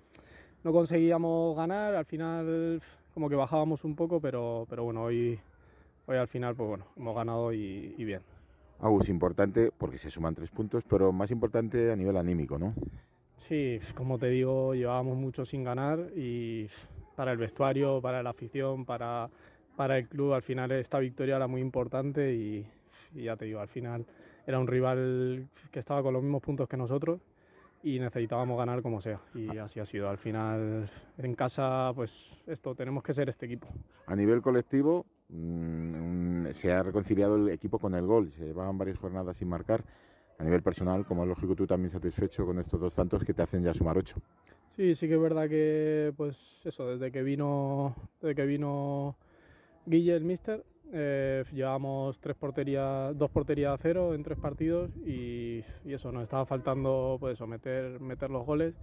[0.64, 1.94] no conseguíamos ganar.
[1.94, 2.82] Al final
[3.14, 5.40] como que bajábamos un poco, pero, pero bueno, hoy,
[6.08, 8.22] hoy al final pues bueno, hemos ganado y, y bien.
[8.80, 12.74] Agus, importante porque se suman tres puntos, pero más importante a nivel anímico, ¿no?
[13.48, 16.68] Sí, como te digo, llevábamos mucho sin ganar y
[17.14, 19.28] para el vestuario, para la afición, para,
[19.76, 22.66] para el club, al final esta victoria era muy importante y,
[23.14, 24.06] y ya te digo, al final
[24.46, 27.20] era un rival que estaba con los mismos puntos que nosotros
[27.82, 30.08] y necesitábamos ganar como sea y así ha sido.
[30.08, 32.12] Al final en casa pues
[32.46, 33.68] esto tenemos que ser este equipo.
[34.06, 38.98] A nivel colectivo mm, se ha reconciliado el equipo con el gol, se llevaban varias
[38.98, 39.84] jornadas sin marcar.
[40.38, 43.42] A nivel personal, como es lógico, tú también satisfecho con estos dos tantos que te
[43.42, 44.16] hacen ya sumar ocho.
[44.76, 49.16] Sí, sí que es verdad que pues eso, desde que vino, desde que vino
[49.86, 55.64] Guille el Mister, eh, llevamos tres porterías, dos porterías a cero en tres partidos y,
[55.84, 58.74] eso, nos estaba faltando pues eso, meter, meter los goles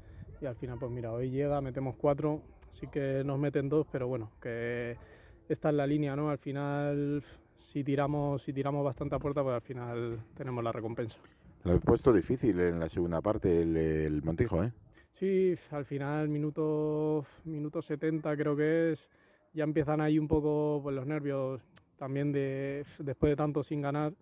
[0.41, 2.41] y al final pues mira, hoy llega, metemos cuatro,
[2.71, 4.97] sí que nos meten dos, pero bueno, que
[5.49, 6.29] esta es la línea, ¿no?
[6.29, 7.23] Al final
[7.75, 11.19] si tiramos, si tiramos bastante a puerta, pues al final tenemos la recompensa.
[11.65, 14.71] Lo he puesto difícil en la segunda parte el, el Montijo, ¿eh?
[15.19, 19.09] Sí, al final, minuto, minuto 70 creo que es,
[19.53, 21.61] ya empiezan ahí un poco pues, los nervios
[21.97, 24.13] también de, después de tanto sin ganar,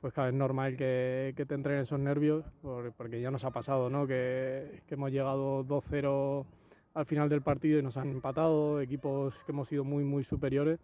[0.00, 3.50] pues claro, es normal que, que te entren esos nervios, por, porque ya nos ha
[3.50, 4.08] pasado, ¿no?
[4.08, 6.44] Que, que hemos llegado 2-0
[6.94, 10.78] al final del partido y nos han empatado, equipos que hemos sido muy, muy superiores.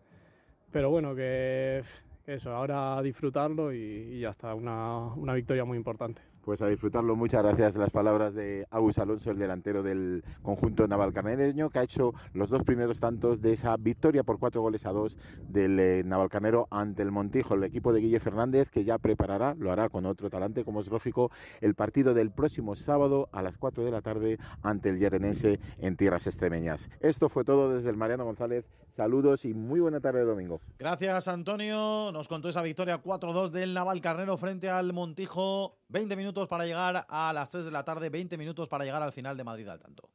[0.73, 1.83] Pero bueno, que,
[2.27, 6.21] eso, ahora disfrutarlo y, y ya está, una, una victoria muy importante.
[6.49, 7.15] Pues a disfrutarlo.
[7.15, 7.77] Muchas gracias.
[7.77, 12.63] Las palabras de Agus Alonso, el delantero del conjunto navalcarnereño, que ha hecho los dos
[12.63, 17.11] primeros tantos de esa victoria por cuatro goles a dos del eh, navalcarnero ante el
[17.11, 20.81] Montijo, el equipo de Guille Fernández, que ya preparará, lo hará con otro talante, como
[20.81, 21.31] es lógico,
[21.61, 25.99] el partido del próximo sábado a las cuatro de la tarde ante el Yerenense en
[25.99, 26.89] tierras extremeñas.
[27.01, 28.65] Esto fue todo desde el Mariano González.
[28.93, 30.63] Saludos y muy buena tarde de domingo.
[30.79, 32.11] Gracias, Antonio.
[32.11, 35.77] Nos contó esa victoria 4-2 del Navalcarnero frente al Montijo.
[35.91, 39.13] 20 minutos para llegar a las 3 de la tarde, 20 minutos para llegar al
[39.13, 40.09] final de Madrid al tanto.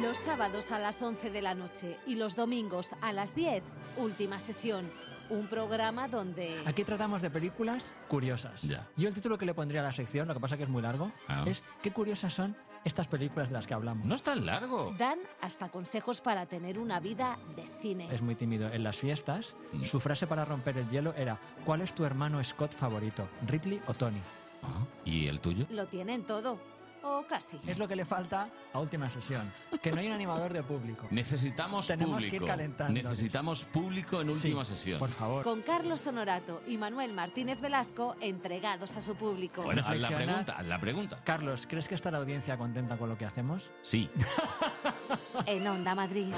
[0.00, 3.62] Los sábados a las 11 de la noche y los domingos a las 10,
[3.96, 4.90] última sesión.
[5.30, 6.62] Un programa donde...
[6.66, 8.60] Aquí tratamos de películas curiosas.
[8.62, 8.86] Ya.
[8.96, 10.82] Yo el título que le pondría a la sección, lo que pasa que es muy
[10.82, 11.44] largo, Ah.
[11.46, 12.54] es ¿Qué curiosas son
[12.84, 14.06] estas películas de las que hablamos?
[14.06, 14.94] No es tan largo.
[14.98, 18.08] Dan hasta consejos para tener una vida de cine.
[18.12, 18.68] Es muy tímido.
[18.72, 22.72] En las fiestas, su frase para romper el hielo era ¿Cuál es tu hermano Scott
[22.74, 23.28] favorito?
[23.46, 24.20] ¿Ridley o Tony?
[24.62, 25.66] Ah, ¿Y el tuyo?
[25.70, 26.58] Lo tienen todo.
[27.06, 27.60] O casi.
[27.66, 29.52] Es lo que le falta a última sesión.
[29.82, 31.06] Que no hay un animador de público.
[31.10, 32.30] Necesitamos Tenemos público.
[32.30, 32.92] que ir calentando.
[32.94, 34.98] Necesitamos público en última sesión.
[34.98, 35.44] Por favor.
[35.44, 39.62] Con Carlos Honorato y Manuel Martínez Velasco entregados a su público.
[39.62, 41.18] Bueno, haz la pregunta, haz la pregunta.
[41.22, 43.70] Carlos, ¿crees que está la audiencia contenta con lo que hacemos?
[43.82, 44.10] Sí.
[45.46, 46.32] En Onda Madrid.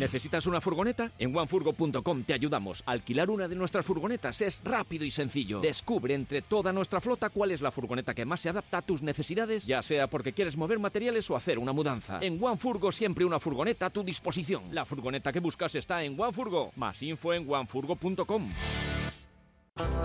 [0.00, 1.12] ¿Necesitas una furgoneta?
[1.18, 2.82] En onefurgo.com te ayudamos.
[2.86, 5.60] Alquilar una de nuestras furgonetas es rápido y sencillo.
[5.60, 9.02] Descubre entre toda nuestra flota cuál es la furgoneta que más se adapta a tus
[9.02, 12.18] necesidades, ya sea porque quieres mover materiales o hacer una mudanza.
[12.22, 14.74] En OneFurgo siempre una furgoneta a tu disposición.
[14.74, 16.72] La furgoneta que buscas está en OneFurgo.
[16.76, 18.50] Más info en onefurgo.com.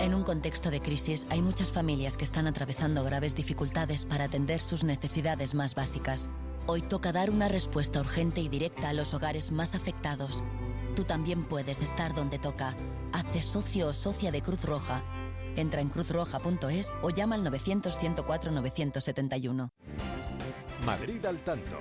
[0.00, 4.60] En un contexto de crisis hay muchas familias que están atravesando graves dificultades para atender
[4.60, 6.28] sus necesidades más básicas.
[6.68, 10.42] Hoy toca dar una respuesta urgente y directa a los hogares más afectados.
[10.96, 12.76] Tú también puedes estar donde toca.
[13.12, 15.04] Hazte socio o socia de Cruz Roja.
[15.54, 19.70] Entra en cruzroja.es o llama al 900-104-971.
[20.84, 21.76] Madrid al tanto.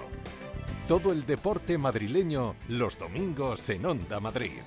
[0.88, 4.62] Todo el deporte madrileño los domingos en Onda Madrid.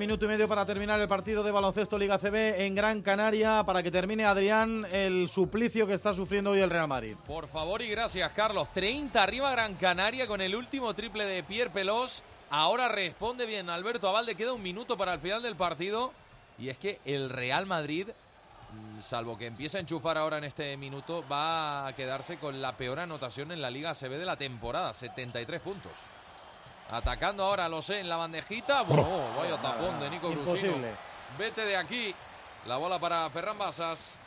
[0.00, 3.82] Minuto y medio para terminar el partido de baloncesto Liga CB en Gran Canaria para
[3.82, 7.16] que termine Adrián el suplicio que está sufriendo hoy el Real Madrid.
[7.26, 8.72] Por favor y gracias, Carlos.
[8.72, 12.22] 30 arriba Gran Canaria con el último triple de Pierre Pelós.
[12.48, 14.36] Ahora responde bien Alberto Avalde.
[14.36, 16.14] Queda un minuto para el final del partido.
[16.58, 20.78] Y es que el Real Madrid mm, salvo que empiece a enchufar ahora en este
[20.78, 24.94] minuto, va a quedarse con la peor anotación en la Liga ACB de la temporada,
[24.94, 25.92] 73 puntos.
[26.90, 28.82] Atacando ahora lo sé en la bandejita.
[28.82, 30.74] Bueno, oh, vaya tapón de Nico Brusino.
[31.38, 32.14] Vete de aquí.
[32.66, 34.18] La bola para Ferran Basas.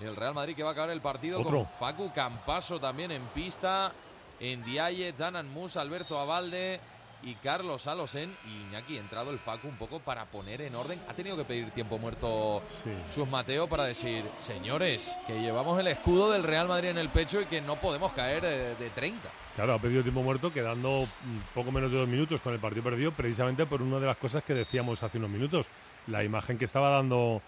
[0.00, 1.50] Y el Real Madrid que va a acabar el partido Otro.
[1.50, 3.92] con Facu Campaso también en pista.
[4.40, 6.80] En Diaye, Janan Mus, Alberto Abalde
[7.22, 8.34] y Carlos Alosen.
[8.46, 11.00] Y Iñaki, entrado el Facu un poco para poner en orden.
[11.08, 12.62] Ha tenido que pedir tiempo muerto
[13.10, 17.40] Sus Mateo para decir, señores, que llevamos el escudo del Real Madrid en el pecho
[17.40, 19.28] y que no podemos caer eh, de 30.
[19.58, 22.84] Claro, ha pedido tiempo muerto, quedando mm, poco menos de dos minutos con el partido
[22.84, 25.66] perdido, precisamente por una de las cosas que decíamos hace unos minutos,
[26.06, 27.42] la imagen que estaba dando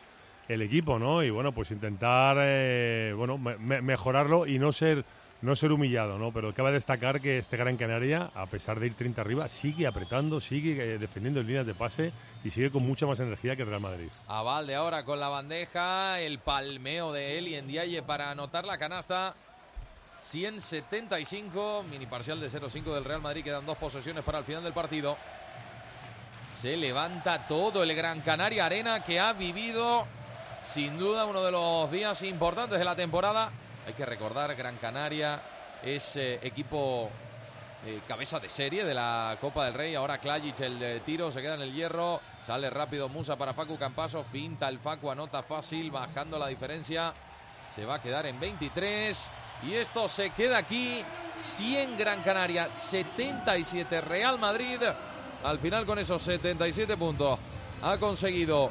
[0.48, 1.22] el equipo, ¿no?
[1.22, 5.04] Y bueno, pues intentar, eh, bueno, me- me- mejorarlo y no ser,
[5.40, 6.32] no ser humillado, ¿no?
[6.32, 10.40] Pero cabe destacar que este Gran Canaria, a pesar de ir 30 arriba, sigue apretando,
[10.40, 12.10] sigue eh, defendiendo en líneas de pase
[12.42, 14.08] y sigue con mucha más energía que el Real Madrid.
[14.26, 19.36] Avalde ahora con la bandeja, el palmeo de Eli en Diaye para anotar la canasta.
[20.20, 23.42] 175, mini parcial de 0-5 del Real Madrid.
[23.42, 25.16] Quedan dos posesiones para el final del partido.
[26.60, 30.06] Se levanta todo el Gran Canaria Arena que ha vivido
[30.68, 33.50] sin duda uno de los días importantes de la temporada.
[33.86, 35.40] Hay que recordar, Gran Canaria
[35.82, 37.10] es eh, equipo
[37.86, 39.94] eh, cabeza de serie de la Copa del Rey.
[39.94, 42.20] Ahora Klajic el eh, tiro, se queda en el hierro.
[42.46, 44.22] Sale rápido Musa para Facu Campaso.
[44.22, 47.14] Finta el Facu, anota fácil, bajando la diferencia.
[47.74, 49.30] Se va a quedar en 23.
[49.66, 51.04] Y esto se queda aquí.
[51.38, 54.78] 100 Gran Canaria, 77 Real Madrid.
[55.42, 57.38] Al final con esos 77 puntos
[57.82, 58.70] ha conseguido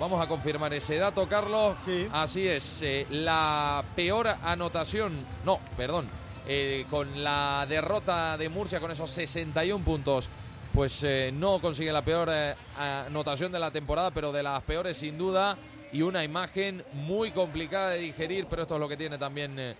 [0.00, 1.76] Vamos a confirmar ese dato, Carlos.
[2.12, 5.12] Así es, eh, la peor anotación,
[5.44, 6.08] no, perdón,
[6.48, 10.28] eh, con la derrota de Murcia con esos 61 puntos,
[10.74, 12.30] pues eh, no consigue la peor
[12.76, 15.56] anotación de la temporada, pero de las peores sin duda,
[15.92, 19.76] y una imagen muy complicada de digerir, pero esto es lo que tiene también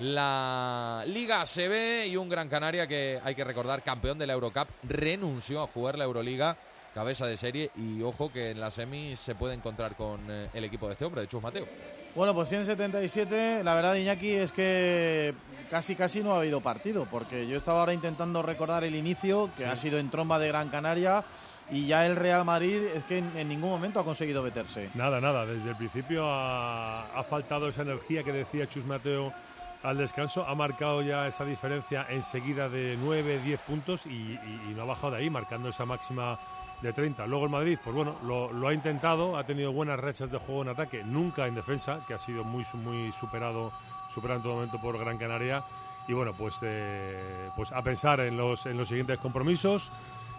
[0.00, 4.68] la Liga ACB y un Gran Canaria que hay que recordar, campeón de la Eurocup,
[4.84, 6.56] renunció a jugar la Euroliga
[6.94, 10.64] cabeza de serie y ojo que en la semis se puede encontrar con eh, el
[10.64, 11.66] equipo de este hombre, de Chus Mateo.
[12.14, 15.34] Bueno, pues 177, la verdad, Iñaki, es que
[15.70, 19.64] casi casi no ha habido partido, porque yo estaba ahora intentando recordar el inicio, que
[19.64, 19.68] Sí.
[19.70, 21.22] ha sido en tromba de Gran Canaria,
[21.70, 24.88] y ya el Real Madrid es que en, en ningún momento ha conseguido meterse.
[24.94, 25.44] Nada, nada.
[25.44, 29.34] Desde el principio ha, ha faltado esa energía que decía Chus Mateo
[29.82, 30.46] al descanso.
[30.46, 34.38] Ha marcado ya esa diferencia enseguida de 9, 10 puntos y,
[34.74, 36.38] no ha bajado de ahí, marcando esa máxima
[36.82, 37.26] de 30.
[37.26, 40.68] Luego el Madrid, pues bueno, lo, ha intentado, ha tenido buenas rachas de juego en
[40.68, 43.72] ataque, nunca en defensa, que ha sido muy, muy superado,
[44.12, 45.62] superado en todo momento por Gran Canaria.
[46.08, 49.90] Y bueno, pues, eh, pues a pensar en los, en los siguientes compromisos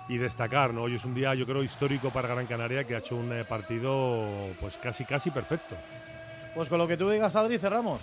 [0.08, 0.84] y destacar, ¿no?
[0.84, 3.44] Hoy es un día, yo creo, histórico para Gran Canaria, que ha hecho un eh,
[3.44, 4.26] partido
[4.62, 5.76] pues casi, casi perfecto.
[6.56, 8.02] Pues con lo que tú digas, Adri, cerramos.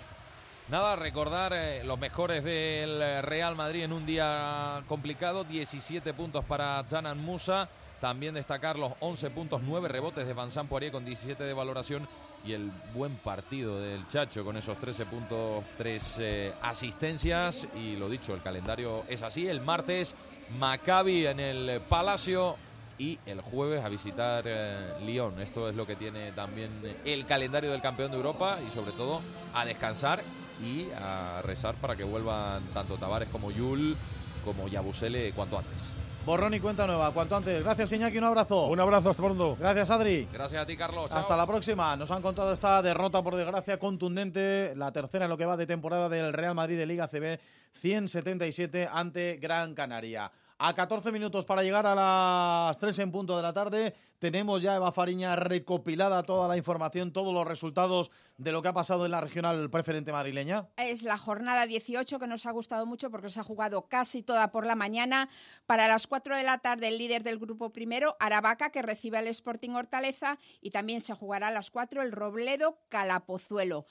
[0.68, 6.42] Nada, recordar eh, los mejores del eh, Real Madrid en un día complicado, 17 puntos
[6.46, 7.68] para Janan Musa,
[8.00, 12.08] también destacar los 11 puntos, 9 rebotes de Vincent Poirier con 17 de valoración
[12.46, 17.68] y el buen partido del Chacho con esos 13 puntos, 3 eh, asistencias.
[17.76, 20.16] Y lo dicho, el calendario es así, el martes
[20.58, 22.56] Maccabi en el Palacio
[22.96, 25.42] y el jueves a visitar eh, Lyon.
[25.42, 26.70] Esto es lo que tiene también
[27.04, 29.20] el calendario del campeón de Europa y sobre todo
[29.52, 30.20] a descansar
[30.62, 33.96] y a rezar para que vuelvan tanto Tavares como Yul
[34.44, 35.94] como Yabusele cuanto antes.
[36.24, 37.62] Borrón y cuenta nueva, cuanto antes.
[37.62, 38.66] Gracias, Iñaki, un abrazo.
[38.66, 39.56] Un abrazo, hasta pronto.
[39.60, 40.26] Gracias, Adri.
[40.32, 41.10] Gracias a ti, Carlos.
[41.10, 41.18] Chao.
[41.18, 41.96] Hasta la próxima.
[41.96, 45.66] Nos han contado esta derrota, por desgracia, contundente, la tercera en lo que va de
[45.66, 47.38] temporada del Real Madrid de Liga CB,
[47.74, 50.32] 177 ante Gran Canaria.
[50.56, 53.94] A 14 minutos para llegar a las 3 en punto de la tarde,
[54.24, 58.72] tenemos ya Eva Fariña recopilada toda la información, todos los resultados de lo que ha
[58.72, 60.66] pasado en la regional preferente madrileña.
[60.78, 64.50] Es la jornada 18 que nos ha gustado mucho porque se ha jugado casi toda
[64.50, 65.28] por la mañana.
[65.66, 69.26] Para las 4 de la tarde, el líder del grupo primero, Aravaca, que recibe al
[69.26, 70.38] Sporting Hortaleza.
[70.62, 73.84] Y también se jugará a las 4 el Robledo Calapozuelo.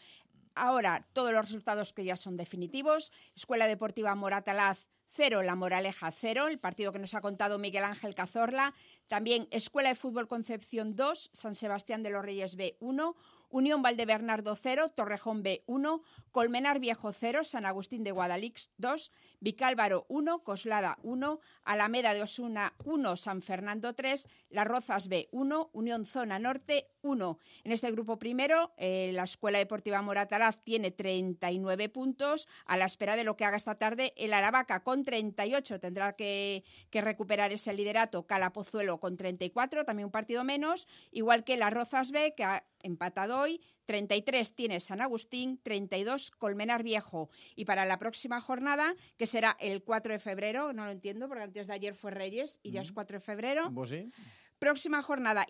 [0.56, 3.12] Ahora, todos los resultados que ya son definitivos.
[3.36, 8.16] Escuela Deportiva Moratalaz 0, La Moraleja 0, el partido que nos ha contado Miguel Ángel
[8.16, 8.74] Cazorla.
[9.08, 13.16] También Escuela de Fútbol Concepción 2, San Sebastián de los Reyes B 1,
[13.54, 16.02] Unión Valdebernardo 0, Torrejón B 1,
[16.32, 22.74] Colmenar Viejo 0, San Agustín de Guadalix 2, Vicálvaro 1, Coslada 1, Alameda de Osuna
[22.84, 27.38] 1, San Fernando 3, Las Rozas B 1, Unión Zona Norte 1.
[27.64, 33.16] En este grupo primero, eh, la Escuela Deportiva Moratalaz tiene 39 puntos, a la espera
[33.16, 37.72] de lo que haga esta tarde el Aravaca con 38 tendrá que, que recuperar ese
[37.74, 42.64] liderato, Calapozuelo con 34, también un partido menos, igual que las Rozas B, que ha-
[42.84, 47.30] empatado hoy, 33 tiene San Agustín, 32 Colmenar Viejo.
[47.56, 51.44] Y para la próxima jornada, que será el 4 de febrero, no lo entiendo porque
[51.44, 53.72] antes de ayer fue Reyes y ya es 4 de febrero.
[53.74, 54.12] Pues sí.
[54.60, 55.46] Próxima jornada,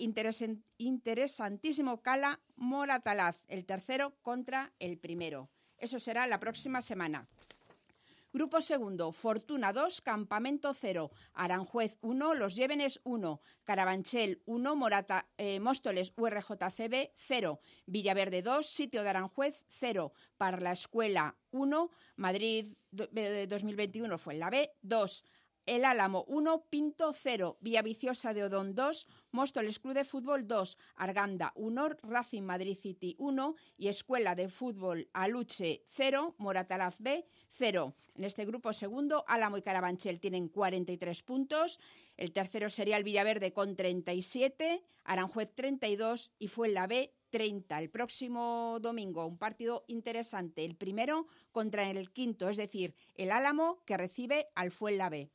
[0.77, 5.49] interesantísimo Cala Moratalaz, el tercero contra el primero.
[5.77, 7.27] Eso será la próxima semana.
[8.35, 15.60] Grupo segundo, Fortuna 2, Campamento 0, Aranjuez 1, Los Llévenes 1, Carabanchel 1, Morata, eh,
[15.60, 23.45] Móstoles URJCB 0, Villaverde 2, Sitio de Aranjuez 0, Parla Escuela 1, Madrid do- eh,
[23.47, 25.23] 2021 fue en la B 2,
[25.65, 31.53] El Álamo 1, Pinto 0, Villaviciosa de Odón 2, Móstoles Club de Fútbol 2, Arganda
[31.56, 37.95] 1, Racing Madrid City 1 y Escuela de Fútbol Aluche 0, Moratalaz B 0.
[38.15, 41.80] En este grupo segundo, Álamo y Carabanchel tienen 43 puntos,
[42.18, 47.80] el tercero sería el Villaverde con 37, Aranjuez 32 y fue la B 30.
[47.80, 50.65] El próximo domingo, un partido interesante.
[50.65, 55.31] El primero contra el quinto, es decir, el Álamo que recibe al Fuenlabe.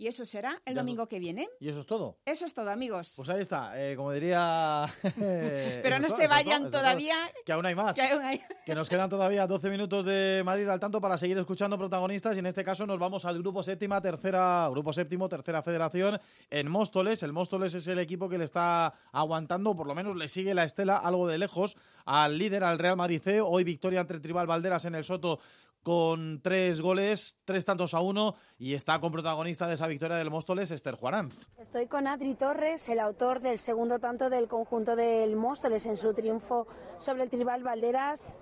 [0.00, 1.46] Y eso será el Ya domingo que viene.
[1.60, 2.16] Y eso es todo.
[2.24, 3.12] Eso es todo, amigos.
[3.18, 4.86] Pues ahí está, eh, como diría...
[5.18, 7.16] Pero no se vayan todavía.
[7.44, 7.94] Que aún hay más.
[7.94, 11.36] que aún hay- Que nos quedan todavía 12 minutos de Madrid al tanto para seguir
[11.36, 15.62] escuchando protagonistas y en este caso nos vamos al grupo séptima, tercera, grupo séptimo, tercera
[15.62, 16.18] federación
[16.48, 17.22] en Móstoles.
[17.22, 20.64] El Móstoles es el equipo que le está aguantando, por lo menos le sigue la
[20.64, 23.42] estela algo de lejos al líder, al Real Madrid C.
[23.42, 25.40] Hoy victoria entre Tribal Valderas en el Soto
[25.82, 30.30] con tres goles, tres tantos a uno y está con protagonista de esa victoria del
[30.30, 31.34] Móstoles, Esther Juaranz.
[31.58, 36.12] Estoy con Adri Torres, el autor del segundo tanto del conjunto del Móstoles en su
[36.12, 36.66] triunfo
[36.98, 38.38] sobre el Tribal Valderas.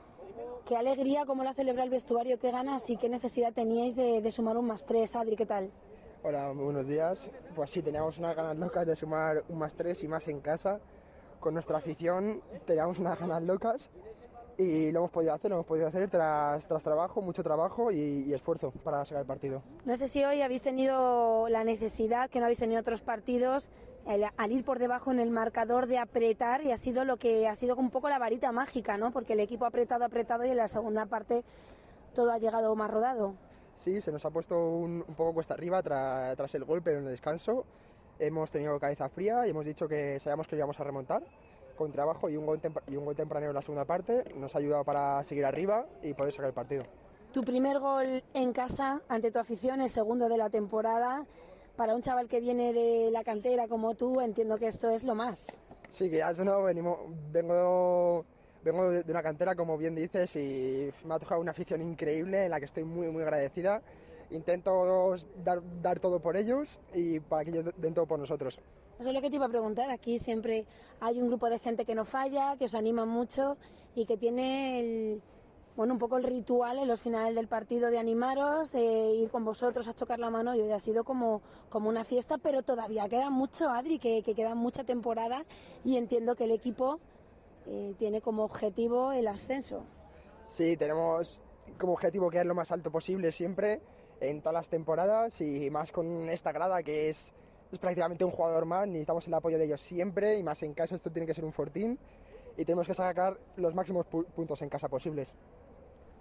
[0.66, 4.30] Qué alegría, cómo la celebra el vestuario, qué ganas y qué necesidad teníais de, de
[4.30, 5.16] sumar un más tres.
[5.16, 5.70] Adri, ¿qué tal?
[6.22, 7.30] Hola, buenos días.
[7.54, 10.80] Pues sí, teníamos unas ganas locas de sumar un más tres y más en casa.
[11.40, 13.90] Con nuestra afición teníamos unas ganas locas
[14.58, 18.24] y lo hemos podido hacer, lo hemos podido hacer tras, tras trabajo, mucho trabajo y,
[18.26, 19.62] y esfuerzo para sacar el partido.
[19.84, 23.70] No sé si hoy habéis tenido la necesidad, que no habéis tenido otros partidos,
[24.06, 27.46] el- al ir por debajo en el marcador de apretar y ha sido lo que
[27.46, 29.12] ha sido un poco la varita mágica, ¿no?
[29.12, 31.44] Porque el equipo ha apretado, apretado y en la segunda parte
[32.14, 33.34] todo ha llegado más rodado.
[33.76, 36.98] Sí, se nos ha puesto un, un poco cuesta arriba tra- tras el gol, pero
[36.98, 37.64] en el descanso
[38.18, 41.22] hemos tenido cabeza fría y hemos dicho que sabíamos que íbamos a remontar
[41.78, 44.24] con trabajo y un gol, y un gol tempranero en la segunda parte.
[44.34, 46.84] Nos ha ayudado para seguir arriba y poder sacar el partido.
[47.32, 51.24] Tu primer gol en casa ante tu afición, el segundo de la temporada.
[51.76, 55.14] Para un chaval que viene de la cantera como tú, entiendo que esto es lo
[55.14, 55.56] más.
[55.88, 56.98] Sí, que ya eso no, venimos,
[57.30, 58.24] vengo,
[58.64, 62.44] vengo de de una cantera, como bien dices, y me ha tocado una afición increíble
[62.44, 63.80] en la que estoy muy, muy agradecida.
[64.30, 65.14] Intento
[65.44, 68.58] dar, dar todo por ellos y para que ellos den todo por nosotros.
[68.98, 69.90] Eso es lo que te iba a preguntar.
[69.90, 70.66] Aquí siempre
[71.00, 73.56] hay un grupo de gente que no falla, que os anima mucho
[73.94, 75.20] y que tiene
[75.78, 79.44] bueno, un poco el ritual en los finales del partido de animaros, de ir con
[79.44, 83.08] vosotros a chocar la mano y hoy ha sido como, como una fiesta, pero todavía
[83.08, 85.44] queda mucho, Adri, que, que queda mucha temporada
[85.84, 86.98] y entiendo que el equipo
[87.66, 89.84] eh, tiene como objetivo el ascenso.
[90.48, 91.38] Sí, tenemos
[91.78, 93.80] como objetivo quedar lo más alto posible siempre,
[94.20, 97.32] en todas las temporadas y más con esta grada que es,
[97.72, 100.94] es prácticamente un jugador más, necesitamos el apoyo de ellos siempre y más en casa
[100.94, 101.98] esto tiene que ser un fortín
[102.56, 105.32] y tenemos que sacar los máximos pu- puntos en casa posibles.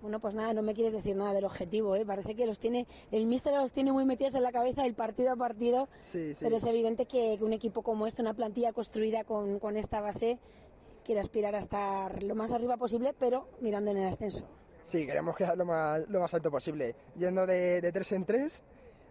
[0.02, 2.06] Bueno, pues nada, no me quieres decir nada del objetivo, ¿eh?
[2.06, 5.32] Parece que los tiene, el míster los tiene muy metidos en la cabeza el partido
[5.32, 6.40] a partido, Sí, sí.
[6.44, 10.00] pero es evidente que, que un equipo como este, una plantilla construida con, con esta
[10.00, 10.38] base,
[11.04, 14.46] quiere aspirar a estar lo más arriba posible, pero mirando en el ascenso.
[14.84, 18.62] Sí, queremos quedar lo más, lo más alto posible, yendo de, de tres en tres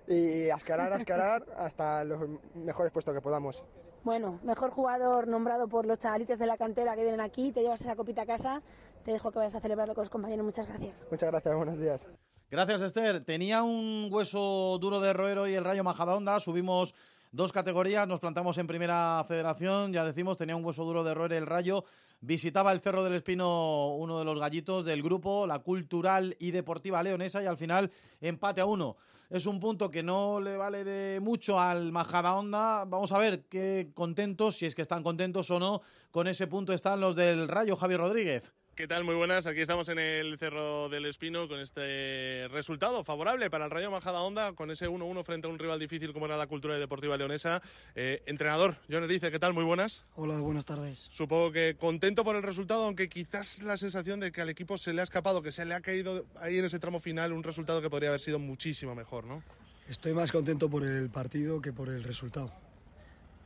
[0.09, 2.20] y a escalar, a escalar hasta los
[2.55, 3.62] mejores puestos que podamos.
[4.05, 7.81] Bueno, mejor jugador nombrado por los chavalites de la cantera que vienen aquí, te llevas
[7.81, 8.62] esa copita a casa,
[9.05, 11.09] te dejo que vayas a celebrarlo con los compañeros, muchas gracias.
[11.11, 12.07] Muchas gracias, buenos días.
[12.49, 13.24] Gracias, Esther.
[13.24, 16.39] Tenía un hueso duro de roer y el Rayo Majadahonda.
[16.39, 16.95] Subimos
[17.33, 19.93] dos categorías, nos plantamos en Primera Federación.
[19.93, 21.85] Ya decimos, tenía un hueso duro de roer el Rayo.
[22.21, 27.03] Visitaba el Cerro del Espino, uno de los gallitos del grupo, la Cultural y Deportiva
[27.03, 27.91] Leonesa, y al final
[28.21, 28.97] empate a uno.
[29.29, 32.85] Es un punto que no le vale de mucho al Majadahonda.
[32.85, 36.73] Vamos a ver qué contentos, si es que están contentos o no, con ese punto
[36.73, 38.55] están los del Rayo, Javier Rodríguez.
[38.77, 39.05] ¿Qué tal?
[39.05, 39.47] Muy buenas.
[39.47, 44.53] Aquí estamos en el Cerro del Espino con este resultado favorable para el Rayo Majadahonda,
[44.53, 47.62] con ese 1-1 frente a un rival difícil como era la Cultura Deportiva Leonesa.
[47.94, 49.55] Eh, entrenador, John Erice, ¿qué tal?
[49.55, 50.05] Muy buenas.
[50.15, 51.07] Hola, buenas tardes.
[51.09, 54.93] Supongo que contento por el resultado, aunque quizás la sensación de que al equipo se
[54.93, 57.81] le ha escapado, que se le ha caído ahí en ese tramo final un resultado
[57.81, 59.43] que podría haber sido muchísimo mejor, ¿no?
[59.89, 62.53] Estoy más contento por el partido que por el resultado.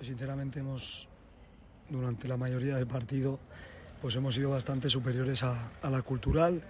[0.00, 1.08] Sinceramente hemos,
[1.88, 3.38] durante la mayoría del partido,
[4.00, 6.62] pues hemos sido bastante superiores a, la cultural.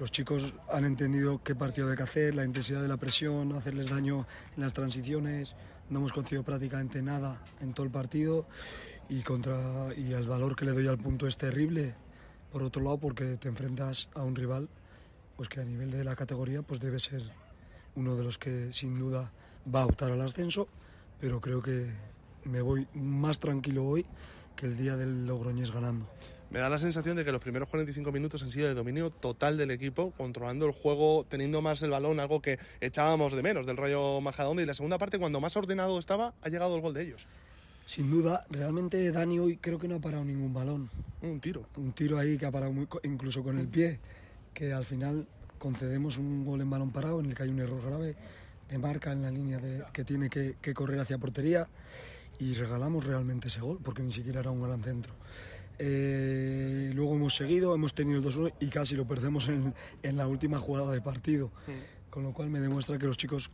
[0.00, 3.90] Los chicos han entendido qué partido hay que hacer, la intensidad de la presión, hacerles
[3.90, 4.26] daño
[4.56, 5.54] en las transiciones.
[5.90, 8.46] No hemos conseguido prácticamente nada en todo el partido
[9.08, 11.94] y, contra, y el valor que le doy al punto es terrible.
[12.50, 14.68] Por otro lado, porque te enfrentas a un rival
[15.36, 17.22] pues que a nivel de la categoría pues debe ser
[17.94, 19.32] uno de los que sin duda
[19.74, 20.68] va a optar al ascenso,
[21.20, 21.90] pero creo que
[22.44, 24.06] me voy más tranquilo hoy
[24.56, 26.06] que el día del Logroñés ganando.
[26.52, 29.56] Me da la sensación de que los primeros 45 minutos han sido de dominio total
[29.56, 33.78] del equipo, controlando el juego, teniendo más el balón, algo que echábamos de menos del
[33.78, 34.62] Rayo Majadahonda.
[34.62, 37.26] Y la segunda parte, cuando más ordenado estaba, ha llegado el gol de ellos.
[37.86, 40.90] Sin duda, realmente Dani hoy creo que no ha parado ningún balón.
[41.22, 41.64] Un tiro.
[41.76, 43.98] Un tiro ahí que ha parado muy, incluso con el pie,
[44.52, 45.26] que al final
[45.58, 48.14] concedemos un gol en balón parado en el que hay un error grave
[48.68, 51.66] de marca en la línea de, que tiene que, que correr hacia portería
[52.38, 55.14] y regalamos realmente ese gol porque ni siquiera era un gran centro.
[55.84, 60.28] Eh, luego hemos seguido, hemos tenido el 2-1 y casi lo perdemos en, en, la
[60.28, 61.50] última jugada de partido.
[62.08, 63.50] Con lo cual me demuestra que los chicos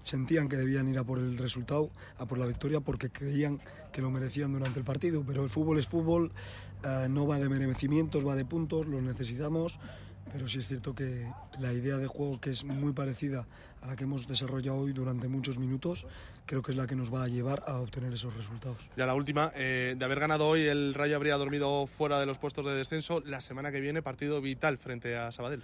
[0.00, 3.60] sentían que debían ir a por el resultado, a por la victoria, porque creían
[3.92, 5.22] que lo merecían durante el partido.
[5.26, 6.32] Pero el fútbol es fútbol,
[6.82, 9.78] eh, no va de merecimientos, va de puntos, los necesitamos.
[10.32, 11.26] Pero sí es cierto que
[11.58, 13.46] la idea de juego, que es muy parecida
[13.82, 16.06] a la que hemos desarrollado hoy durante muchos minutos,
[16.46, 18.90] creo que es la que nos va a llevar a obtener esos resultados.
[18.96, 22.38] Ya la última, eh, de haber ganado hoy, el Rayo habría dormido fuera de los
[22.38, 23.22] puestos de descenso.
[23.24, 25.62] La semana que viene, partido vital frente a Sabadell.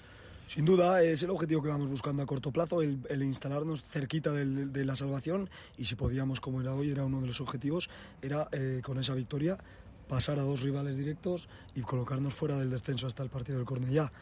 [0.48, 4.30] Sin duda, es el objetivo que vamos buscando a corto plazo, el, el instalarnos cerquita
[4.30, 7.90] del, de la salvación y si podíamos, como era hoy, era uno de los objetivos,
[8.22, 9.58] era eh, con esa victoria
[10.08, 14.12] pasar a dos rivales directos y colocarnos fuera del descenso hasta el partido del Cornellá.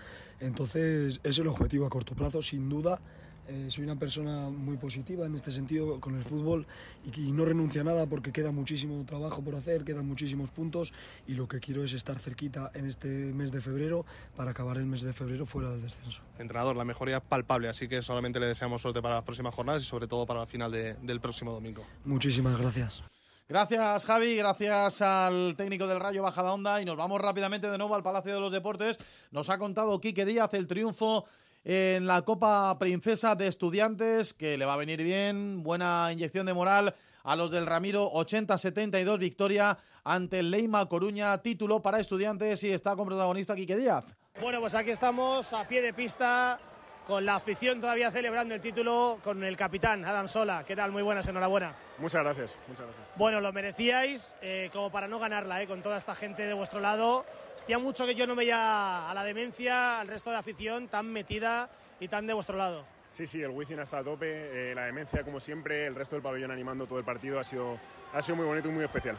[0.40, 3.00] Entonces, es el objetivo a corto plazo, sin duda.
[3.46, 6.66] Eh, soy una persona muy positiva en este sentido con el fútbol
[7.04, 10.94] y, y, no renuncio a nada porque queda muchísimo trabajo por hacer, quedan muchísimos puntos
[11.26, 14.86] y lo que quiero es estar cerquita en este mes de febrero para acabar el
[14.86, 16.22] mes de febrero fuera del descenso.
[16.38, 19.82] Entrenador, la mejoría es palpable, así que solamente le deseamos suerte para las próximas jornadas
[19.82, 21.84] y sobre todo para la final de, del próximo domingo.
[22.06, 23.02] Muchísimas gracias.
[23.46, 27.94] Gracias Javi, gracias al técnico del Rayo Bajada Onda y nos vamos rápidamente de nuevo
[27.94, 28.98] al Palacio de los Deportes.
[29.32, 31.26] Nos ha contado Quique Díaz el triunfo
[31.62, 36.54] en la Copa Princesa de Estudiantes, que le va a venir bien, buena inyección de
[36.54, 42.72] moral a los del Ramiro, 80-72 victoria ante el Leima Coruña, título para estudiantes y
[42.72, 44.06] está con protagonista Quique Díaz.
[44.40, 46.58] Bueno, pues aquí estamos a pie de pista
[47.06, 50.64] con la afición todavía celebrando el título con el capitán Adam Sola.
[50.66, 50.90] ¿Qué tal?
[50.90, 51.74] Muy buenas, enhorabuena.
[51.98, 53.08] Muchas gracias, muchas gracias.
[53.16, 56.80] Bueno, lo merecíais eh, como para no ganarla, eh, con toda esta gente de vuestro
[56.80, 57.24] lado.
[57.62, 61.06] Hacía mucho que yo no veía a la demencia, al resto de la afición tan
[61.06, 61.68] metida
[62.00, 62.84] y tan de vuestro lado.
[63.08, 66.22] Sí, sí, el Wizzing está a tope, eh, la demencia como siempre, el resto del
[66.22, 67.78] pabellón animando todo el partido ha sido,
[68.12, 69.16] ha sido muy bonito y muy especial.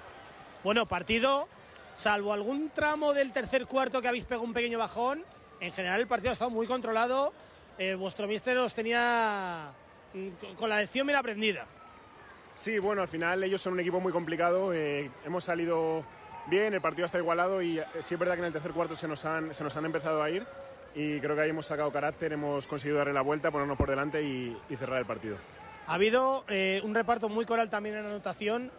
[0.63, 1.47] Bueno, partido,
[1.93, 5.23] salvo algún tramo del tercer cuarto que habéis pegado un pequeño bajón,
[5.61, 7.31] en general el partido ha estado muy controlado,
[7.77, 9.71] eh, vuestro míster os tenía
[10.13, 11.65] mm, con la lección bien aprendida.
[12.53, 16.05] Sí, bueno, al final ellos son un equipo muy complicado, eh, hemos salido
[16.47, 18.95] bien, el partido está igualado y eh, sí es verdad que en el tercer cuarto
[18.95, 20.45] se nos han, se nos han empezado a ir
[20.95, 24.23] y creo que ahí hemos sacado carácter, hemos conseguido darle la vuelta, ponernos por delante
[24.23, 25.37] y, y cerrar el partido.
[25.87, 28.71] Ha habido eh, un reparto muy coral también en la anotación.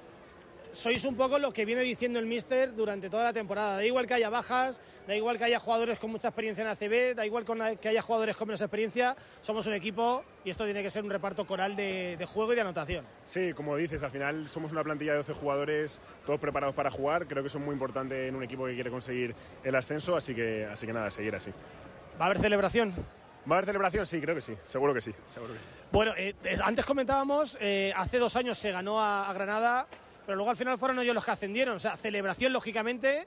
[0.77, 3.77] Sois un poco lo que viene diciendo el míster durante toda la temporada.
[3.77, 7.16] Da igual que haya bajas, da igual que haya jugadores con mucha experiencia en ACB,
[7.16, 7.47] da igual
[7.81, 9.16] que haya jugadores con menos experiencia.
[9.40, 12.57] Somos un equipo y esto tiene que ser un reparto coral de, de juego y
[12.57, 13.07] de anotación.
[13.24, 17.27] Sí, como dices, al final somos una plantilla de 12 jugadores, todos preparados para jugar.
[17.27, 19.35] Creo que eso es muy importante en un equipo que quiere conseguir
[19.65, 21.53] el ascenso, así que, así que nada, seguir así.
[22.20, 22.93] ¿Va a haber celebración?
[23.51, 24.05] ¿Va a haber celebración?
[24.05, 25.15] Sí, creo que sí, seguro que sí.
[25.31, 25.65] Seguro que sí.
[25.90, 29.86] Bueno, eh, antes comentábamos, eh, hace dos años se ganó a, a, Granada,
[30.27, 31.77] pero luego al final fueron ellos los que ascendieron.
[31.77, 33.27] O sea, celebración lógicamente,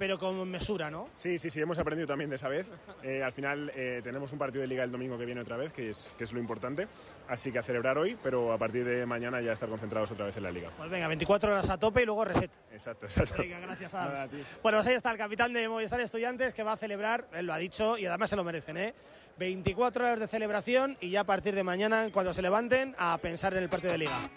[0.00, 1.08] pero con mesura, ¿no?
[1.14, 2.66] Sí, sí, sí, hemos aprendido también de esa vez.
[3.02, 5.74] Eh, al final eh, tenemos un partido de liga el domingo que viene otra vez,
[5.74, 6.88] que es, que es lo importante.
[7.28, 10.36] Así que a celebrar hoy, pero a partir de mañana ya estar concentrados otra vez
[10.38, 10.70] en la liga.
[10.76, 12.50] Pues venga, 24 horas a tope y luego reset.
[12.72, 13.34] Exacto, exacto.
[13.42, 14.26] Venga, gracias, Adams.
[14.62, 17.52] Bueno, pues ahí está el capitán de Movistar Estudiantes que va a celebrar, él lo
[17.52, 18.94] ha dicho y además se lo merecen, ¿eh?
[19.38, 23.52] 24 horas de celebración y ya a partir de mañana, cuando se levanten, a pensar
[23.52, 24.30] en el partido de liga.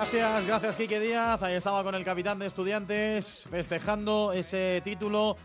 [0.00, 1.42] Gracias, gracias Quique Díaz.
[1.42, 5.36] Ahí estaba con el capitán de estudiantes festejando ese título,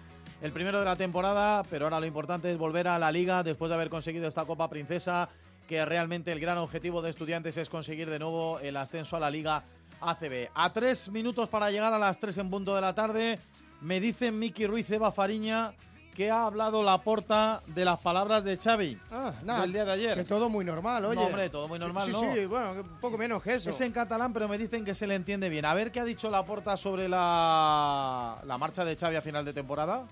[0.42, 3.68] el primero de la temporada, pero ahora lo importante es volver a la liga después
[3.68, 5.28] de haber conseguido esta Copa Princesa,
[5.68, 9.30] que realmente el gran objetivo de estudiantes es conseguir de nuevo el ascenso a la
[9.30, 9.66] liga
[10.00, 10.48] ACB.
[10.56, 13.40] A tres minutos para llegar a las tres en punto de la tarde,
[13.82, 15.74] me dicen Miki Ruiz Eva Fariña
[16.16, 19.92] ¿qué ha hablado la porta de las palabras de Xavi Ah, nada, del día de
[19.92, 20.16] ayer?
[20.18, 21.16] Que todo muy normal, oye.
[21.20, 22.20] No, hombre, todo muy normal, Sí, no.
[22.22, 23.70] sí, sí, bueno, un poco menos que eso.
[23.70, 25.66] Es en catalán, pero me dicen que se le entiende bien.
[25.66, 29.44] A ver qué ha dicho la porta sobre la, la marcha de Xavi a final
[29.46, 30.04] de temporada.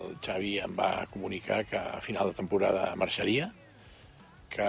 [0.00, 3.52] El Xavi em va comunicar que a final de temporada marxaria,
[4.48, 4.64] que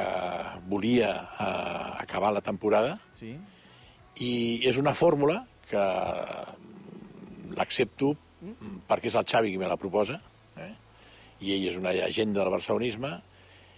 [0.68, 3.38] volia eh, acabar la temporada Sí.
[4.20, 5.80] i és una fórmula que
[7.56, 8.12] l'accepto
[8.90, 10.20] perquè és el Xavi qui me la proposa?
[11.42, 13.16] I ell és una llegenda del barcelonisme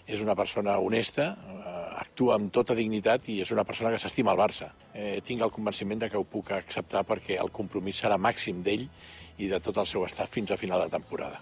[0.06, 4.34] és una persona honesta, eh, actua amb tota dignitat i és una persona que s'estima
[4.34, 4.68] el Barça.
[4.94, 8.84] Eh, tinc el convenciment de que ho puc acceptar perquè el compromís serà màxim d'ell
[9.38, 11.40] i de tot el seu estat fins a final de temporada.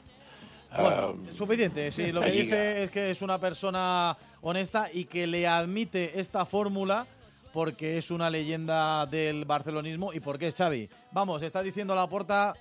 [0.77, 1.91] Bueno, Eh, suficiente.
[1.91, 2.43] Sí, lo que Liga.
[2.43, 7.07] dice es que es una persona honesta y que le admite esta fórmula
[7.52, 10.88] porque es una leyenda del barcelonismo y porque es Xavi.
[11.11, 12.53] Vamos, está diciendo la porta,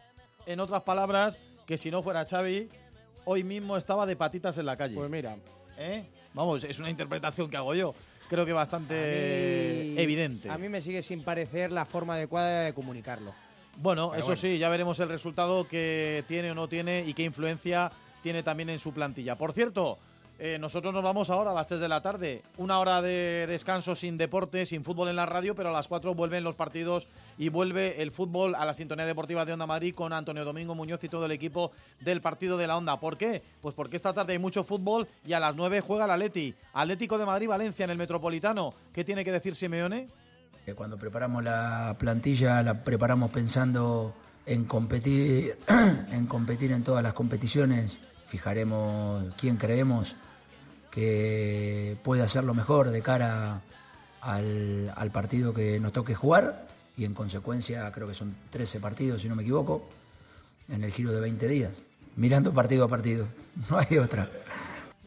[0.47, 2.69] en otras palabras, que si no fuera Xavi,
[3.25, 4.95] hoy mismo estaba de patitas en la calle.
[4.95, 5.37] Pues mira.
[5.79, 6.05] ¿Eh?
[6.35, 7.95] Vamos, es una interpretación que hago yo.
[8.29, 10.49] Creo que bastante evidente.
[10.51, 13.35] A mí me sigue sin parecer la forma adecuada de comunicarlo.
[13.77, 14.41] Bueno, Pero eso bueno.
[14.41, 17.91] sí, ya veremos el resultado que tiene o no tiene y qué influencia
[18.23, 19.37] tiene también en su plantilla.
[19.37, 19.99] Por cierto,
[20.43, 22.41] eh, nosotros nos vamos ahora a las 3 de la tarde.
[22.57, 26.15] Una hora de descanso sin deporte, sin fútbol en la radio, pero a las 4
[26.15, 30.15] vuelven los partidos y vuelve el fútbol a la sintonía deportiva de Onda Madrid con
[30.15, 32.99] Antonio Domingo Muñoz y todo el equipo del partido de la Onda.
[32.99, 33.43] ¿Por qué?
[33.61, 36.55] Pues porque esta tarde hay mucho fútbol y a las 9 juega el Atleti.
[36.73, 38.73] Atlético de Madrid-Valencia en el Metropolitano.
[38.95, 40.09] ¿Qué tiene que decir Simeone?
[40.75, 44.15] Cuando preparamos la plantilla la preparamos pensando
[44.47, 45.59] en competir,
[46.13, 47.99] en competir en todas las competiciones.
[48.25, 50.17] Fijaremos quién creemos
[50.91, 53.61] que puede hacerlo mejor de cara
[54.21, 59.23] al, al partido que nos toque jugar y en consecuencia creo que son 13 partidos
[59.23, 59.89] si no me equivoco
[60.69, 61.83] en el giro de 20 días,
[62.17, 63.27] mirando partido a partido,
[63.71, 64.29] no hay otra.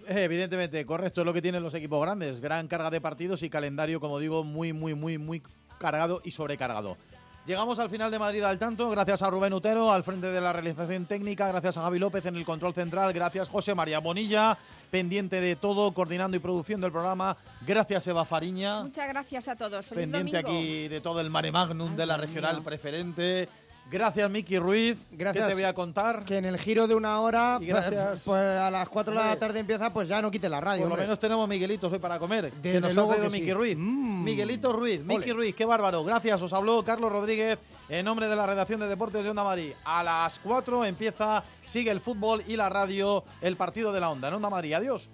[0.08, 2.42] Eh, Evidentemente, correcto, es lo que tienen los equipos grandes.
[2.42, 5.42] Gran carga de partidos y calendario, como digo, muy, muy, muy, muy
[5.80, 6.98] cargado y sobrecargado.
[7.46, 10.54] Llegamos al final de Madrid al tanto, gracias a Rubén Utero al frente de la
[10.54, 14.58] realización técnica, gracias a Javi López en el control central, gracias José María Bonilla,
[14.90, 17.36] pendiente de todo, coordinando y produciendo el programa,
[17.68, 19.86] gracias Eva Fariña, Muchas gracias a todos.
[19.86, 20.58] Feliz pendiente domingo.
[20.58, 22.64] aquí de todo el mare magnum de la regional mío.
[22.64, 23.50] preferente,
[23.92, 25.46] gracias Miki Ruiz, Gracias.
[25.46, 26.26] ¿qué te voy a contar?
[26.26, 28.24] Que en el giro de una hora, gracias.
[28.26, 30.82] pues a las 4 de la tarde empieza, pues ya no quite la radio.
[30.82, 31.06] Por lo hombre.
[31.06, 32.52] menos tenemos Miguelitos hoy para comer.
[32.52, 33.40] que nos ha traído sí.
[33.40, 33.78] Miki Ruiz.
[33.78, 35.32] Miguelito Ruiz, Miki.
[35.32, 36.04] Ruiz, qué bárbaro.
[36.04, 39.74] Gracias, os habló Carlos Rodríguez en nombre de la redacción de Deportes de Onda Madrid.
[39.86, 44.30] A las 4 empieza, sigue el fútbol y la radio, el partido de la Onda
[44.30, 44.74] en Onda Madrid.
[44.74, 45.10] Adiós.